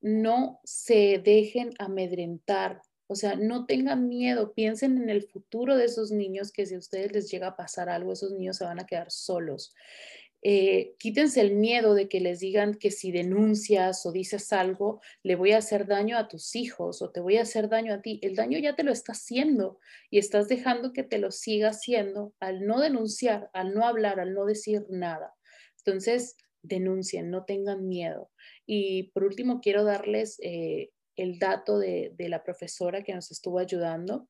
no 0.00 0.60
se 0.64 1.20
dejen 1.22 1.72
amedrentar. 1.78 2.80
O 3.08 3.14
sea, 3.14 3.36
no 3.36 3.66
tengan 3.66 4.08
miedo, 4.08 4.52
piensen 4.52 4.96
en 5.02 5.10
el 5.10 5.22
futuro 5.22 5.76
de 5.76 5.84
esos 5.84 6.10
niños 6.10 6.52
que 6.52 6.66
si 6.66 6.74
a 6.74 6.78
ustedes 6.78 7.12
les 7.12 7.30
llega 7.30 7.48
a 7.48 7.56
pasar 7.56 7.88
algo, 7.88 8.12
esos 8.12 8.32
niños 8.32 8.56
se 8.56 8.64
van 8.64 8.80
a 8.80 8.86
quedar 8.86 9.10
solos. 9.10 9.74
Eh, 10.48 10.94
quítense 11.00 11.40
el 11.40 11.56
miedo 11.56 11.94
de 11.94 12.08
que 12.08 12.20
les 12.20 12.38
digan 12.38 12.74
que 12.74 12.92
si 12.92 13.10
denuncias 13.10 14.06
o 14.06 14.12
dices 14.12 14.52
algo, 14.52 15.00
le 15.24 15.34
voy 15.34 15.50
a 15.50 15.58
hacer 15.58 15.88
daño 15.88 16.16
a 16.16 16.28
tus 16.28 16.54
hijos 16.54 17.02
o 17.02 17.10
te 17.10 17.18
voy 17.18 17.38
a 17.38 17.42
hacer 17.42 17.68
daño 17.68 17.92
a 17.92 18.00
ti. 18.00 18.20
El 18.22 18.36
daño 18.36 18.56
ya 18.60 18.76
te 18.76 18.84
lo 18.84 18.92
está 18.92 19.10
haciendo 19.10 19.80
y 20.08 20.18
estás 20.18 20.46
dejando 20.46 20.92
que 20.92 21.02
te 21.02 21.18
lo 21.18 21.32
siga 21.32 21.70
haciendo 21.70 22.32
al 22.38 22.64
no 22.64 22.78
denunciar, 22.78 23.50
al 23.54 23.74
no 23.74 23.84
hablar, 23.84 24.20
al 24.20 24.34
no 24.34 24.44
decir 24.44 24.86
nada. 24.88 25.34
Entonces, 25.78 26.36
denuncien, 26.62 27.28
no 27.28 27.44
tengan 27.44 27.88
miedo. 27.88 28.30
Y 28.66 29.10
por 29.14 29.24
último, 29.24 29.60
quiero 29.60 29.82
darles 29.82 30.38
eh, 30.44 30.90
el 31.16 31.40
dato 31.40 31.80
de, 31.80 32.14
la 32.18 32.44
profesora 32.44 33.02
que 33.02 33.14
nos 33.14 33.32
estuvo 33.32 33.58
ayudando. 33.58 34.28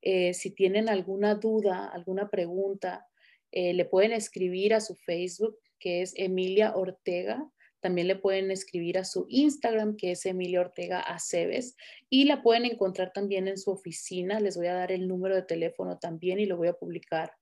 Eh, 0.00 0.34
si 0.34 0.50
tienen 0.50 0.88
alguna 0.88 1.36
duda, 1.36 1.86
alguna 1.86 2.30
pregunta, 2.30 3.06
eh, 3.52 3.74
le 3.74 3.84
pueden 3.84 4.12
escribir 4.12 4.74
a 4.74 4.80
su 4.80 4.96
Facebook, 4.96 5.56
que 5.78 6.02
es 6.02 6.14
Emilia 6.16 6.74
Ortega. 6.74 7.48
También 7.80 8.08
le 8.08 8.16
pueden 8.16 8.50
escribir 8.50 8.98
a 8.98 9.04
su 9.04 9.26
Instagram, 9.28 9.96
que 9.96 10.12
es 10.12 10.26
Emilia 10.26 10.60
Ortega 10.60 11.00
Aceves. 11.00 11.76
Y 12.08 12.24
la 12.24 12.42
pueden 12.42 12.64
encontrar 12.64 13.12
también 13.12 13.46
en 13.48 13.58
su 13.58 13.70
oficina. 13.70 14.40
Les 14.40 14.56
voy 14.56 14.68
a 14.68 14.74
dar 14.74 14.90
el 14.90 15.06
número 15.06 15.34
de 15.34 15.42
teléfono 15.42 15.98
también 15.98 16.40
y 16.40 16.46
lo 16.46 16.56
voy 16.56 16.68
a 16.68 16.74
publicar 16.74 17.32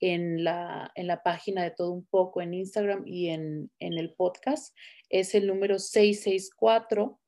en 0.00 0.44
la, 0.44 0.90
en 0.94 1.06
la 1.06 1.22
página 1.22 1.64
de 1.64 1.72
todo 1.72 1.92
un 1.92 2.06
poco 2.06 2.40
en 2.40 2.54
Instagram 2.54 3.02
y 3.06 3.28
en, 3.28 3.70
en 3.78 3.92
el 3.94 4.14
podcast. 4.14 4.74
Es 5.10 5.34
el 5.34 5.46
número 5.46 5.78
664. 5.78 7.20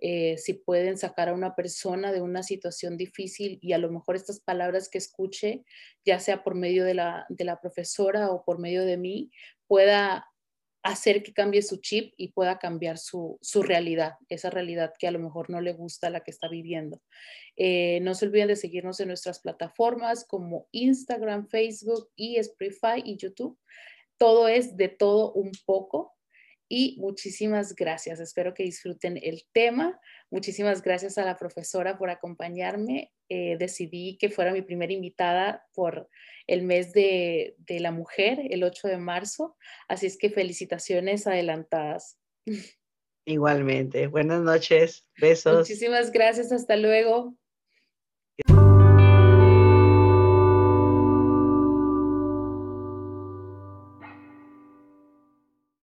eh, 0.00 0.36
si 0.38 0.54
pueden 0.54 0.96
sacar 0.96 1.28
a 1.28 1.34
una 1.34 1.56
persona 1.56 2.12
de 2.12 2.20
una 2.20 2.44
situación 2.44 2.96
difícil 2.96 3.58
y 3.60 3.72
a 3.72 3.78
lo 3.78 3.90
mejor 3.90 4.14
estas 4.14 4.38
palabras 4.38 4.88
que 4.88 4.98
escuche, 4.98 5.64
ya 6.04 6.20
sea 6.20 6.44
por 6.44 6.54
medio 6.54 6.84
de 6.84 6.94
la, 6.94 7.26
de 7.28 7.44
la 7.44 7.60
profesora 7.60 8.30
o 8.30 8.44
por 8.44 8.60
medio 8.60 8.84
de 8.84 8.96
mí, 8.96 9.32
pueda 9.66 10.28
hacer 10.82 11.22
que 11.22 11.32
cambie 11.32 11.62
su 11.62 11.78
chip 11.78 12.14
y 12.16 12.32
pueda 12.32 12.58
cambiar 12.58 12.98
su, 12.98 13.38
realidad, 13.62 14.14
esa 14.28 14.50
realidad 14.50 14.94
que 14.98 15.08
a 15.08 15.10
lo 15.10 15.18
mejor 15.18 15.50
no 15.50 15.60
le 15.60 15.72
gusta 15.72 16.10
la 16.10 16.20
que 16.20 16.30
está 16.30 16.48
viviendo. 16.48 17.02
Eh, 17.56 18.00
no 18.02 18.14
se 18.14 18.26
olviden 18.26 18.48
de 18.48 18.56
seguirnos 18.56 19.00
en 19.00 19.08
nuestras 19.08 19.40
plataformas 19.40 20.24
como 20.24 20.68
Instagram, 20.72 21.48
Facebook 21.48 22.08
y 22.14 22.36
Spotify 22.36 23.02
y 23.04 23.16
YouTube. 23.16 23.58
Todo 24.16 24.48
es 24.48 24.76
de 24.76 24.88
todo 24.88 25.32
un 25.32 25.52
poco 25.66 26.14
y 26.68 26.96
muchísimas 27.00 27.74
gracias. 27.74 28.20
Espero 28.20 28.54
que 28.54 28.62
disfruten 28.62 29.18
el 29.22 29.44
tema. 29.52 29.98
Muchísimas 30.30 30.82
gracias 30.82 31.16
a 31.16 31.24
la 31.24 31.36
profesora 31.36 31.96
por 31.96 32.10
acompañarme. 32.10 33.12
Eh, 33.30 33.56
decidí 33.58 34.18
que 34.18 34.28
fuera 34.28 34.52
mi 34.52 34.62
primera 34.62 34.92
invitada 34.92 35.66
por 35.74 36.08
el 36.46 36.62
mes 36.62 36.92
de, 36.92 37.54
de, 37.58 37.80
la 37.80 37.92
mujer, 37.92 38.40
el 38.50 38.62
8 38.62 38.88
de 38.88 38.98
marzo. 38.98 39.56
Así 39.88 40.06
es 40.06 40.18
que 40.18 40.30
felicitaciones 40.30 41.26
adelantadas. 41.26 42.18
Igualmente. 43.26 44.06
Buenas 44.06 44.42
noches. 44.42 45.06
Besos. 45.18 45.56
Muchísimas 45.56 46.12
gracias. 46.12 46.52
Hasta 46.52 46.76
luego. 46.76 47.36